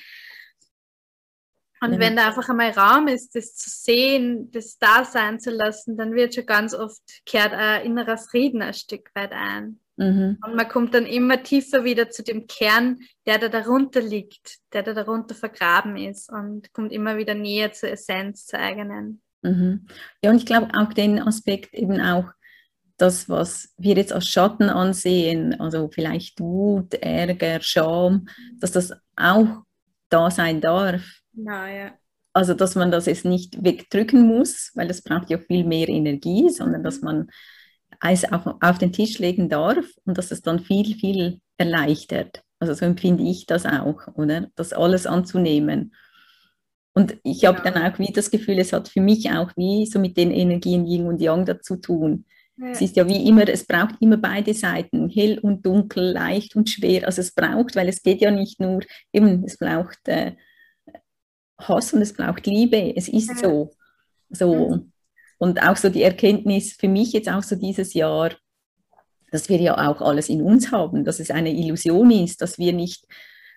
Und 1.80 1.94
ja. 1.94 1.98
wenn 1.98 2.16
da 2.16 2.28
einfach 2.28 2.48
einmal 2.48 2.70
Raum 2.70 3.08
ist, 3.08 3.34
das 3.34 3.56
zu 3.56 3.68
sehen, 3.68 4.50
das 4.52 4.78
da 4.78 5.04
sein 5.04 5.40
zu 5.40 5.50
lassen, 5.50 5.96
dann 5.96 6.14
wird 6.14 6.34
schon 6.34 6.46
ganz 6.46 6.74
oft 6.74 7.02
kehrt 7.26 7.52
ein 7.52 7.84
innerer 7.84 8.18
Frieden 8.18 8.62
ein 8.62 8.74
Stück 8.74 9.10
weit 9.14 9.32
ein. 9.32 9.80
Mhm. 9.96 10.38
Und 10.44 10.54
man 10.54 10.68
kommt 10.68 10.94
dann 10.94 11.06
immer 11.06 11.42
tiefer 11.42 11.84
wieder 11.84 12.08
zu 12.08 12.22
dem 12.22 12.46
Kern, 12.46 13.00
der 13.26 13.38
da 13.38 13.48
darunter 13.48 14.00
liegt, 14.00 14.58
der 14.72 14.82
da 14.82 14.94
darunter 14.94 15.34
vergraben 15.34 15.96
ist 15.96 16.30
und 16.30 16.72
kommt 16.72 16.92
immer 16.92 17.16
wieder 17.16 17.34
näher 17.34 17.72
zur 17.72 17.90
Essenz, 17.90 18.46
zur 18.46 18.60
eigenen. 18.60 19.20
Mhm. 19.42 19.86
Ja, 20.22 20.30
und 20.30 20.36
ich 20.36 20.46
glaube 20.46 20.68
auch 20.74 20.92
den 20.92 21.20
Aspekt 21.20 21.74
eben 21.74 22.00
auch, 22.00 22.32
das, 23.02 23.28
was 23.28 23.74
wir 23.78 23.96
jetzt 23.96 24.12
als 24.12 24.28
Schatten 24.28 24.70
ansehen, 24.70 25.58
also 25.60 25.90
vielleicht 25.92 26.38
Wut, 26.38 26.94
Ärger, 26.94 27.60
Scham, 27.60 28.28
dass 28.60 28.70
das 28.70 28.92
auch 29.16 29.64
da 30.08 30.30
sein 30.30 30.60
darf. 30.60 31.02
Na, 31.32 31.68
ja. 31.68 31.92
Also, 32.32 32.54
dass 32.54 32.76
man 32.76 32.92
das 32.92 33.06
jetzt 33.06 33.24
nicht 33.24 33.62
wegdrücken 33.62 34.26
muss, 34.26 34.70
weil 34.74 34.86
das 34.86 35.02
braucht 35.02 35.30
ja 35.30 35.38
viel 35.38 35.64
mehr 35.64 35.88
Energie, 35.88 36.48
sondern 36.48 36.84
dass 36.84 37.02
man 37.02 37.28
es 38.00 38.24
auch 38.32 38.56
auf 38.60 38.78
den 38.78 38.92
Tisch 38.92 39.18
legen 39.18 39.48
darf 39.48 39.84
und 40.04 40.16
dass 40.16 40.30
es 40.30 40.40
dann 40.40 40.60
viel, 40.60 40.94
viel 40.94 41.40
erleichtert. 41.58 42.42
Also 42.60 42.74
so 42.74 42.84
empfinde 42.84 43.24
ich 43.24 43.46
das 43.46 43.66
auch, 43.66 44.06
oder? 44.14 44.48
Das 44.54 44.72
alles 44.72 45.06
anzunehmen. 45.06 45.92
Und 46.94 47.16
ich 47.24 47.44
habe 47.44 47.60
dann 47.62 47.82
auch 47.82 47.98
wie 47.98 48.12
das 48.12 48.30
Gefühl, 48.30 48.60
es 48.60 48.72
hat 48.72 48.88
für 48.88 49.00
mich 49.00 49.30
auch 49.30 49.50
wie 49.56 49.86
so 49.86 49.98
mit 49.98 50.16
den 50.16 50.30
Energien 50.30 50.86
Yin 50.86 51.06
und 51.06 51.20
Yang 51.20 51.46
dazu 51.46 51.76
tun. 51.76 52.26
Ja. 52.56 52.68
Es 52.68 52.80
ist 52.80 52.96
ja 52.96 53.08
wie 53.08 53.26
immer, 53.26 53.48
es 53.48 53.64
braucht 53.66 53.96
immer 54.00 54.16
beide 54.16 54.52
Seiten, 54.54 55.08
hell 55.08 55.38
und 55.38 55.64
dunkel, 55.64 56.12
leicht 56.12 56.54
und 56.54 56.68
schwer. 56.68 57.06
Also 57.06 57.20
es 57.20 57.32
braucht, 57.32 57.76
weil 57.76 57.88
es 57.88 58.02
geht 58.02 58.20
ja 58.20 58.30
nicht 58.30 58.60
nur, 58.60 58.82
eben, 59.12 59.44
es 59.44 59.56
braucht 59.56 60.06
äh, 60.06 60.32
Hass 61.58 61.92
und 61.92 62.02
es 62.02 62.12
braucht 62.12 62.46
Liebe. 62.46 62.94
Es 62.96 63.08
ist 63.08 63.28
ja. 63.28 63.36
so. 63.36 63.70
so. 64.30 64.86
Und 65.38 65.62
auch 65.62 65.76
so 65.76 65.88
die 65.88 66.02
Erkenntnis 66.02 66.74
für 66.74 66.88
mich 66.88 67.12
jetzt 67.12 67.28
auch 67.28 67.42
so 67.42 67.56
dieses 67.56 67.94
Jahr, 67.94 68.32
dass 69.30 69.48
wir 69.48 69.60
ja 69.60 69.90
auch 69.90 70.02
alles 70.02 70.28
in 70.28 70.42
uns 70.42 70.70
haben, 70.70 71.04
dass 71.04 71.20
es 71.20 71.30
eine 71.30 71.52
Illusion 71.52 72.10
ist, 72.10 72.42
dass 72.42 72.58
wir 72.58 72.72
nicht 72.72 73.06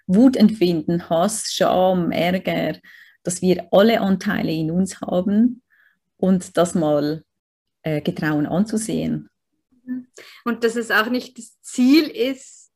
Wut 0.07 0.37
empfinden, 0.37 1.09
Hass, 1.09 1.51
Scham, 1.51 2.11
Ärger, 2.11 2.77
dass 3.23 3.41
wir 3.41 3.67
alle 3.71 3.99
Anteile 4.01 4.51
in 4.51 4.71
uns 4.71 5.01
haben 5.01 5.61
und 6.17 6.57
das 6.57 6.75
mal 6.75 7.23
äh, 7.85 8.01
getrauen 8.01 8.47
anzusehen. 8.47 9.29
Und 10.43 10.63
dass 10.63 10.75
es 10.75 10.89
auch 10.89 11.09
nicht 11.09 11.37
das 11.37 11.61
Ziel 11.61 12.07
ist, 12.07 12.71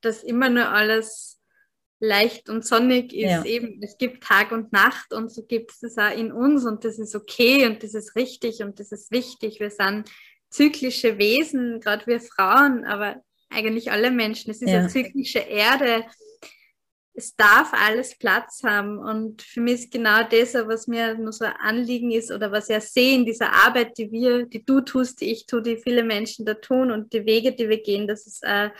dass 0.00 0.22
immer 0.22 0.48
nur 0.48 0.70
alles 0.70 1.38
leicht 2.00 2.48
und 2.48 2.64
sonnig 2.64 3.12
ist. 3.12 3.30
Ja. 3.30 3.44
Eben, 3.44 3.82
es 3.82 3.98
gibt 3.98 4.24
Tag 4.24 4.52
und 4.52 4.72
Nacht 4.72 5.12
und 5.12 5.30
so 5.30 5.42
gibt 5.42 5.72
es 5.72 5.80
das 5.80 5.98
auch 5.98 6.16
in 6.16 6.32
uns 6.32 6.64
und 6.64 6.84
das 6.84 6.98
ist 6.98 7.14
okay 7.14 7.66
und 7.66 7.82
das 7.82 7.92
ist 7.92 8.16
richtig 8.16 8.62
und 8.62 8.80
das 8.80 8.90
ist 8.90 9.10
wichtig. 9.10 9.60
Wir 9.60 9.70
sind 9.70 10.10
zyklische 10.48 11.18
Wesen, 11.18 11.80
gerade 11.80 12.06
wir 12.06 12.20
Frauen, 12.20 12.84
aber 12.84 13.22
eigentlich 13.50 13.90
alle 13.90 14.10
Menschen. 14.10 14.50
Es 14.50 14.62
ist 14.62 14.70
ja. 14.70 14.78
eine 14.78 14.88
zyklische 14.88 15.40
Erde 15.40 16.06
es 17.18 17.34
darf 17.34 17.72
alles 17.72 18.16
Platz 18.16 18.62
haben. 18.62 18.98
Und 18.98 19.42
für 19.42 19.60
mich 19.60 19.74
ist 19.74 19.90
genau 19.90 20.22
das, 20.22 20.54
was 20.54 20.86
mir 20.86 21.14
nur 21.18 21.32
so 21.32 21.44
ein 21.44 21.54
Anliegen 21.58 22.12
ist 22.12 22.30
oder 22.30 22.52
was 22.52 22.70
ich 22.70 22.80
sehe 22.84 23.16
in 23.16 23.26
dieser 23.26 23.52
Arbeit, 23.52 23.98
die 23.98 24.10
wir, 24.12 24.46
die 24.46 24.64
du 24.64 24.80
tust, 24.80 25.20
die 25.20 25.32
ich 25.32 25.46
tue, 25.46 25.60
die 25.60 25.76
viele 25.76 26.04
Menschen 26.04 26.46
da 26.46 26.54
tun 26.54 26.92
und 26.92 27.12
die 27.12 27.26
Wege, 27.26 27.52
die 27.52 27.68
wir 27.68 27.82
gehen, 27.82 28.06
dass 28.06 28.26
es 28.26 28.42
eine 28.42 28.72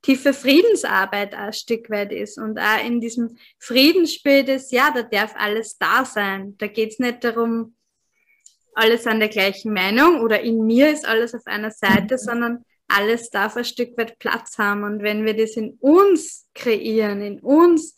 tiefe 0.00 0.32
Friedensarbeit 0.32 1.34
ein 1.34 1.52
Stück 1.52 1.90
weit 1.90 2.12
ist. 2.12 2.38
Und 2.38 2.58
auch 2.58 2.84
in 2.84 3.00
diesem 3.00 3.36
Friedensspiel 3.58 4.48
ist, 4.48 4.72
ja, 4.72 4.90
da 4.94 5.02
darf 5.02 5.34
alles 5.36 5.76
da 5.76 6.06
sein. 6.06 6.56
Da 6.56 6.68
geht 6.68 6.92
es 6.92 6.98
nicht 6.98 7.22
darum, 7.22 7.76
alles 8.74 9.06
an 9.06 9.20
der 9.20 9.28
gleichen 9.28 9.74
Meinung 9.74 10.22
oder 10.22 10.40
in 10.40 10.64
mir 10.64 10.90
ist 10.90 11.06
alles 11.06 11.34
auf 11.34 11.46
einer 11.46 11.70
Seite, 11.70 12.14
mhm. 12.14 12.18
sondern 12.18 12.64
alles 12.96 13.30
darf 13.30 13.56
ein 13.56 13.64
Stück 13.64 13.96
weit 13.96 14.18
Platz 14.18 14.58
haben. 14.58 14.84
Und 14.84 15.02
wenn 15.02 15.24
wir 15.24 15.36
das 15.36 15.52
in 15.52 15.78
uns 15.80 16.48
kreieren, 16.54 17.22
in 17.22 17.40
uns 17.40 17.96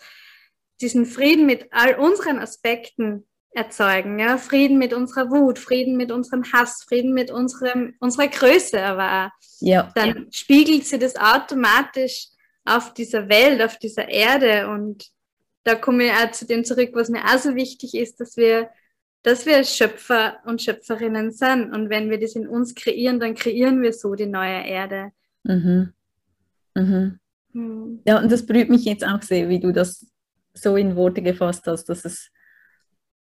diesen 0.80 1.06
Frieden 1.06 1.46
mit 1.46 1.68
all 1.72 1.94
unseren 1.96 2.38
Aspekten 2.38 3.26
erzeugen, 3.50 4.18
ja, 4.18 4.36
Frieden 4.36 4.78
mit 4.78 4.92
unserer 4.92 5.30
Wut, 5.30 5.58
Frieden 5.58 5.96
mit 5.96 6.10
unserem 6.10 6.44
Hass, 6.52 6.84
Frieden 6.88 7.14
mit 7.14 7.30
unserem, 7.30 7.94
unserer 8.00 8.28
Größe 8.28 8.82
aber 8.82 9.26
auch, 9.26 9.30
ja. 9.60 9.92
dann 9.94 10.26
spiegelt 10.32 10.84
sie 10.86 10.98
das 10.98 11.14
automatisch 11.16 12.28
auf 12.64 12.94
dieser 12.94 13.28
Welt, 13.28 13.62
auf 13.62 13.78
dieser 13.78 14.08
Erde 14.08 14.68
und 14.68 15.06
da 15.62 15.74
komme 15.74 16.06
ich 16.06 16.12
auch 16.12 16.30
zu 16.32 16.46
dem 16.46 16.64
zurück, 16.64 16.90
was 16.94 17.08
mir 17.08 17.24
auch 17.24 17.38
so 17.38 17.54
wichtig 17.54 17.94
ist, 17.94 18.20
dass 18.20 18.36
wir 18.36 18.70
dass 19.24 19.46
wir 19.46 19.64
Schöpfer 19.64 20.36
und 20.44 20.60
Schöpferinnen 20.60 21.32
sind. 21.32 21.72
Und 21.72 21.88
wenn 21.88 22.10
wir 22.10 22.20
das 22.20 22.36
in 22.36 22.46
uns 22.46 22.74
kreieren, 22.74 23.18
dann 23.18 23.34
kreieren 23.34 23.82
wir 23.82 23.92
so 23.92 24.14
die 24.14 24.26
neue 24.26 24.64
Erde. 24.66 25.12
Mhm. 25.42 25.92
Mhm. 26.74 27.18
Mhm. 27.54 28.00
Ja, 28.06 28.20
und 28.20 28.30
das 28.30 28.44
berührt 28.44 28.68
mich 28.68 28.84
jetzt 28.84 29.04
auch 29.04 29.22
sehr, 29.22 29.48
wie 29.48 29.60
du 29.60 29.72
das 29.72 30.06
so 30.52 30.76
in 30.76 30.94
Worte 30.94 31.22
gefasst 31.22 31.66
hast, 31.66 31.86
dass 31.86 32.04
es 32.04 32.30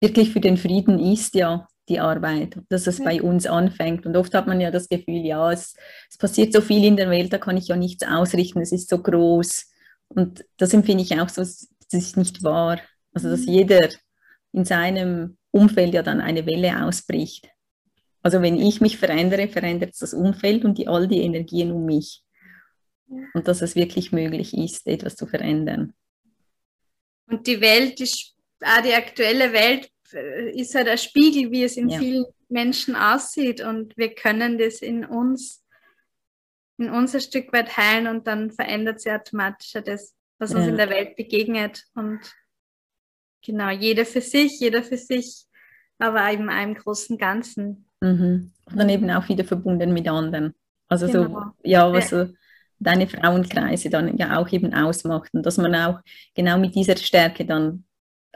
wirklich 0.00 0.32
für 0.32 0.40
den 0.40 0.56
Frieden 0.56 0.98
ist, 0.98 1.34
ja, 1.34 1.68
die 1.90 2.00
Arbeit, 2.00 2.56
dass 2.70 2.86
es 2.86 2.98
ja. 2.98 3.04
bei 3.04 3.20
uns 3.20 3.46
anfängt. 3.46 4.06
Und 4.06 4.16
oft 4.16 4.32
hat 4.32 4.46
man 4.46 4.58
ja 4.58 4.70
das 4.70 4.88
Gefühl, 4.88 5.26
ja, 5.26 5.52
es, 5.52 5.74
es 6.08 6.16
passiert 6.16 6.54
so 6.54 6.62
viel 6.62 6.82
in 6.82 6.96
der 6.96 7.10
Welt, 7.10 7.30
da 7.30 7.36
kann 7.36 7.58
ich 7.58 7.68
ja 7.68 7.76
nichts 7.76 8.06
ausrichten, 8.06 8.62
es 8.62 8.72
ist 8.72 8.88
so 8.88 9.02
groß. 9.02 9.66
Und 10.08 10.46
das 10.56 10.72
empfinde 10.72 11.02
ich 11.02 11.20
auch 11.20 11.28
so, 11.28 11.42
es 11.42 11.68
ist 11.92 12.16
nicht 12.16 12.42
wahr. 12.42 12.80
Also, 13.12 13.28
dass 13.28 13.42
mhm. 13.42 13.52
jeder 13.52 13.88
in 14.52 14.64
seinem 14.64 15.36
Umfeld 15.50 15.94
ja 15.94 16.02
dann 16.02 16.20
eine 16.20 16.46
Welle 16.46 16.84
ausbricht. 16.84 17.48
Also 18.22 18.42
wenn 18.42 18.60
ich 18.60 18.80
mich 18.80 18.98
verändere, 18.98 19.48
verändert 19.48 19.94
das 19.98 20.14
Umfeld 20.14 20.64
und 20.64 20.78
die, 20.78 20.88
all 20.88 21.08
die 21.08 21.22
Energien 21.22 21.72
um 21.72 21.86
mich. 21.86 22.22
Und 23.34 23.48
dass 23.48 23.62
es 23.62 23.74
wirklich 23.74 24.12
möglich 24.12 24.56
ist, 24.56 24.86
etwas 24.86 25.16
zu 25.16 25.26
verändern. 25.26 25.94
Und 27.26 27.46
die 27.46 27.60
Welt, 27.60 27.98
die, 27.98 28.10
auch 28.62 28.82
die 28.82 28.94
aktuelle 28.94 29.52
Welt 29.52 29.90
äh, 30.12 30.50
ist 30.50 30.74
halt 30.74 30.88
ein 30.88 30.98
Spiegel, 30.98 31.50
wie 31.50 31.64
es 31.64 31.76
in 31.76 31.88
ja. 31.88 31.98
vielen 31.98 32.26
Menschen 32.48 32.94
aussieht. 32.94 33.62
Und 33.62 33.96
wir 33.96 34.14
können 34.14 34.58
das 34.58 34.80
in 34.80 35.04
uns, 35.04 35.64
in 36.78 36.90
uns 36.90 37.14
ein 37.14 37.20
Stück 37.20 37.52
weit 37.52 37.76
heilen 37.76 38.06
und 38.06 38.26
dann 38.26 38.50
verändert 38.50 39.00
sich 39.00 39.12
automatisch 39.12 39.72
das, 39.84 40.14
was 40.38 40.54
uns 40.54 40.64
ja. 40.64 40.70
in 40.70 40.76
der 40.76 40.90
Welt 40.90 41.16
begegnet. 41.16 41.84
Und 41.94 42.20
Genau, 43.44 43.70
jeder 43.70 44.04
für 44.04 44.20
sich, 44.20 44.60
jeder 44.60 44.82
für 44.82 44.96
sich, 44.96 45.44
aber 45.98 46.30
eben 46.32 46.48
einem 46.48 46.74
großen 46.74 47.18
Ganzen. 47.18 47.86
Mhm. 48.00 48.52
Und 48.66 48.76
dann 48.76 48.88
eben 48.88 49.10
auch 49.10 49.28
wieder 49.28 49.44
verbunden 49.44 49.92
mit 49.92 50.08
anderen. 50.08 50.54
Also 50.88 51.06
genau. 51.06 51.22
so, 51.24 51.52
ja, 51.62 51.92
was 51.92 52.10
so 52.10 52.28
deine 52.78 53.06
Frauenkreise 53.06 53.90
dann 53.90 54.16
ja 54.16 54.38
auch 54.38 54.50
eben 54.50 54.74
ausmachten, 54.74 55.42
dass 55.42 55.58
man 55.58 55.74
auch 55.74 56.00
genau 56.34 56.58
mit 56.58 56.74
dieser 56.74 56.96
Stärke 56.96 57.44
dann 57.44 57.84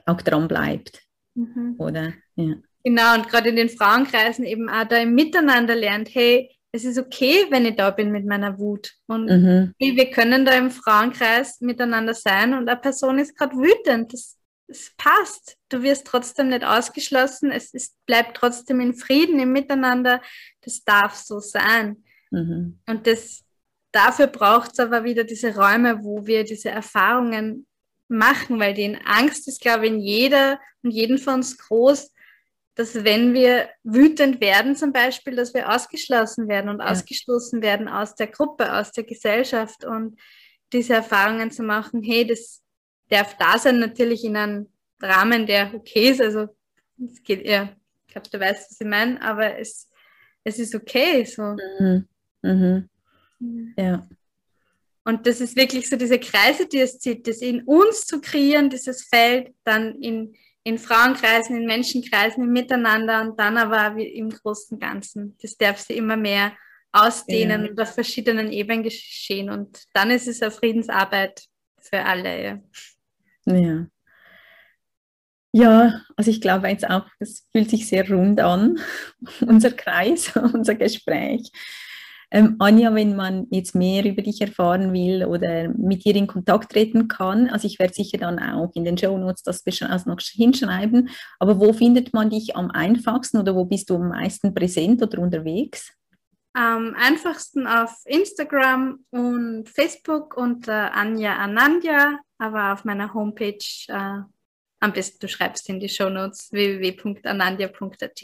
auch 0.06 0.20
dran 0.20 0.46
bleibt. 0.48 1.02
Mhm. 1.34 1.76
Oder? 1.78 2.12
Ja. 2.36 2.54
Genau, 2.84 3.14
und 3.14 3.28
gerade 3.28 3.48
in 3.48 3.56
den 3.56 3.70
Frauenkreisen 3.70 4.44
eben 4.44 4.68
auch 4.68 4.84
da 4.84 4.98
im 4.98 5.14
Miteinander 5.14 5.74
lernt, 5.74 6.14
hey, 6.14 6.50
es 6.70 6.84
ist 6.84 6.98
okay, 6.98 7.46
wenn 7.50 7.64
ich 7.64 7.76
da 7.76 7.90
bin 7.90 8.10
mit 8.10 8.26
meiner 8.26 8.58
Wut. 8.58 8.92
Und 9.06 9.26
mhm. 9.26 9.72
hey, 9.78 9.96
wir 9.96 10.10
können 10.10 10.44
da 10.44 10.52
im 10.52 10.70
Frauenkreis 10.70 11.60
miteinander 11.60 12.14
sein 12.14 12.52
und 12.52 12.68
eine 12.68 12.80
Person 12.80 13.18
ist 13.18 13.36
gerade 13.36 13.56
wütend. 13.56 14.12
Das 14.12 14.36
es 14.66 14.92
passt. 14.96 15.56
Du 15.68 15.82
wirst 15.82 16.06
trotzdem 16.06 16.48
nicht 16.48 16.64
ausgeschlossen. 16.64 17.50
Es 17.50 17.74
ist, 17.74 17.96
bleibt 18.06 18.36
trotzdem 18.36 18.80
in 18.80 18.94
Frieden, 18.94 19.38
im 19.38 19.52
Miteinander. 19.52 20.22
Das 20.62 20.82
darf 20.84 21.14
so 21.14 21.40
sein. 21.40 22.04
Mhm. 22.30 22.78
Und 22.86 23.06
das, 23.06 23.44
dafür 23.92 24.26
braucht 24.26 24.72
es 24.72 24.80
aber 24.80 25.04
wieder 25.04 25.24
diese 25.24 25.54
Räume, 25.54 26.02
wo 26.02 26.26
wir 26.26 26.44
diese 26.44 26.70
Erfahrungen 26.70 27.66
machen, 28.08 28.58
weil 28.58 28.74
die 28.74 28.98
Angst 29.04 29.48
ist, 29.48 29.60
glaube 29.60 29.86
ich, 29.86 29.92
in 29.92 30.00
jeder 30.00 30.60
und 30.82 30.90
jeden 30.90 31.18
von 31.18 31.34
uns 31.34 31.56
groß, 31.56 32.10
dass 32.74 33.04
wenn 33.04 33.34
wir 33.34 33.68
wütend 33.84 34.40
werden 34.40 34.74
zum 34.74 34.92
Beispiel, 34.92 35.36
dass 35.36 35.54
wir 35.54 35.72
ausgeschlossen 35.72 36.48
werden 36.48 36.68
und 36.68 36.80
ja. 36.80 36.86
ausgestoßen 36.86 37.62
werden 37.62 37.88
aus 37.88 38.14
der 38.14 38.26
Gruppe, 38.26 38.72
aus 38.72 38.90
der 38.92 39.04
Gesellschaft 39.04 39.84
und 39.84 40.18
diese 40.72 40.94
Erfahrungen 40.94 41.50
zu 41.50 41.62
machen, 41.62 42.02
hey, 42.02 42.26
das, 42.26 42.63
darf 43.14 43.36
da 43.36 43.58
sein, 43.58 43.78
natürlich 43.78 44.24
in 44.24 44.36
einem 44.36 44.68
Rahmen, 45.00 45.46
der 45.46 45.72
okay 45.74 46.10
ist. 46.10 46.20
Also 46.20 46.48
es 47.04 47.22
geht 47.22 47.42
eher, 47.42 47.76
ich 48.06 48.12
glaube, 48.12 48.28
du 48.30 48.40
weißt, 48.40 48.70
was 48.70 48.80
ich 48.80 48.86
meine, 48.86 49.20
aber 49.22 49.58
es, 49.58 49.88
es 50.42 50.58
ist 50.58 50.74
okay. 50.74 51.24
So. 51.24 51.56
Mhm. 51.80 52.08
Mhm. 52.42 52.88
Ja. 53.76 54.06
Und 55.04 55.26
das 55.26 55.40
ist 55.40 55.56
wirklich 55.56 55.88
so 55.88 55.96
diese 55.96 56.18
Kreise, 56.18 56.66
die 56.66 56.80
es 56.80 56.98
zieht, 56.98 57.26
das 57.28 57.38
in 57.38 57.62
uns 57.62 58.06
zu 58.06 58.20
kreieren, 58.20 58.70
dieses 58.70 59.04
Feld, 59.04 59.54
dann 59.62 60.00
in, 60.00 60.34
in 60.62 60.78
Frauenkreisen, 60.78 61.56
in 61.56 61.66
Menschenkreisen, 61.66 62.42
im 62.42 62.52
Miteinander 62.52 63.20
und 63.20 63.38
dann 63.38 63.58
aber 63.58 64.00
im 64.00 64.30
großen 64.30 64.78
Ganzen. 64.78 65.36
Das 65.42 65.56
darf 65.58 65.78
sie 65.78 65.94
immer 65.94 66.16
mehr 66.16 66.52
ausdehnen 66.92 67.64
ja. 67.64 67.70
und 67.70 67.80
auf 67.80 67.92
verschiedenen 67.92 68.50
Ebenen 68.50 68.82
geschehen. 68.82 69.50
Und 69.50 69.84
dann 69.92 70.10
ist 70.10 70.26
es 70.26 70.40
eine 70.40 70.50
Friedensarbeit 70.50 71.44
für 71.80 72.02
alle. 72.02 72.42
Ja. 72.42 72.58
Ja. 73.46 73.86
Ja, 75.56 76.00
also 76.16 76.32
ich 76.32 76.40
glaube 76.40 76.66
jetzt 76.68 76.90
auch, 76.90 77.06
es 77.20 77.46
fühlt 77.52 77.70
sich 77.70 77.86
sehr 77.86 78.10
rund 78.10 78.40
an, 78.40 78.80
unser 79.46 79.70
Kreis, 79.70 80.36
unser 80.52 80.74
Gespräch. 80.74 81.52
Ähm, 82.32 82.56
Anja, 82.58 82.92
wenn 82.92 83.14
man 83.14 83.46
jetzt 83.50 83.76
mehr 83.76 84.04
über 84.04 84.20
dich 84.20 84.40
erfahren 84.40 84.92
will 84.92 85.24
oder 85.24 85.68
mit 85.68 86.04
dir 86.04 86.16
in 86.16 86.26
Kontakt 86.26 86.72
treten 86.72 87.06
kann, 87.06 87.48
also 87.48 87.68
ich 87.68 87.78
werde 87.78 87.94
sicher 87.94 88.18
dann 88.18 88.40
auch 88.40 88.72
in 88.74 88.84
den 88.84 88.98
Show 88.98 89.16
Notes 89.16 89.44
das 89.44 89.62
also 89.82 90.10
noch 90.10 90.18
hinschreiben, 90.18 91.10
aber 91.38 91.60
wo 91.60 91.72
findet 91.72 92.12
man 92.12 92.30
dich 92.30 92.56
am 92.56 92.72
einfachsten 92.72 93.38
oder 93.38 93.54
wo 93.54 93.64
bist 93.66 93.90
du 93.90 93.94
am 93.94 94.08
meisten 94.08 94.52
präsent 94.52 95.00
oder 95.00 95.20
unterwegs? 95.20 95.92
Am 96.54 96.94
einfachsten 96.96 97.68
auf 97.68 97.92
Instagram 98.04 99.04
und 99.10 99.68
Facebook 99.68 100.36
unter 100.36 100.92
Anja 100.94 101.36
Anandja, 101.36 102.18
aber 102.44 102.72
auf 102.72 102.84
meiner 102.84 103.14
Homepage 103.14 103.64
äh, 103.88 104.20
am 104.80 104.92
besten 104.92 105.18
du 105.20 105.28
schreibst 105.28 105.68
in 105.70 105.80
die 105.80 105.88
Shownotes 105.88 106.52
www.anandja.at. 106.52 108.22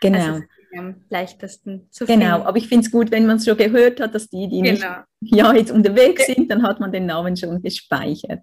Genau. 0.00 0.18
Also 0.18 0.42
am 0.76 1.04
leichtesten 1.08 1.88
zu 1.90 2.04
genau, 2.04 2.12
finden. 2.12 2.34
Genau, 2.34 2.44
aber 2.46 2.56
ich 2.58 2.68
finde 2.68 2.86
es 2.86 2.92
gut, 2.92 3.10
wenn 3.10 3.26
man 3.26 3.36
es 3.36 3.44
schon 3.44 3.56
gehört 3.56 4.00
hat, 4.00 4.14
dass 4.14 4.28
die, 4.28 4.48
die 4.48 4.62
genau. 4.62 4.98
nicht 5.20 5.34
ja, 5.34 5.52
jetzt 5.54 5.70
unterwegs 5.70 6.26
sind, 6.26 6.50
dann 6.50 6.62
hat 6.62 6.80
man 6.80 6.92
den 6.92 7.06
Namen 7.06 7.36
schon 7.36 7.62
gespeichert. 7.62 8.40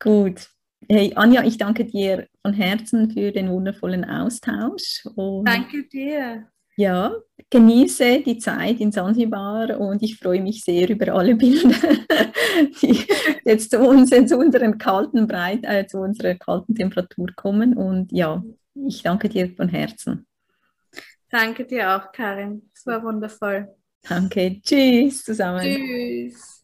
Gut. 0.00 0.48
Hey 0.88 1.12
Anja, 1.14 1.44
ich 1.44 1.58
danke 1.58 1.84
dir 1.84 2.26
von 2.44 2.54
Herzen 2.54 3.10
für 3.10 3.30
den 3.30 3.48
wundervollen 3.50 4.04
Austausch. 4.04 5.06
Und 5.14 5.44
danke 5.44 5.84
dir. 5.84 6.48
Ja, 6.82 7.14
genieße 7.48 8.22
die 8.22 8.38
Zeit 8.38 8.80
in 8.80 8.90
Zanzibar 8.90 9.78
und 9.78 10.02
ich 10.02 10.18
freue 10.18 10.40
mich 10.42 10.64
sehr 10.64 10.90
über 10.90 11.14
alle 11.14 11.36
Bilder, 11.36 11.68
die 12.82 13.06
jetzt 13.44 13.70
zu, 13.70 13.78
uns, 13.78 14.10
zu 14.10 14.36
unseren 14.36 14.78
kalten 14.78 15.28
Breit, 15.28 15.60
äh, 15.62 15.86
zu 15.86 15.98
unserer 15.98 16.34
kalten 16.34 16.74
Temperatur 16.74 17.28
kommen. 17.36 17.76
Und 17.76 18.10
ja, 18.10 18.42
ich 18.74 19.04
danke 19.04 19.28
dir 19.28 19.48
von 19.54 19.68
Herzen. 19.68 20.26
Danke 21.30 21.66
dir 21.66 21.94
auch, 21.94 22.10
Karin. 22.10 22.68
Es 22.74 22.84
war 22.84 23.00
wundervoll. 23.04 23.68
Danke. 24.08 24.60
Tschüss 24.60 25.22
zusammen. 25.22 25.62
Tschüss. 25.62 26.61